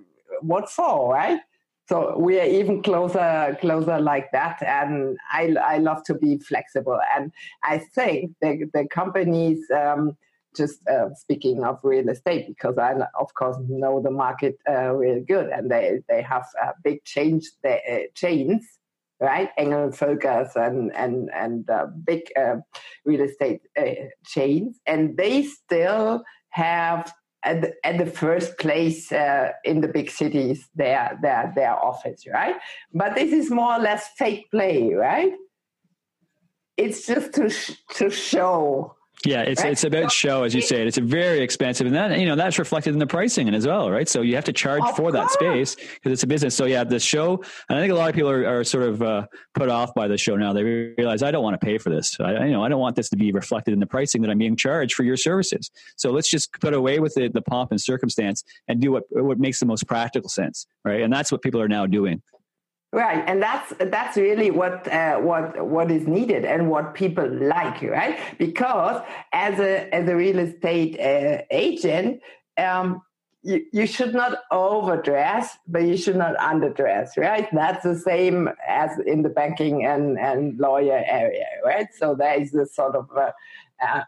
what 0.42 0.70
for, 0.70 1.12
right? 1.12 1.40
So 1.88 2.16
we 2.16 2.38
are 2.38 2.46
even 2.46 2.82
closer, 2.84 3.58
closer 3.60 4.00
like 4.00 4.30
that, 4.30 4.62
and 4.62 5.18
I 5.32 5.56
I 5.60 5.78
love 5.78 6.04
to 6.04 6.14
be 6.14 6.38
flexible, 6.38 7.00
and 7.16 7.32
I 7.64 7.78
think 7.78 8.32
the 8.40 8.70
the 8.72 8.86
companies. 8.88 9.68
Um, 9.70 10.16
just 10.56 10.80
uh, 10.88 11.14
speaking 11.14 11.62
of 11.62 11.78
real 11.84 12.08
estate, 12.08 12.48
because 12.48 12.76
I 12.76 12.92
of 13.20 13.32
course 13.34 13.56
know 13.68 14.00
the 14.02 14.10
market 14.10 14.58
uh, 14.68 14.90
really 14.94 15.20
good, 15.20 15.48
and 15.48 15.70
they 15.70 16.00
they 16.08 16.22
have 16.22 16.44
a 16.60 16.72
big 16.82 17.04
change 17.04 17.48
the 17.62 17.74
uh, 17.76 17.98
chains 18.16 18.79
right? 19.20 19.50
Engel 19.58 19.90
Völkers 19.90 20.56
and 20.56 20.94
and 20.96 21.30
and 21.34 21.68
uh, 21.70 21.86
big 22.04 22.22
uh, 22.36 22.56
real 23.04 23.22
estate 23.22 23.60
uh, 23.78 24.08
chains, 24.24 24.80
and 24.86 25.16
they 25.16 25.42
still 25.42 26.22
have 26.50 27.12
at 27.42 27.62
the, 27.62 27.74
at 27.84 27.98
the 27.98 28.06
first 28.06 28.58
place 28.58 29.10
uh, 29.12 29.52
in 29.64 29.80
the 29.80 29.88
big 29.88 30.10
cities 30.10 30.68
their 30.74 31.18
their 31.22 31.52
their 31.54 31.72
office, 31.72 32.24
right? 32.32 32.56
But 32.92 33.14
this 33.14 33.32
is 33.32 33.50
more 33.50 33.74
or 33.74 33.78
less 33.80 34.08
fake 34.16 34.50
play, 34.50 34.92
right? 34.94 35.32
It's 36.76 37.06
just 37.06 37.34
to 37.34 37.48
sh- 37.50 37.76
to 37.96 38.10
show 38.10 38.96
yeah, 39.26 39.42
it's 39.42 39.62
right? 39.62 39.72
it's 39.72 39.84
about 39.84 40.10
show, 40.10 40.44
as 40.44 40.54
you 40.54 40.62
say. 40.62 40.86
It's 40.86 40.96
very 40.96 41.40
expensive, 41.40 41.86
and 41.86 41.94
that 41.94 42.18
you 42.18 42.26
know 42.26 42.36
that's 42.36 42.58
reflected 42.58 42.94
in 42.94 42.98
the 42.98 43.06
pricing 43.06 43.52
as 43.54 43.66
well, 43.66 43.90
right? 43.90 44.08
So 44.08 44.22
you 44.22 44.34
have 44.34 44.44
to 44.44 44.52
charge 44.52 44.82
of 44.82 44.96
for 44.96 45.10
course. 45.10 45.12
that 45.12 45.30
space 45.30 45.74
because 45.74 46.12
it's 46.12 46.22
a 46.22 46.26
business. 46.26 46.54
So 46.54 46.64
yeah, 46.64 46.84
the 46.84 46.98
show, 46.98 47.42
and 47.68 47.78
I 47.78 47.82
think 47.82 47.92
a 47.92 47.96
lot 47.96 48.08
of 48.08 48.14
people 48.14 48.30
are, 48.30 48.46
are 48.46 48.64
sort 48.64 48.84
of 48.84 49.02
uh, 49.02 49.26
put 49.54 49.68
off 49.68 49.94
by 49.94 50.08
the 50.08 50.16
show 50.16 50.36
now. 50.36 50.54
They 50.54 50.62
realize 50.62 51.22
I 51.22 51.30
don't 51.30 51.42
want 51.42 51.60
to 51.60 51.64
pay 51.64 51.76
for 51.76 51.90
this. 51.90 52.18
I 52.18 52.46
you 52.46 52.52
know 52.52 52.64
I 52.64 52.70
don't 52.70 52.80
want 52.80 52.96
this 52.96 53.10
to 53.10 53.16
be 53.16 53.30
reflected 53.30 53.74
in 53.74 53.80
the 53.80 53.86
pricing 53.86 54.22
that 54.22 54.30
I'm 54.30 54.38
being 54.38 54.56
charged 54.56 54.94
for 54.94 55.02
your 55.02 55.18
services. 55.18 55.70
So 55.96 56.10
let's 56.12 56.30
just 56.30 56.52
put 56.60 56.72
away 56.72 56.98
with 56.98 57.14
the, 57.14 57.28
the 57.28 57.42
pomp 57.42 57.72
and 57.72 57.80
circumstance 57.80 58.42
and 58.68 58.80
do 58.80 58.92
what 58.92 59.04
what 59.10 59.38
makes 59.38 59.60
the 59.60 59.66
most 59.66 59.86
practical 59.86 60.30
sense, 60.30 60.66
right? 60.82 61.02
And 61.02 61.12
that's 61.12 61.30
what 61.30 61.42
people 61.42 61.60
are 61.60 61.68
now 61.68 61.84
doing. 61.84 62.22
Right, 62.92 63.22
and 63.28 63.40
that's 63.40 63.72
that's 63.78 64.16
really 64.16 64.50
what 64.50 64.92
uh, 64.92 65.18
what 65.18 65.64
what 65.64 65.92
is 65.92 66.08
needed 66.08 66.44
and 66.44 66.68
what 66.68 66.94
people 66.94 67.28
like, 67.28 67.82
right? 67.82 68.18
Because 68.36 69.00
as 69.32 69.60
a 69.60 69.94
as 69.94 70.08
a 70.08 70.16
real 70.16 70.40
estate 70.40 70.98
uh, 70.98 71.42
agent, 71.52 72.20
um, 72.58 73.02
you, 73.42 73.64
you 73.72 73.86
should 73.86 74.12
not 74.12 74.38
overdress, 74.50 75.56
but 75.66 75.82
you 75.82 75.96
should 75.96 76.16
not 76.16 76.36
underdress, 76.36 77.16
right? 77.16 77.48
That's 77.52 77.82
the 77.82 77.96
same 77.96 78.50
as 78.66 78.98
in 79.06 79.22
the 79.22 79.28
banking 79.28 79.86
and, 79.86 80.18
and 80.18 80.58
lawyer 80.58 81.02
area, 81.06 81.46
right? 81.64 81.86
So 81.96 82.14
there 82.14 82.40
is 82.40 82.50
this 82.52 82.74
sort 82.74 82.94
of 82.94 83.08
a, 83.16 83.32
a 83.82 84.06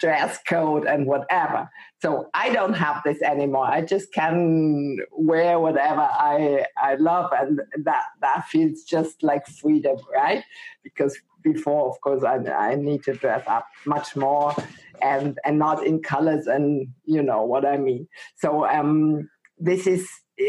dress 0.00 0.38
code 0.48 0.86
and 0.86 1.06
whatever. 1.06 1.68
So 2.00 2.30
I 2.34 2.52
don't 2.52 2.72
have 2.72 3.02
this 3.04 3.20
anymore. 3.22 3.66
I 3.66 3.82
just 3.82 4.12
can 4.12 4.98
wear 5.12 5.60
whatever 5.60 6.00
I 6.00 6.66
I 6.82 6.94
love, 6.94 7.30
and 7.32 7.60
that 7.84 8.04
that 8.22 8.46
feels 8.48 8.82
just 8.82 9.22
like 9.22 9.46
freedom, 9.46 9.98
right? 10.12 10.42
Because 10.82 11.16
before, 11.42 11.90
of 11.90 12.00
course, 12.00 12.24
I 12.24 12.36
I 12.36 12.74
need 12.74 13.04
to 13.04 13.14
dress 13.14 13.44
up 13.46 13.66
much 13.84 14.16
more, 14.16 14.54
and 15.02 15.38
and 15.44 15.58
not 15.58 15.86
in 15.86 16.02
colors, 16.02 16.46
and 16.46 16.88
you 17.04 17.22
know 17.22 17.44
what 17.44 17.66
I 17.66 17.76
mean. 17.76 18.08
So 18.36 18.66
um, 18.66 19.28
this 19.58 19.86
is 19.86 20.08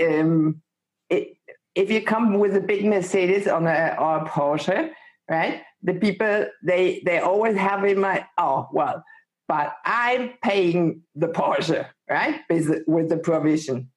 um, 0.10 0.62
it, 1.10 1.36
if 1.76 1.92
you 1.92 2.02
come 2.02 2.40
with 2.40 2.56
a 2.56 2.62
big 2.62 2.86
Mercedes 2.86 3.48
on 3.48 3.68
a 3.68 3.96
or 4.00 4.20
a 4.20 4.26
Porsche, 4.26 4.92
right? 5.30 5.62
The 5.84 5.96
people 5.96 6.46
they 6.64 7.02
they 7.06 7.20
always 7.20 7.58
have 7.58 7.84
in 7.84 8.00
mind, 8.00 8.24
oh 8.38 8.70
well 8.72 9.04
but 9.52 9.76
I'm 9.84 10.30
paying 10.42 11.02
the 11.14 11.28
Porsche, 11.28 11.86
right, 12.10 12.40
with 12.88 13.10
the 13.10 13.18
provision. 13.18 13.90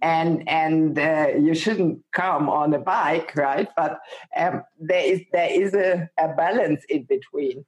And 0.00 0.48
and 0.48 0.96
uh, 0.96 1.30
you 1.40 1.54
shouldn't 1.54 2.04
come 2.12 2.48
on 2.48 2.72
a 2.72 2.78
bike, 2.78 3.34
right? 3.34 3.68
But 3.76 3.98
um, 4.36 4.62
there 4.78 5.04
is 5.04 5.20
there 5.32 5.50
is 5.50 5.74
a, 5.74 6.08
a 6.20 6.28
balance 6.34 6.84
in 6.88 7.02
between. 7.04 7.64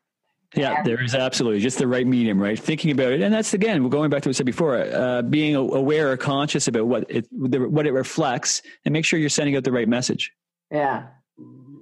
Yeah, 0.54 0.84
there 0.84 1.02
is 1.02 1.16
absolutely 1.16 1.58
just 1.58 1.78
the 1.78 1.88
right 1.88 2.06
medium, 2.06 2.40
right? 2.40 2.56
Thinking 2.56 2.92
about 2.92 3.12
it, 3.12 3.20
and 3.20 3.34
that's 3.34 3.52
again, 3.52 3.82
we're 3.82 3.90
going 3.90 4.10
back 4.10 4.22
to 4.22 4.28
what 4.28 4.36
I 4.36 4.38
said 4.38 4.46
before, 4.46 4.76
uh, 4.76 5.22
being 5.22 5.56
aware 5.56 6.12
or 6.12 6.16
conscious 6.16 6.68
about 6.68 6.86
what 6.86 7.04
it 7.08 7.26
what 7.32 7.84
it 7.84 7.92
reflects, 7.92 8.62
and 8.84 8.92
make 8.92 9.04
sure 9.04 9.18
you're 9.18 9.28
sending 9.28 9.56
out 9.56 9.64
the 9.64 9.72
right 9.72 9.88
message. 9.88 10.30
Yeah, 10.70 11.06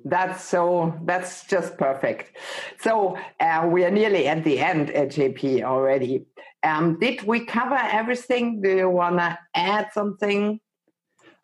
that's 0.05 0.45
so 0.45 0.95
that's 1.05 1.47
just 1.47 1.77
perfect 1.77 2.37
so 2.81 3.17
uh, 3.41 3.69
we 3.71 3.85
are 3.85 3.91
nearly 3.91 4.27
at 4.27 4.43
the 4.45 4.59
end 4.59 4.91
at 4.91 5.09
jp 5.09 5.63
already 5.63 6.25
um, 6.65 6.99
did 6.99 7.23
we 7.23 7.45
cover 7.45 7.79
everything 7.81 8.61
do 8.61 8.77
you 8.77 8.89
want 8.89 9.19
to 9.19 9.39
add 9.55 9.89
something 9.93 10.61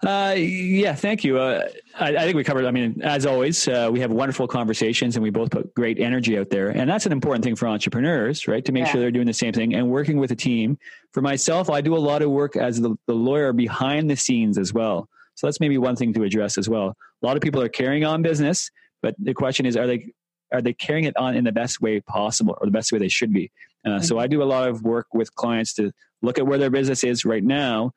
uh, 0.07 0.33
yeah, 0.37 0.95
thank 0.95 1.25
you. 1.25 1.39
Uh, 1.39 1.67
I, 1.99 2.17
I, 2.17 2.21
think 2.21 2.37
we 2.37 2.45
covered. 2.45 2.65
I 2.67 2.71
mean, 2.71 3.03
as 3.03 3.27
always, 3.27 3.67
uh, 3.67 3.89
we 3.91 3.99
have 3.99 4.13
wonderful 4.13 4.47
conversations, 4.47 5.17
and 5.17 5.25
we 5.25 5.31
both 5.31 5.51
put 5.51 5.75
great 5.75 5.99
energy 5.99 6.39
out 6.39 6.51
there, 6.51 6.69
and 6.69 6.89
that's 6.89 7.05
an 7.05 7.11
important 7.11 7.45
thing 7.45 7.57
for 7.57 7.67
entrepreneurs, 7.67 8.47
right? 8.47 8.65
To 8.65 8.71
make 8.71 8.87
yeah. 8.87 8.93
sure 8.93 9.01
they're 9.01 9.11
doing 9.11 9.27
the 9.27 9.33
same 9.33 9.53
thing 9.53 9.75
and 9.75 9.91
working 9.91 10.19
with 10.19 10.31
a 10.31 10.37
team. 10.37 10.79
For 11.13 11.21
myself, 11.21 11.69
I 11.69 11.81
do 11.81 11.97
a 11.97 11.99
lot 11.99 12.23
of 12.23 12.31
work 12.31 12.55
as 12.55 12.81
the, 12.81 12.97
the 13.07 13.15
lawyer 13.15 13.53
behind 13.53 14.09
the 14.09 14.15
scenes 14.15 14.57
as 14.57 14.73
well. 14.73 15.09
So 15.39 15.47
that's 15.47 15.61
maybe 15.61 15.79
one 15.79 15.95
thing 15.95 16.13
to 16.15 16.25
address 16.25 16.59
as 16.59 16.69
well. 16.69 16.97
A 17.23 17.27
lot 17.27 17.37
of 17.37 17.43
people 17.45 17.63
are 17.63 17.69
carrying 17.69 18.05
on 18.05 18.23
business, 18.23 18.73
but 19.03 19.15
the 19.21 19.35
question 19.35 19.67
is, 19.67 19.77
are 19.77 19.87
they 19.87 20.11
are 20.53 20.61
they 20.61 20.73
carrying 20.73 21.05
it 21.05 21.17
on 21.17 21.37
in 21.37 21.45
the 21.45 21.53
best 21.53 21.81
way 21.81 22.01
possible 22.01 22.59
or 22.61 22.67
the 22.67 22.73
best 22.73 22.91
way 22.91 22.99
they 22.99 23.09
should 23.09 23.33
be? 23.33 23.53
Uh, 23.85 23.91
mm-hmm. 23.91 24.03
So 24.03 24.19
I 24.19 24.27
do 24.27 24.43
a 24.43 24.45
lot 24.45 24.69
of 24.69 24.83
work 24.83 25.07
with 25.15 25.33
clients 25.37 25.75
to 25.75 25.93
look 26.23 26.39
at 26.39 26.47
where 26.47 26.59
their 26.59 26.71
business 26.71 27.05
is 27.05 27.25
right 27.25 27.45
now, 27.45 27.93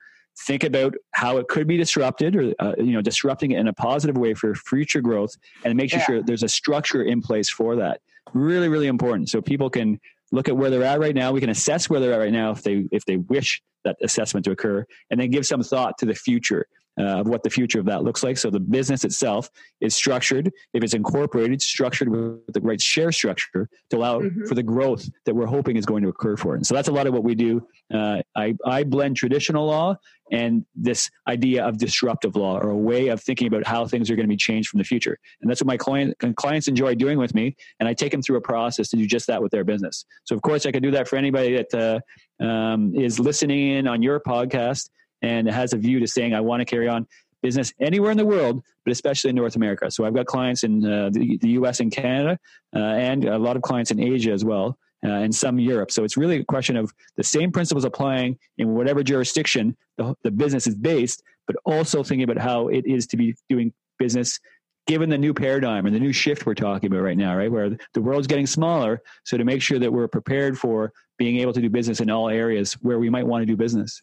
think 0.45 0.63
about 0.63 0.93
how 1.13 1.37
it 1.37 1.47
could 1.47 1.67
be 1.67 1.77
disrupted 1.77 2.35
or 2.35 2.53
uh, 2.59 2.75
you 2.77 2.91
know 2.91 3.01
disrupting 3.01 3.51
it 3.51 3.59
in 3.59 3.67
a 3.67 3.73
positive 3.73 4.19
way 4.19 4.35
for 4.35 4.53
future 4.53 5.01
growth, 5.01 5.35
and 5.65 5.75
making 5.75 5.97
yeah. 5.97 6.05
sure 6.05 6.21
there's 6.21 6.43
a 6.43 6.49
structure 6.49 7.01
in 7.01 7.23
place 7.23 7.49
for 7.49 7.75
that. 7.77 8.01
Really, 8.33 8.69
really 8.69 8.85
important. 8.85 9.29
So 9.29 9.41
people 9.41 9.71
can 9.71 9.99
look 10.31 10.47
at 10.47 10.55
where 10.55 10.69
they're 10.69 10.83
at 10.83 10.99
right 10.99 11.15
now. 11.15 11.31
We 11.31 11.41
can 11.41 11.49
assess 11.49 11.89
where 11.89 11.99
they're 11.99 12.13
at 12.13 12.19
right 12.19 12.31
now 12.31 12.51
if 12.51 12.61
they 12.61 12.87
if 12.91 13.03
they 13.05 13.17
wish 13.17 13.63
that 13.83 13.97
assessment 14.03 14.45
to 14.45 14.51
occur, 14.51 14.85
and 15.09 15.19
then 15.19 15.31
give 15.31 15.47
some 15.47 15.63
thought 15.63 15.97
to 15.97 16.05
the 16.05 16.13
future 16.13 16.67
uh, 16.99 17.19
of 17.19 17.27
what 17.27 17.43
the 17.43 17.49
future 17.49 17.79
of 17.79 17.85
that 17.85 18.03
looks 18.03 18.23
like. 18.23 18.37
So 18.37 18.49
the 18.49 18.59
business 18.59 19.03
itself 19.03 19.49
is 19.79 19.95
structured, 19.95 20.51
if 20.73 20.83
it's 20.83 20.93
incorporated, 20.93 21.61
structured 21.61 22.09
with 22.09 22.53
the 22.53 22.61
right 22.61 22.81
share 22.81 23.11
structure 23.11 23.69
to 23.89 23.97
allow 23.97 24.19
mm-hmm. 24.19 24.45
for 24.45 24.55
the 24.55 24.63
growth 24.63 25.09
that 25.25 25.33
we're 25.33 25.45
hoping 25.45 25.77
is 25.77 25.85
going 25.85 26.03
to 26.03 26.09
occur 26.09 26.35
for 26.35 26.53
it. 26.53 26.57
And 26.57 26.67
so 26.67 26.75
that's 26.75 26.89
a 26.89 26.91
lot 26.91 27.07
of 27.07 27.13
what 27.13 27.23
we 27.23 27.35
do. 27.35 27.65
Uh, 27.93 28.21
I, 28.35 28.55
I 28.65 28.83
blend 28.83 29.17
traditional 29.17 29.65
law 29.65 29.95
and 30.31 30.65
this 30.75 31.09
idea 31.27 31.65
of 31.65 31.77
disruptive 31.77 32.35
law 32.35 32.57
or 32.57 32.69
a 32.69 32.77
way 32.77 33.09
of 33.09 33.21
thinking 33.21 33.47
about 33.47 33.67
how 33.67 33.85
things 33.85 34.09
are 34.09 34.15
going 34.15 34.25
to 34.25 34.29
be 34.29 34.37
changed 34.37 34.69
from 34.69 34.77
the 34.77 34.83
future. 34.83 35.17
And 35.41 35.49
that's 35.49 35.61
what 35.61 35.67
my 35.67 35.77
client, 35.77 36.15
clients 36.37 36.69
enjoy 36.69 36.95
doing 36.95 37.17
with 37.17 37.35
me. 37.35 37.55
And 37.79 37.89
I 37.89 37.93
take 37.93 38.11
them 38.11 38.21
through 38.21 38.37
a 38.37 38.41
process 38.41 38.89
to 38.89 38.97
do 38.97 39.05
just 39.05 39.27
that 39.27 39.41
with 39.41 39.51
their 39.51 39.65
business. 39.65 40.05
So 40.23 40.35
of 40.35 40.41
course 40.41 40.65
I 40.65 40.71
could 40.71 40.83
do 40.83 40.91
that 40.91 41.07
for 41.07 41.17
anybody 41.17 41.57
that 41.57 42.03
uh, 42.41 42.43
um, 42.43 42.95
is 42.95 43.19
listening 43.19 43.71
in 43.73 43.87
on 43.87 44.01
your 44.01 44.21
podcast 44.21 44.89
and 45.21 45.47
it 45.47 45.53
has 45.53 45.73
a 45.73 45.77
view 45.77 45.99
to 45.99 46.07
saying, 46.07 46.33
I 46.33 46.41
want 46.41 46.61
to 46.61 46.65
carry 46.65 46.87
on 46.87 47.07
business 47.41 47.73
anywhere 47.79 48.11
in 48.11 48.17
the 48.17 48.25
world, 48.25 48.61
but 48.85 48.91
especially 48.91 49.29
in 49.29 49.35
North 49.35 49.55
America. 49.55 49.89
So 49.89 50.05
I've 50.05 50.13
got 50.13 50.25
clients 50.25 50.63
in 50.63 50.85
uh, 50.85 51.09
the, 51.11 51.37
the, 51.37 51.49
US 51.51 51.79
and 51.79 51.91
Canada, 51.91 52.39
uh, 52.75 52.79
and 52.79 53.25
a 53.25 53.37
lot 53.37 53.55
of 53.55 53.61
clients 53.61 53.91
in 53.91 53.99
Asia 53.99 54.31
as 54.31 54.45
well, 54.45 54.77
uh, 55.03 55.09
and 55.09 55.33
some 55.33 55.59
Europe. 55.59 55.91
So 55.91 56.03
it's 56.03 56.17
really 56.17 56.37
a 56.37 56.45
question 56.45 56.75
of 56.77 56.93
the 57.15 57.23
same 57.23 57.51
principles 57.51 57.83
applying 57.83 58.37
in 58.57 58.73
whatever 58.73 59.03
jurisdiction 59.03 59.75
the, 59.97 60.15
the 60.23 60.31
business 60.31 60.67
is 60.67 60.75
based, 60.75 61.23
but 61.47 61.55
also 61.65 62.03
thinking 62.03 62.23
about 62.23 62.37
how 62.37 62.67
it 62.67 62.85
is 62.85 63.07
to 63.07 63.17
be 63.17 63.35
doing 63.49 63.73
business 63.97 64.39
given 64.87 65.09
the 65.09 65.17
new 65.17 65.33
paradigm 65.33 65.85
and 65.85 65.95
the 65.95 65.99
new 65.99 66.11
shift 66.11 66.45
we're 66.45 66.55
talking 66.55 66.87
about 66.87 67.01
right 67.01 67.17
now, 67.17 67.35
right? 67.35 67.51
Where 67.51 67.77
the 67.93 68.01
world's 68.01 68.27
getting 68.27 68.47
smaller. 68.47 69.01
So 69.23 69.37
to 69.37 69.45
make 69.45 69.61
sure 69.61 69.79
that 69.79 69.93
we're 69.93 70.07
prepared 70.07 70.57
for 70.57 70.91
being 71.17 71.37
able 71.37 71.53
to 71.53 71.61
do 71.61 71.69
business 71.69 71.99
in 71.99 72.09
all 72.09 72.29
areas 72.29 72.73
where 72.81 72.99
we 72.99 73.09
might 73.09 73.25
want 73.25 73.43
to 73.43 73.45
do 73.45 73.55
business. 73.55 74.01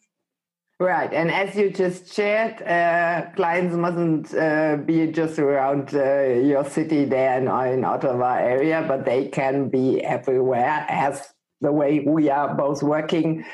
Right, 0.81 1.13
and 1.13 1.29
as 1.29 1.57
you 1.57 1.71
just 1.71 2.15
shared, 2.15 2.63
uh, 2.63 3.33
clients 3.35 3.75
mustn't 3.75 4.33
uh, 4.33 4.77
be 4.77 5.09
just 5.09 5.41
around 5.41 5.93
uh, 5.93 6.23
your 6.23 6.65
city 6.65 7.05
there 7.05 7.37
in, 7.37 7.49
in 7.49 7.85
Ottawa 7.85 8.35
area, 8.35 8.85
but 8.87 9.05
they 9.05 9.27
can 9.27 9.71
be 9.71 10.01
everywhere. 10.05 10.87
As 10.89 11.35
the 11.61 11.73
way 11.73 12.05
we 12.07 12.31
are 12.31 12.55
both 12.55 12.85
working, 12.85 13.45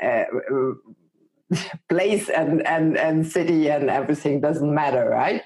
uh, 0.00 0.22
place 1.88 2.28
and, 2.28 2.64
and 2.64 2.96
and 2.96 3.26
city 3.26 3.68
and 3.68 3.90
everything 3.90 4.40
doesn't 4.40 4.72
matter, 4.72 5.08
right? 5.08 5.42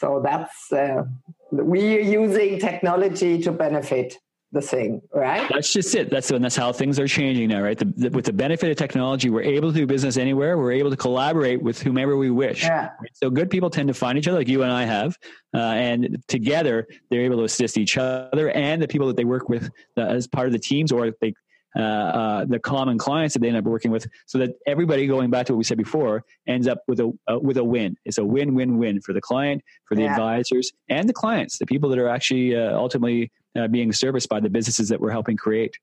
So 0.00 0.20
that's 0.24 0.72
uh, 0.72 1.04
we're 1.52 2.00
using 2.00 2.58
technology 2.58 3.40
to 3.42 3.52
benefit 3.52 4.18
the 4.52 4.60
thing, 4.60 5.02
right? 5.12 5.48
That's 5.52 5.72
just 5.72 5.94
it. 5.94 6.08
That's 6.08 6.30
and 6.30 6.44
that's 6.44 6.56
how 6.56 6.72
things 6.72 6.98
are 6.98 7.08
changing 7.08 7.48
now, 7.48 7.62
right? 7.62 7.76
The, 7.76 7.84
the, 7.96 8.10
with 8.10 8.24
the 8.24 8.32
benefit 8.32 8.70
of 8.70 8.76
technology, 8.76 9.28
we're 9.28 9.42
able 9.42 9.72
to 9.72 9.78
do 9.78 9.86
business 9.86 10.16
anywhere. 10.16 10.56
We're 10.56 10.72
able 10.72 10.90
to 10.90 10.96
collaborate 10.96 11.60
with 11.62 11.80
whomever 11.80 12.16
we 12.16 12.30
wish. 12.30 12.62
Yeah. 12.62 12.90
So 13.12 13.28
good 13.28 13.50
people 13.50 13.70
tend 13.70 13.88
to 13.88 13.94
find 13.94 14.16
each 14.16 14.28
other, 14.28 14.38
like 14.38 14.48
you 14.48 14.62
and 14.62 14.72
I 14.72 14.84
have, 14.84 15.18
uh, 15.54 15.58
and 15.58 16.22
together 16.28 16.86
they're 17.10 17.22
able 17.22 17.38
to 17.38 17.44
assist 17.44 17.76
each 17.76 17.98
other 17.98 18.50
and 18.50 18.80
the 18.80 18.88
people 18.88 19.06
that 19.08 19.16
they 19.16 19.24
work 19.24 19.48
with 19.48 19.68
uh, 19.96 20.02
as 20.02 20.26
part 20.26 20.46
of 20.46 20.52
the 20.52 20.58
teams, 20.58 20.92
or 20.92 21.12
they 21.20 21.34
uh, 21.76 21.80
uh, 21.80 22.44
the 22.46 22.58
common 22.58 22.96
clients 22.96 23.34
that 23.34 23.40
they 23.40 23.48
end 23.48 23.56
up 23.58 23.64
working 23.64 23.90
with, 23.90 24.06
so 24.24 24.38
that 24.38 24.50
everybody, 24.66 25.06
going 25.06 25.28
back 25.28 25.44
to 25.44 25.52
what 25.52 25.58
we 25.58 25.64
said 25.64 25.76
before, 25.76 26.24
ends 26.46 26.66
up 26.66 26.78
with 26.88 27.00
a 27.00 27.12
uh, 27.28 27.38
with 27.38 27.58
a 27.58 27.64
win. 27.64 27.96
It's 28.06 28.16
a 28.16 28.24
win 28.24 28.54
win 28.54 28.78
win 28.78 29.02
for 29.02 29.12
the 29.12 29.20
client, 29.20 29.62
for 29.84 29.94
the 29.94 30.02
yeah. 30.02 30.12
advisors, 30.12 30.72
and 30.88 31.06
the 31.06 31.12
clients, 31.12 31.58
the 31.58 31.66
people 31.66 31.90
that 31.90 31.98
are 31.98 32.08
actually 32.08 32.56
uh, 32.56 32.74
ultimately 32.74 33.30
uh, 33.56 33.68
being 33.68 33.92
serviced 33.92 34.28
by 34.28 34.40
the 34.40 34.50
businesses 34.50 34.88
that 34.88 35.00
we're 35.00 35.10
helping 35.10 35.36
create. 35.36 35.76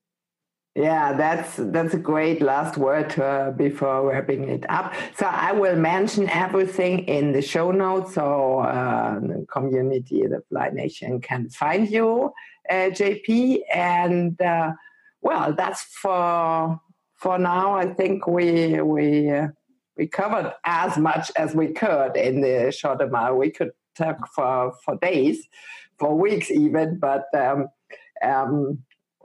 Yeah, 0.76 1.13
that's 1.13 1.57
that's 1.57 1.93
a 1.93 1.99
great 1.99 2.41
last 2.41 2.78
word 2.78 3.19
uh, 3.19 3.51
before 3.51 4.09
wrapping 4.09 4.49
it 4.49 4.65
up. 4.69 4.93
So 5.15 5.28
I 5.28 5.51
will 5.51 5.76
mention 5.76 6.28
everything 6.30 6.99
in 7.05 7.32
the 7.32 7.43
show 7.43 7.69
notes, 7.71 8.15
so 8.15 8.59
uh, 8.59 9.19
the 9.19 9.45
community, 9.51 10.26
the 10.26 10.41
Fly 10.49 10.69
Nation, 10.69 11.21
can 11.21 11.49
find 11.49 11.88
you, 11.88 12.34
uh, 12.71 12.89
JP, 12.89 13.59
and 13.71 14.36
well, 15.24 15.53
that's 15.53 15.84
for 15.84 16.80
for 17.15 17.39
now. 17.39 17.74
I 17.74 17.93
think 17.93 18.28
we 18.28 18.82
we 18.82 19.32
uh, 19.32 19.47
we 19.97 20.07
covered 20.07 20.53
as 20.65 20.97
much 20.97 21.32
as 21.36 21.55
we 21.55 21.69
could 21.69 22.15
in 22.17 22.41
the 22.41 22.71
short 22.71 23.01
amount. 23.01 23.38
We 23.38 23.49
could 23.49 23.71
talk 23.95 24.28
for 24.36 24.74
for 24.84 24.97
days, 24.97 25.47
for 26.04 26.20
weeks 26.20 26.51
even, 26.51 26.99
but 26.99 27.28
um, 27.34 27.70
um, 28.22 28.80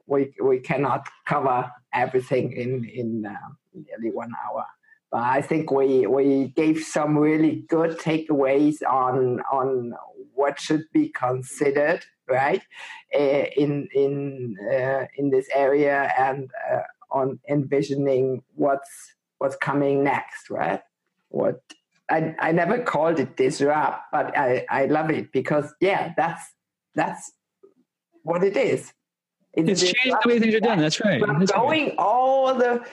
we 0.07 0.33
we 0.41 0.61
cannot 0.61 1.09
cover 1.26 1.68
everything 1.93 2.53
in 2.53 2.85
in 2.85 3.26
uh, 3.26 3.49
nearly 3.74 4.14
one 4.14 4.31
hour. 4.45 4.64
But 5.11 5.22
I 5.22 5.43
think 5.43 5.72
we 5.72 6.07
we 6.07 6.53
gave 6.55 6.85
some 6.85 7.18
really 7.18 7.64
good 7.68 7.99
takeaways 7.99 8.76
on 8.89 9.41
on 9.51 9.93
what 10.35 10.61
should 10.61 10.85
be 10.93 11.09
considered 11.09 12.05
right 12.29 12.62
uh, 13.12 13.47
in 13.62 13.89
in 13.93 14.57
uh, 14.72 15.07
in 15.16 15.31
this 15.31 15.49
area 15.53 16.12
and 16.16 16.49
uh, 16.70 16.83
on 17.11 17.41
envisioning 17.49 18.45
what's 18.55 18.93
what's 19.39 19.57
coming 19.57 20.05
next 20.05 20.49
right 20.49 20.83
what 21.31 21.61
I, 22.11 22.37
I 22.39 22.53
never 22.53 22.79
called 22.83 23.18
it 23.18 23.37
disrupt 23.37 24.03
but 24.12 24.37
I, 24.37 24.64
I 24.70 24.87
love 24.87 25.11
it 25.11 25.33
because 25.33 25.74
yeah 25.81 26.12
that's 26.16 26.55
that's 26.99 27.32
what 28.22 28.42
it 28.42 28.57
is. 28.57 28.92
It's, 29.55 29.82
it's 29.82 29.92
changed 29.92 30.18
the 30.22 30.28
way 30.28 30.38
things 30.38 30.55
are 30.55 30.61
done. 30.61 30.78
That's 30.78 31.01
right. 31.01 31.20
From 31.20 31.44
going 31.44 31.86
right. 31.86 31.94
all 31.99 32.55
the 32.55 32.84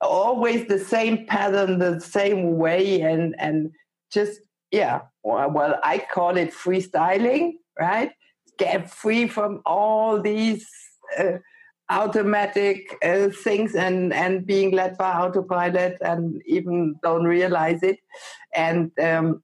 always 0.00 0.66
the 0.66 0.78
same 0.78 1.26
pattern 1.26 1.78
the 1.78 2.00
same 2.00 2.58
way 2.58 3.02
and 3.02 3.36
and 3.38 3.70
just 4.12 4.40
yeah 4.72 5.02
well 5.22 5.78
i 5.84 6.04
call 6.12 6.36
it 6.36 6.52
freestyling 6.52 7.52
right? 7.78 8.12
Get 8.58 8.90
free 8.90 9.26
from 9.26 9.62
all 9.64 10.20
these 10.20 10.68
uh, 11.18 11.38
automatic 11.90 12.96
uh, 13.04 13.28
things 13.44 13.74
and 13.74 14.12
and 14.12 14.46
being 14.46 14.70
led 14.70 14.96
by 14.96 15.12
autopilot 15.12 15.98
and 16.00 16.42
even 16.46 16.94
don't 17.02 17.24
realize 17.24 17.82
it 17.82 17.98
and 18.54 18.90
um, 19.00 19.42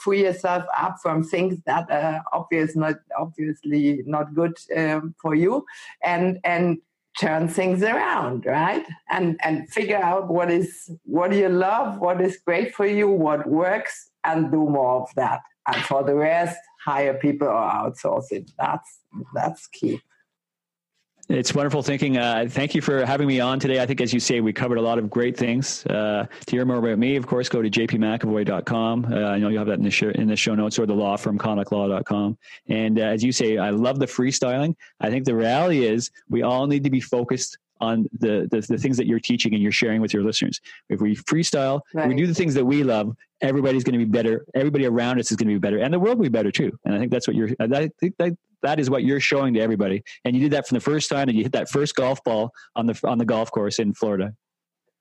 free 0.00 0.24
yourself 0.24 0.64
up 0.76 0.96
from 1.02 1.22
things 1.22 1.58
that 1.66 1.90
are 1.90 2.22
obvious 2.32 2.74
not 2.74 2.96
obviously 3.18 4.02
not 4.06 4.34
good 4.34 4.56
um, 4.76 5.14
for 5.20 5.34
you 5.34 5.64
and 6.02 6.38
and 6.44 6.78
turn 7.20 7.46
things 7.46 7.82
around 7.82 8.44
right 8.44 8.84
and 9.10 9.38
and 9.44 9.68
figure 9.70 10.02
out 10.02 10.28
what 10.28 10.50
is 10.50 10.90
what 11.04 11.32
you 11.32 11.48
love 11.48 12.00
what 12.00 12.20
is 12.20 12.38
great 12.44 12.74
for 12.74 12.86
you 12.86 13.08
what 13.08 13.46
works 13.46 14.10
and 14.24 14.50
do 14.50 14.68
more 14.68 15.02
of 15.02 15.08
that 15.14 15.40
and 15.68 15.76
for 15.84 16.02
the 16.02 16.14
rest 16.14 16.58
hire 16.84 17.14
people 17.14 17.48
or 17.48 17.70
outsource 17.70 18.30
it. 18.30 18.50
That's 18.58 19.00
that's 19.34 19.66
key. 19.68 20.00
It's 21.28 21.54
wonderful 21.54 21.82
thinking. 21.82 22.18
Uh, 22.18 22.46
thank 22.50 22.74
you 22.74 22.82
for 22.82 23.06
having 23.06 23.26
me 23.26 23.40
on 23.40 23.58
today. 23.58 23.80
I 23.80 23.86
think, 23.86 24.02
as 24.02 24.12
you 24.12 24.20
say, 24.20 24.42
we 24.42 24.52
covered 24.52 24.76
a 24.76 24.82
lot 24.82 24.98
of 24.98 25.08
great 25.08 25.36
things. 25.38 25.86
Uh, 25.86 26.26
to 26.46 26.56
hear 26.56 26.66
more 26.66 26.76
about 26.76 26.98
me, 26.98 27.16
of 27.16 27.26
course, 27.26 27.48
go 27.48 27.62
to 27.62 27.70
jpmcavoy.com. 27.70 29.06
Uh, 29.10 29.16
I 29.16 29.38
know 29.38 29.48
you 29.48 29.56
have 29.56 29.66
that 29.68 29.78
in 29.78 29.84
the, 29.84 29.90
show, 29.90 30.10
in 30.10 30.28
the 30.28 30.36
show 30.36 30.54
notes 30.54 30.78
or 30.78 30.84
the 30.84 30.94
law 30.94 31.16
firm, 31.16 31.38
conoclaw.com. 31.38 32.36
And 32.68 32.98
uh, 32.98 33.04
as 33.04 33.24
you 33.24 33.32
say, 33.32 33.56
I 33.56 33.70
love 33.70 33.98
the 33.98 34.06
freestyling. 34.06 34.76
I 35.00 35.08
think 35.08 35.24
the 35.24 35.34
reality 35.34 35.86
is 35.86 36.10
we 36.28 36.42
all 36.42 36.66
need 36.66 36.84
to 36.84 36.90
be 36.90 37.00
focused 37.00 37.56
on 37.84 38.06
the, 38.18 38.48
the, 38.50 38.60
the 38.60 38.78
things 38.78 38.96
that 38.96 39.06
you're 39.06 39.20
teaching 39.20 39.54
and 39.54 39.62
you're 39.62 39.72
sharing 39.72 40.00
with 40.00 40.12
your 40.14 40.24
listeners. 40.24 40.60
If 40.88 41.00
we 41.00 41.14
freestyle, 41.16 41.80
right. 41.92 42.08
we 42.08 42.14
do 42.14 42.26
the 42.26 42.34
things 42.34 42.54
that 42.54 42.64
we 42.64 42.82
love, 42.82 43.14
everybody's 43.40 43.84
going 43.84 43.98
to 43.98 44.04
be 44.04 44.10
better. 44.18 44.44
Everybody 44.54 44.86
around 44.86 45.20
us 45.20 45.30
is 45.30 45.36
going 45.36 45.48
to 45.48 45.54
be 45.54 45.58
better, 45.58 45.78
and 45.78 45.92
the 45.92 45.98
world 45.98 46.18
will 46.18 46.24
be 46.24 46.36
better 46.40 46.50
too. 46.50 46.72
And 46.84 46.94
I 46.94 46.98
think 46.98 47.12
that's 47.12 47.26
what 47.28 47.36
you're. 47.36 47.50
I 47.60 47.90
think 48.00 48.14
that 48.18 48.36
that 48.64 48.80
is 48.80 48.90
what 48.90 49.04
you're 49.04 49.20
showing 49.20 49.54
to 49.54 49.60
everybody. 49.60 50.02
And 50.24 50.34
you 50.34 50.42
did 50.42 50.52
that 50.52 50.66
from 50.66 50.76
the 50.76 50.80
first 50.80 51.08
time 51.10 51.28
and 51.28 51.36
you 51.36 51.44
hit 51.44 51.52
that 51.52 51.68
first 51.68 51.94
golf 51.94 52.24
ball 52.24 52.50
on 52.74 52.86
the 52.86 52.98
on 53.04 53.18
the 53.18 53.24
golf 53.24 53.50
course 53.50 53.78
in 53.78 53.94
Florida. 53.94 54.34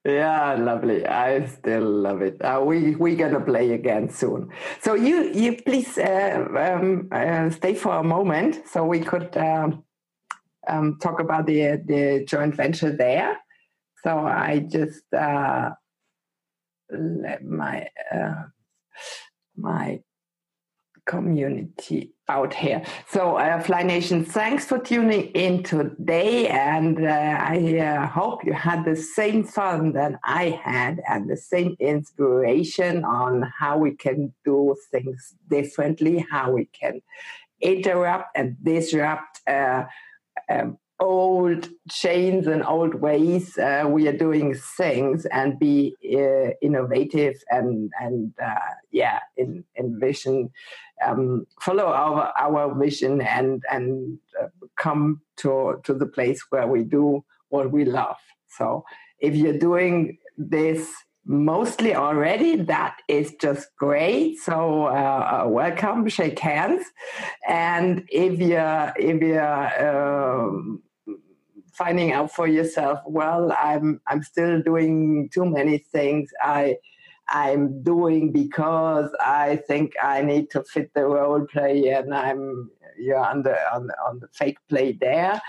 Yeah, 0.05 0.55
lovely. 0.55 1.07
I 1.07 1.45
still 1.45 1.89
love 1.89 2.21
it. 2.21 2.35
Uh, 2.43 2.61
we 2.63 2.95
we're 2.95 3.15
gonna 3.15 3.39
play 3.39 3.71
again 3.71 4.09
soon. 4.09 4.49
So 4.81 4.95
you 4.95 5.31
you 5.31 5.55
please 5.65 5.97
uh, 5.97 6.45
um, 6.65 7.07
uh, 7.09 7.49
stay 7.49 7.73
for 7.73 7.95
a 7.95 8.03
moment 8.03 8.67
so 8.67 8.83
we 8.83 8.99
could 8.99 9.35
um, 9.37 9.83
um, 10.67 10.97
talk 11.01 11.19
about 11.19 11.45
the 11.45 11.81
the 11.85 12.25
joint 12.25 12.55
venture 12.55 12.91
there. 12.91 13.37
So 14.03 14.19
I 14.19 14.59
just 14.59 15.03
uh, 15.13 15.71
let 16.91 17.43
my 17.43 17.87
uh, 18.13 18.43
my 19.55 20.01
community 21.05 22.13
out 22.29 22.53
here. 22.53 22.81
So, 23.09 23.35
uh, 23.35 23.61
Fly 23.61 23.83
Nation, 23.83 24.23
thanks 24.23 24.65
for 24.65 24.79
tuning 24.79 25.23
in 25.31 25.63
today, 25.63 26.47
and 26.47 27.05
uh, 27.05 27.37
I 27.39 27.77
uh, 27.79 28.07
hope 28.07 28.45
you 28.45 28.53
had 28.53 28.85
the 28.85 28.95
same 28.95 29.43
fun 29.43 29.91
that 29.93 30.13
I 30.23 30.61
had 30.63 31.01
and 31.09 31.29
the 31.29 31.35
same 31.35 31.75
inspiration 31.79 33.03
on 33.03 33.51
how 33.59 33.77
we 33.77 33.91
can 33.91 34.33
do 34.45 34.75
things 34.91 35.33
differently, 35.49 36.25
how 36.31 36.51
we 36.51 36.65
can 36.65 37.01
interrupt 37.61 38.29
and 38.35 38.55
disrupt 38.63 39.41
uh, 39.47 39.83
um, 40.49 40.77
old 40.99 41.69
chains 41.89 42.47
and 42.47 42.63
old 42.63 42.95
ways 42.95 43.57
uh, 43.57 43.83
we 43.87 44.07
are 44.07 44.17
doing 44.17 44.53
things 44.77 45.25
and 45.25 45.59
be 45.59 45.95
uh, 46.13 46.51
innovative 46.61 47.35
and 47.49 47.91
and 47.99 48.33
uh, 48.41 48.73
yeah 48.91 49.19
in, 49.35 49.63
envision 49.77 50.49
um, 51.05 51.45
follow 51.59 51.87
our 51.87 52.31
our 52.37 52.73
vision 52.75 53.21
and 53.21 53.63
and 53.71 54.19
uh, 54.41 54.47
come 54.77 55.21
to 55.37 55.81
to 55.83 55.93
the 55.93 56.05
place 56.05 56.45
where 56.49 56.67
we 56.67 56.83
do 56.83 57.23
what 57.49 57.71
we 57.71 57.85
love. 57.85 58.17
So 58.47 58.83
if 59.19 59.35
you're 59.35 59.57
doing 59.57 60.17
this 60.37 60.91
mostly 61.25 61.95
already. 61.95 62.55
That 62.55 62.97
is 63.07 63.33
just 63.39 63.75
great. 63.77 64.37
So 64.39 64.85
uh, 64.85 65.43
uh, 65.45 65.49
welcome, 65.49 66.07
shake 66.09 66.39
hands, 66.39 66.85
and 67.47 68.03
if 68.09 68.39
you're 68.39 68.93
if 68.97 69.21
you're 69.21 70.47
um, 70.47 70.83
finding 71.73 72.11
out 72.11 72.31
for 72.31 72.47
yourself, 72.47 72.99
well, 73.05 73.55
I'm 73.59 74.01
I'm 74.07 74.23
still 74.23 74.61
doing 74.61 75.29
too 75.33 75.45
many 75.45 75.77
things. 75.77 76.29
I 76.41 76.77
I'm 77.29 77.81
doing 77.83 78.31
because 78.31 79.09
I 79.21 79.57
think 79.67 79.93
I 80.01 80.21
need 80.21 80.49
to 80.51 80.63
fit 80.63 80.93
the 80.93 81.05
role 81.05 81.45
play, 81.45 81.89
and 81.89 82.13
I'm 82.13 82.69
you're 82.97 83.17
on 83.17 83.43
the 83.43 83.55
on 83.73 83.89
on 84.07 84.19
the 84.19 84.27
fake 84.33 84.57
play 84.69 84.97
there. 84.99 85.41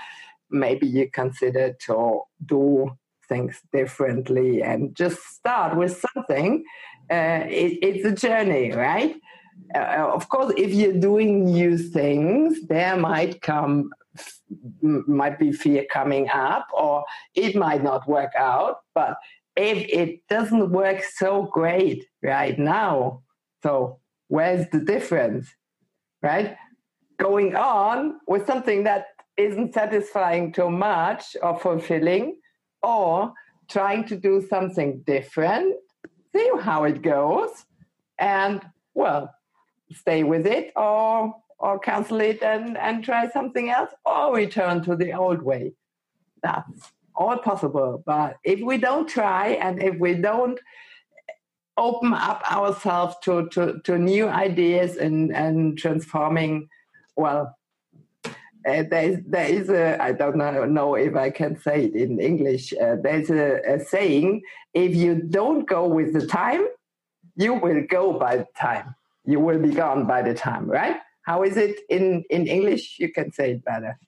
Maybe 0.51 0.87
you 0.87 1.11
consider 1.11 1.75
to 1.87 2.21
do 2.47 2.97
things 3.29 3.61
differently 3.73 4.63
and 4.63 4.95
just 4.95 5.19
start 5.23 5.77
with 5.77 6.03
something. 6.15 6.65
Uh, 7.11 7.45
it, 7.49 7.79
it's 7.83 8.05
a 8.05 8.13
journey, 8.13 8.73
right? 8.73 9.17
Uh, 9.75 10.11
of 10.13 10.29
course, 10.29 10.53
if 10.57 10.73
you're 10.73 11.01
doing 11.01 11.45
new 11.45 11.77
things, 11.79 12.67
there 12.69 12.97
might 12.97 13.41
come 13.41 13.91
might 14.81 15.39
be 15.39 15.51
fear 15.51 15.85
coming 15.93 16.29
up, 16.29 16.69
or 16.73 17.05
it 17.35 17.57
might 17.57 17.83
not 17.83 18.09
work 18.09 18.31
out. 18.39 18.77
But 18.95 19.17
if 19.57 19.89
it 19.89 20.27
doesn't 20.29 20.71
work 20.71 21.03
so 21.03 21.43
great 21.53 22.07
right 22.23 22.59
now, 22.59 23.23
so 23.63 23.99
where's 24.29 24.69
the 24.71 24.81
difference, 24.81 25.49
right? 26.23 26.57
Going 27.19 27.57
on 27.57 28.21
with 28.27 28.47
something 28.47 28.85
that 28.85 29.07
isn't 29.37 29.75
satisfying 29.75 30.53
too 30.53 30.71
much 30.71 31.37
or 31.43 31.59
fulfilling 31.59 32.37
or 32.85 33.33
trying 33.69 34.05
to 34.05 34.17
do 34.17 34.47
something 34.49 35.03
different, 35.07 35.75
see 36.35 36.51
how 36.61 36.85
it 36.85 37.03
goes, 37.03 37.51
and 38.19 38.61
well, 38.95 39.35
stay 39.93 40.23
with 40.23 40.47
it 40.47 40.73
or 40.77 41.35
or 41.59 41.79
cancel 41.79 42.21
it 42.21 42.43
and, 42.43 42.77
and 42.77 43.05
try 43.05 43.29
something 43.31 43.71
else 43.71 43.91
or 44.05 44.35
return 44.35 44.83
to 44.83 44.95
the 44.97 45.13
old 45.13 45.41
way. 45.41 45.73
That's 46.43 46.93
all 47.15 47.39
possible. 47.39 48.03
But 48.05 48.37
if 48.45 48.61
we 48.61 48.77
don't 48.77 49.09
try 49.09 49.49
and 49.65 49.83
if 49.83 49.99
we 49.99 50.15
don't 50.15 50.59
open 51.77 52.13
up 52.13 52.43
ourselves 52.51 53.17
to, 53.23 53.49
to, 53.49 53.81
to 53.85 53.99
new 53.99 54.29
ideas 54.29 54.97
and, 54.97 55.35
and 55.35 55.77
transforming, 55.77 56.69
well, 57.17 57.57
uh, 58.67 58.83
there, 58.91 59.11
is, 59.11 59.19
there 59.27 59.47
is 59.47 59.71
a, 59.71 60.03
I 60.03 60.13
don't 60.13 60.37
know, 60.37 60.65
know 60.65 60.95
if 60.95 61.15
I 61.17 61.31
can 61.31 61.61
say 61.61 61.85
it 61.85 61.95
in 61.95 62.21
English, 62.21 62.73
uh, 62.75 62.97
there's 63.03 63.31
a, 63.31 63.61
a 63.67 63.81
saying 63.81 64.43
if 64.73 64.95
you 64.95 65.15
don't 65.17 65.67
go 65.69 65.87
with 65.87 66.13
the 66.13 66.27
time, 66.27 66.67
you 67.37 67.55
will 67.55 67.83
go 67.89 68.19
by 68.19 68.37
the 68.39 68.47
time. 68.57 68.95
You 69.27 69.41
will 69.41 69.59
be 69.59 69.71
gone 69.71 70.07
by 70.07 70.23
the 70.23 70.35
time, 70.35 70.71
right? 70.71 70.97
How 71.23 71.43
is 71.43 71.57
it 71.57 71.81
in, 71.89 72.25
in 72.31 72.47
English? 72.47 72.99
You 72.99 73.11
can 73.13 73.33
say 73.33 73.53
it 73.53 73.65
better. 73.65 73.99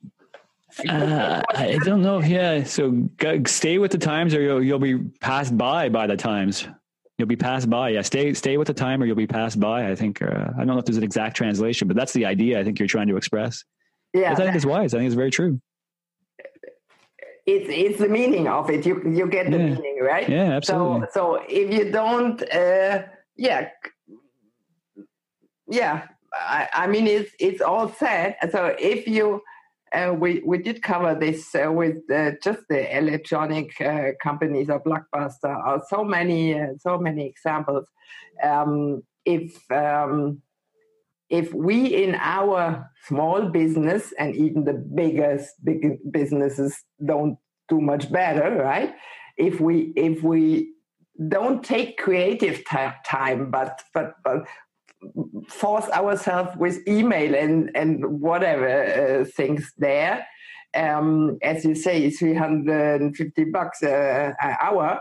Uh, 0.89 1.43
I 1.55 1.79
don't 1.85 2.03
know. 2.03 2.21
Yeah. 2.21 2.63
So 2.65 3.09
stay 3.47 3.79
with 3.79 3.93
the 3.93 3.99
times 3.99 4.35
or 4.35 4.43
you'll, 4.43 4.63
you'll 4.63 4.79
be 4.79 4.99
passed 5.21 5.57
by 5.57 5.89
by 5.89 6.07
the 6.07 6.17
times. 6.17 6.69
You'll 7.17 7.29
be 7.29 7.37
passed 7.37 7.71
by. 7.71 7.91
Yeah. 7.91 8.03
Stay, 8.03 8.35
stay 8.35 8.59
with 8.59 8.67
the 8.67 8.75
time 8.75 9.03
or 9.03 9.07
you'll 9.07 9.17
be 9.17 9.27
passed 9.27 9.59
by. 9.59 9.91
I 9.91 9.95
think, 9.95 10.21
uh, 10.21 10.51
I 10.55 10.59
don't 10.59 10.67
know 10.67 10.79
if 10.79 10.85
there's 10.85 10.99
an 10.99 11.05
exact 11.05 11.37
translation, 11.37 11.89
but 11.89 11.97
that's 11.97 12.13
the 12.13 12.27
idea 12.27 12.61
I 12.61 12.65
think 12.65 12.79
you're 12.79 12.89
trying 12.89 13.09
to 13.09 13.17
express. 13.17 13.65
Yeah. 14.17 14.33
I 14.33 14.35
think 14.35 14.55
it's 14.57 14.65
wise. 14.65 14.95
I 14.95 14.99
think 14.99 15.07
it's 15.07 15.15
very 15.25 15.31
true. 15.31 15.61
It's, 17.55 17.69
it's 17.69 17.99
the 17.99 18.09
meaning 18.09 18.49
of 18.49 18.71
it. 18.71 18.85
You, 18.89 18.95
you 19.19 19.27
get 19.29 19.51
the 19.51 19.59
yeah. 19.59 19.75
meaning, 19.75 19.99
right? 20.03 20.29
Yeah, 20.29 20.57
absolutely. 20.59 21.09
So, 21.13 21.39
so 21.39 21.45
if 21.49 21.73
you 21.77 21.85
don't, 21.93 22.43
uh, 22.43 23.03
yeah, 23.37 23.69
yeah, 25.69 26.09
I, 26.35 26.69
I 26.83 26.87
mean, 26.87 27.07
it's, 27.07 27.33
it's 27.39 27.61
all 27.61 27.89
said. 27.89 28.37
So 28.51 28.75
if 28.79 29.07
you, 29.07 29.43
uh, 29.93 30.13
we 30.23 30.43
we 30.45 30.59
did 30.59 30.83
cover 30.83 31.15
this 31.15 31.55
uh, 31.55 31.71
with 31.71 31.99
uh, 32.11 32.33
just 32.43 32.63
the 32.69 32.99
electronic 32.99 33.81
uh, 33.81 34.09
companies 34.21 34.69
or 34.69 34.83
blockbuster 34.83 35.55
or 35.67 35.81
so 35.89 36.03
many 36.03 36.59
uh, 36.61 36.73
so 36.79 36.99
many 36.99 37.25
examples. 37.27 37.87
Um, 38.43 39.03
if 39.25 39.55
um, 39.71 40.43
if 41.29 41.53
we 41.53 41.87
in 41.87 42.15
our 42.17 42.91
small 43.07 43.49
business 43.49 44.13
and 44.19 44.35
even 44.37 44.65
the 44.65 44.75
biggest 44.75 45.53
big 45.65 45.99
businesses 46.11 46.85
don't 47.05 47.39
do 47.69 47.81
much 47.81 48.11
better, 48.13 48.57
right? 48.63 48.95
If 49.37 49.61
we 49.61 49.93
if 49.97 50.23
we 50.23 50.73
don't 51.29 51.65
take 51.65 51.99
creative 51.99 52.63
time, 53.05 53.51
but 53.51 53.83
but 53.93 54.15
but 54.23 54.47
force 55.49 55.89
ourselves 55.91 56.57
with 56.57 56.87
email 56.87 57.35
and 57.35 57.71
and 57.75 58.21
whatever 58.21 58.69
uh, 59.23 59.25
things 59.25 59.73
there. 59.79 60.27
Um, 60.75 61.39
as 61.43 61.65
you 61.65 61.75
say, 61.75 62.11
350 62.11 63.45
bucks 63.45 63.83
uh, 63.83 64.33
an 64.41 64.57
hour. 64.61 65.01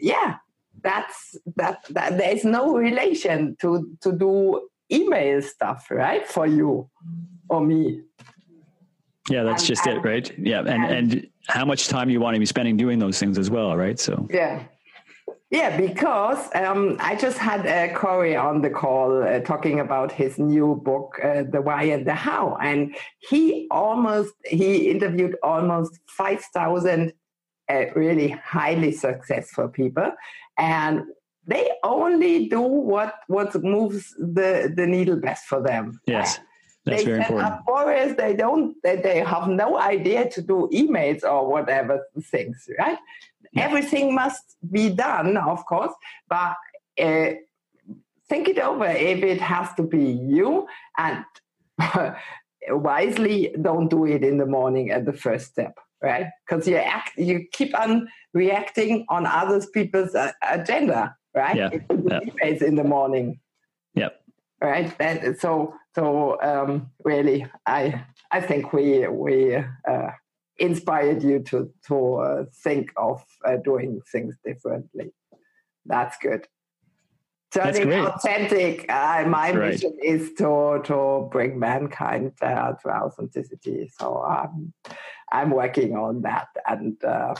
Yeah, 0.00 0.36
that's 0.82 1.36
that, 1.56 1.84
that. 1.90 2.18
There 2.18 2.30
is 2.30 2.44
no 2.44 2.76
relation 2.76 3.56
to 3.60 3.96
to 4.00 4.12
do 4.12 4.68
email 4.94 5.42
stuff, 5.42 5.90
right? 5.90 6.26
For 6.26 6.46
you 6.46 6.88
or 7.48 7.60
me. 7.60 8.02
Yeah, 9.28 9.42
that's 9.42 9.62
and, 9.62 9.68
just 9.68 9.86
and, 9.86 9.98
it, 9.98 10.08
right? 10.08 10.38
Yeah, 10.38 10.60
and, 10.60 10.68
and 10.68 11.12
and 11.12 11.28
how 11.46 11.64
much 11.64 11.88
time 11.88 12.10
you 12.10 12.20
want 12.20 12.34
to 12.34 12.40
be 12.40 12.46
spending 12.46 12.76
doing 12.76 12.98
those 12.98 13.18
things 13.18 13.38
as 13.38 13.50
well, 13.50 13.76
right? 13.76 13.98
So 13.98 14.28
yeah, 14.30 14.64
yeah, 15.50 15.76
because 15.76 16.52
um, 16.54 16.96
I 16.98 17.14
just 17.14 17.38
had 17.38 17.66
uh, 17.66 17.94
Corey 17.94 18.34
on 18.34 18.60
the 18.60 18.70
call 18.70 19.22
uh, 19.22 19.38
talking 19.38 19.78
about 19.78 20.10
his 20.10 20.38
new 20.38 20.74
book, 20.84 21.18
uh, 21.22 21.44
The 21.48 21.62
Why 21.62 21.84
and 21.84 22.04
the 22.04 22.14
How, 22.14 22.56
and 22.60 22.96
he 23.18 23.68
almost 23.70 24.34
he 24.44 24.90
interviewed 24.90 25.36
almost 25.42 26.00
five 26.08 26.42
thousand 26.52 27.12
uh, 27.70 27.84
really 27.94 28.30
highly 28.30 28.90
successful 28.90 29.68
people, 29.68 30.10
and 30.58 31.02
they 31.46 31.70
only 31.82 32.48
do 32.48 32.60
what 32.60 33.14
what 33.26 33.54
moves 33.62 34.14
the 34.18 34.72
the 34.74 34.86
needle 34.86 35.16
best 35.16 35.44
for 35.46 35.62
them. 35.62 36.00
Yes. 36.06 36.38
That's 36.86 37.02
they 37.02 37.10
very 37.10 37.22
important. 37.22 37.64
Forest, 37.64 38.16
they 38.18 38.34
don't 38.34 38.76
they, 38.82 38.96
they 38.96 39.20
have 39.20 39.48
no 39.48 39.78
idea 39.78 40.28
to 40.30 40.42
do 40.42 40.68
emails 40.72 41.22
or 41.22 41.46
whatever 41.46 42.00
things, 42.30 42.68
right? 42.78 42.98
Yeah. 43.52 43.64
Everything 43.64 44.14
must 44.14 44.56
be 44.70 44.90
done, 44.90 45.36
of 45.36 45.64
course, 45.66 45.92
but 46.28 46.56
uh, 47.00 47.30
think 48.28 48.48
it 48.48 48.58
over 48.58 48.86
if 48.86 49.22
it 49.22 49.40
has 49.40 49.72
to 49.74 49.82
be 49.82 50.04
you 50.12 50.66
and 50.98 51.24
wisely 52.68 53.54
don't 53.60 53.88
do 53.88 54.06
it 54.06 54.24
in 54.24 54.38
the 54.38 54.46
morning 54.46 54.90
at 54.90 55.04
the 55.04 55.12
first 55.12 55.46
step 55.46 55.78
right 56.02 56.26
because 56.46 56.66
you 56.66 56.76
act 56.76 57.16
you 57.18 57.44
keep 57.52 57.78
on 57.78 58.08
reacting 58.32 59.04
on 59.08 59.26
other 59.26 59.60
people's 59.72 60.14
uh, 60.14 60.32
agenda 60.50 61.14
right 61.34 61.56
yeah. 61.56 61.70
yeah. 62.08 62.46
in 62.46 62.76
the 62.76 62.84
morning 62.84 63.40
yep 63.94 64.22
right 64.60 64.94
and 65.00 65.36
so 65.38 65.74
so 65.94 66.40
um, 66.42 66.90
really 67.04 67.46
i 67.66 68.04
i 68.30 68.40
think 68.40 68.72
we 68.72 69.06
we 69.08 69.56
uh, 69.56 70.10
inspired 70.58 71.22
you 71.22 71.40
to 71.40 71.70
to 71.86 72.14
uh, 72.16 72.44
think 72.62 72.92
of 72.96 73.24
uh, 73.44 73.56
doing 73.56 74.00
things 74.10 74.36
differently. 74.44 75.12
That's 75.86 76.16
good. 76.18 76.46
Turning 77.52 77.92
authentic. 77.92 78.90
Uh, 78.90 79.24
my 79.28 79.52
That's 79.52 79.82
mission 79.82 79.96
right. 79.96 80.14
is 80.14 80.32
to 80.34 80.80
to 80.84 81.28
bring 81.30 81.58
mankind 81.58 82.32
uh, 82.42 82.72
to 82.72 82.88
authenticity. 82.88 83.90
So 83.98 84.24
um, 84.24 84.72
I'm 85.32 85.50
working 85.50 85.96
on 85.96 86.22
that, 86.22 86.48
and 86.66 87.02
uh, 87.04 87.34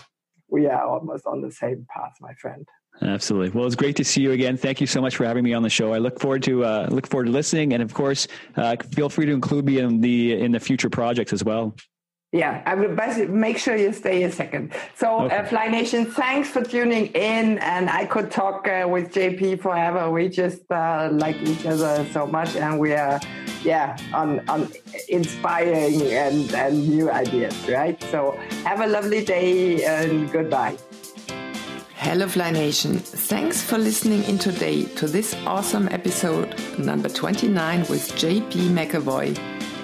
we 0.49 0.67
are 0.67 0.85
almost 0.85 1.27
on 1.27 1.41
the 1.41 1.51
same 1.51 1.87
path, 1.89 2.15
my 2.21 2.35
friend. 2.35 2.69
Absolutely. 3.03 3.51
Well, 3.51 3.67
it's 3.67 3.75
great 3.75 3.97
to 3.97 4.05
see 4.05 4.23
you 4.23 4.33
again. 4.33 4.57
Thank 4.57 4.81
you 4.81 4.87
so 4.87 5.01
much 5.01 5.17
for 5.17 5.25
having 5.25 5.45
me 5.45 5.53
on 5.53 5.63
the 5.63 5.71
show. 5.71 5.93
I 5.93 5.99
look 5.99 6.21
forward 6.21 6.43
to 6.45 6.65
uh, 6.65 6.89
look 6.91 7.07
forward 7.07 7.27
to 7.27 7.33
listening, 7.33 7.73
and 7.75 7.83
of 7.83 7.93
course, 7.93 8.29
uh, 8.57 8.77
feel 8.93 9.09
free 9.09 9.27
to 9.27 9.33
include 9.33 9.67
me 9.67 9.79
in 9.79 10.01
the 10.01 10.41
in 10.41 10.53
the 10.53 10.61
future 10.61 10.89
projects 10.89 11.33
as 11.33 11.45
well. 11.45 11.75
Yeah, 12.35 12.63
I 12.67 12.75
will 12.75 12.97
make 13.29 13.59
sure 13.59 13.77
you 13.77 13.93
stay 13.93 14.25
a 14.25 14.33
second. 14.33 14.73
So, 14.97 15.21
uh, 15.21 15.25
okay. 15.27 15.37
uh, 15.37 15.45
Fly 15.45 15.69
Nation, 15.69 16.05
thanks 16.05 16.49
for 16.49 16.65
tuning 16.65 17.07
in. 17.15 17.59
And 17.59 17.89
I 17.89 18.07
could 18.07 18.29
talk 18.33 18.67
uh, 18.67 18.89
with 18.89 19.15
JP 19.15 19.61
forever. 19.61 20.11
We 20.11 20.29
just 20.29 20.69
uh, 20.69 21.11
like 21.13 21.41
each 21.43 21.65
other 21.65 22.05
so 22.11 22.27
much, 22.27 22.57
and 22.57 22.81
we 22.81 22.93
are, 22.93 23.21
yeah, 23.63 23.97
on 24.13 24.49
on 24.49 24.69
inspiring 25.09 26.03
and 26.11 26.53
and 26.55 26.89
new 26.89 27.09
ideas, 27.09 27.55
right? 27.69 28.03
So, 28.11 28.33
have 28.65 28.81
a 28.81 28.87
lovely 28.89 29.25
day 29.25 29.85
and 29.85 30.29
goodbye. 30.33 30.77
Hello, 32.05 32.29
Fly 32.29 32.51
Nation. 32.51 32.99
Thanks 32.99 33.63
for 33.63 33.79
listening 33.79 34.25
in 34.25 34.37
today 34.37 34.85
to 34.97 35.07
this 35.09 35.35
awesome 35.47 35.89
episode, 35.89 36.55
number 36.79 37.09
29 37.09 37.81
with 37.89 38.13
JP 38.13 38.69
McAvoy 38.69 39.35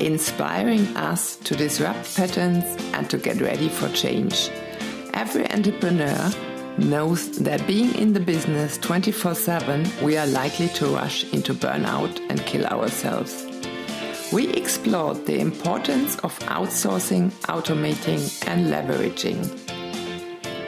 inspiring 0.02 0.86
us 0.98 1.36
to 1.36 1.56
disrupt 1.56 2.14
patterns 2.14 2.62
and 2.92 3.08
to 3.08 3.16
get 3.16 3.40
ready 3.40 3.70
for 3.70 3.88
change. 3.94 4.50
Every 5.14 5.50
entrepreneur 5.50 6.30
knows 6.76 7.38
that 7.38 7.66
being 7.66 7.94
in 7.94 8.12
the 8.12 8.20
business 8.20 8.76
24 8.76 9.34
7, 9.34 9.90
we 10.02 10.18
are 10.18 10.26
likely 10.26 10.68
to 10.68 10.88
rush 10.88 11.24
into 11.32 11.54
burnout 11.54 12.20
and 12.28 12.44
kill 12.44 12.66
ourselves. 12.66 13.46
We 14.30 14.52
explored 14.52 15.24
the 15.24 15.40
importance 15.40 16.18
of 16.18 16.38
outsourcing, 16.40 17.30
automating, 17.48 18.46
and 18.46 18.66
leveraging. 18.66 19.79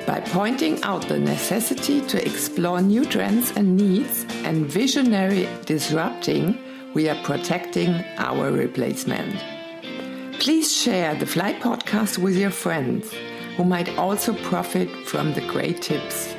By 0.06 0.20
pointing 0.20 0.82
out 0.82 1.06
the 1.06 1.18
necessity 1.18 2.00
to 2.08 2.26
explore 2.26 2.82
new 2.82 3.04
trends 3.04 3.52
and 3.56 3.76
needs 3.76 4.26
and 4.44 4.66
visionary 4.66 5.48
disrupting, 5.64 6.58
we 6.92 7.08
are 7.08 7.22
protecting 7.22 8.02
our 8.18 8.50
replacement. 8.50 9.36
Please 10.40 10.76
share 10.76 11.14
the 11.14 11.26
Fly 11.26 11.52
podcast 11.54 12.18
with 12.18 12.36
your 12.36 12.50
friends 12.50 13.12
who 13.56 13.64
might 13.64 13.96
also 13.96 14.34
profit 14.42 14.88
from 15.06 15.34
the 15.34 15.40
great 15.42 15.80
tips. 15.80 16.34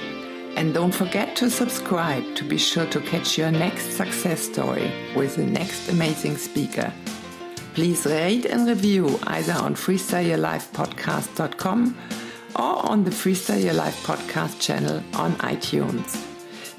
And 0.57 0.73
don't 0.73 0.93
forget 0.93 1.37
to 1.37 1.49
subscribe 1.49 2.35
to 2.35 2.43
be 2.43 2.57
sure 2.57 2.87
to 2.87 2.99
catch 2.99 3.37
your 3.37 3.51
next 3.51 3.93
success 3.93 4.41
story 4.41 4.91
with 5.15 5.37
the 5.37 5.45
next 5.45 5.87
amazing 5.87 6.35
speaker. 6.35 6.91
Please 7.75 8.05
rate 8.05 8.45
and 8.45 8.67
review 8.67 9.17
either 9.23 9.53
on 9.53 9.73
freestyleyourlifepodcast.com 9.73 11.97
or 12.55 12.85
on 12.85 13.03
the 13.03 13.11
Freestyle 13.11 13.63
Your 13.63 13.73
Life 13.73 14.05
podcast 14.05 14.59
channel 14.59 15.03
on 15.13 15.33
iTunes. 15.37 16.29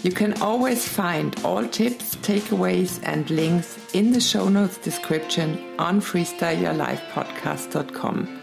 You 0.04 0.12
can 0.12 0.40
always 0.42 0.86
find 0.86 1.34
all 1.44 1.66
tips, 1.66 2.14
takeaways, 2.16 3.00
and 3.04 3.30
links 3.30 3.78
in 3.94 4.12
the 4.12 4.20
show 4.20 4.48
notes 4.48 4.76
description 4.78 5.58
on 5.78 6.00
freestyleyourlifepodcast.com. 6.00 8.40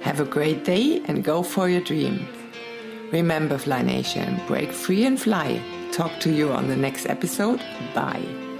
Have 0.00 0.20
a 0.20 0.24
great 0.24 0.64
day 0.64 1.02
and 1.06 1.22
go 1.22 1.42
for 1.42 1.68
your 1.68 1.82
dreams. 1.82 2.26
Remember, 3.12 3.58
Fly 3.58 3.82
Nation, 3.82 4.40
break 4.46 4.72
free 4.72 5.04
and 5.04 5.20
fly. 5.20 5.60
Talk 5.92 6.18
to 6.20 6.32
you 6.32 6.50
on 6.50 6.68
the 6.68 6.76
next 6.76 7.04
episode. 7.06 7.60
Bye. 7.94 8.51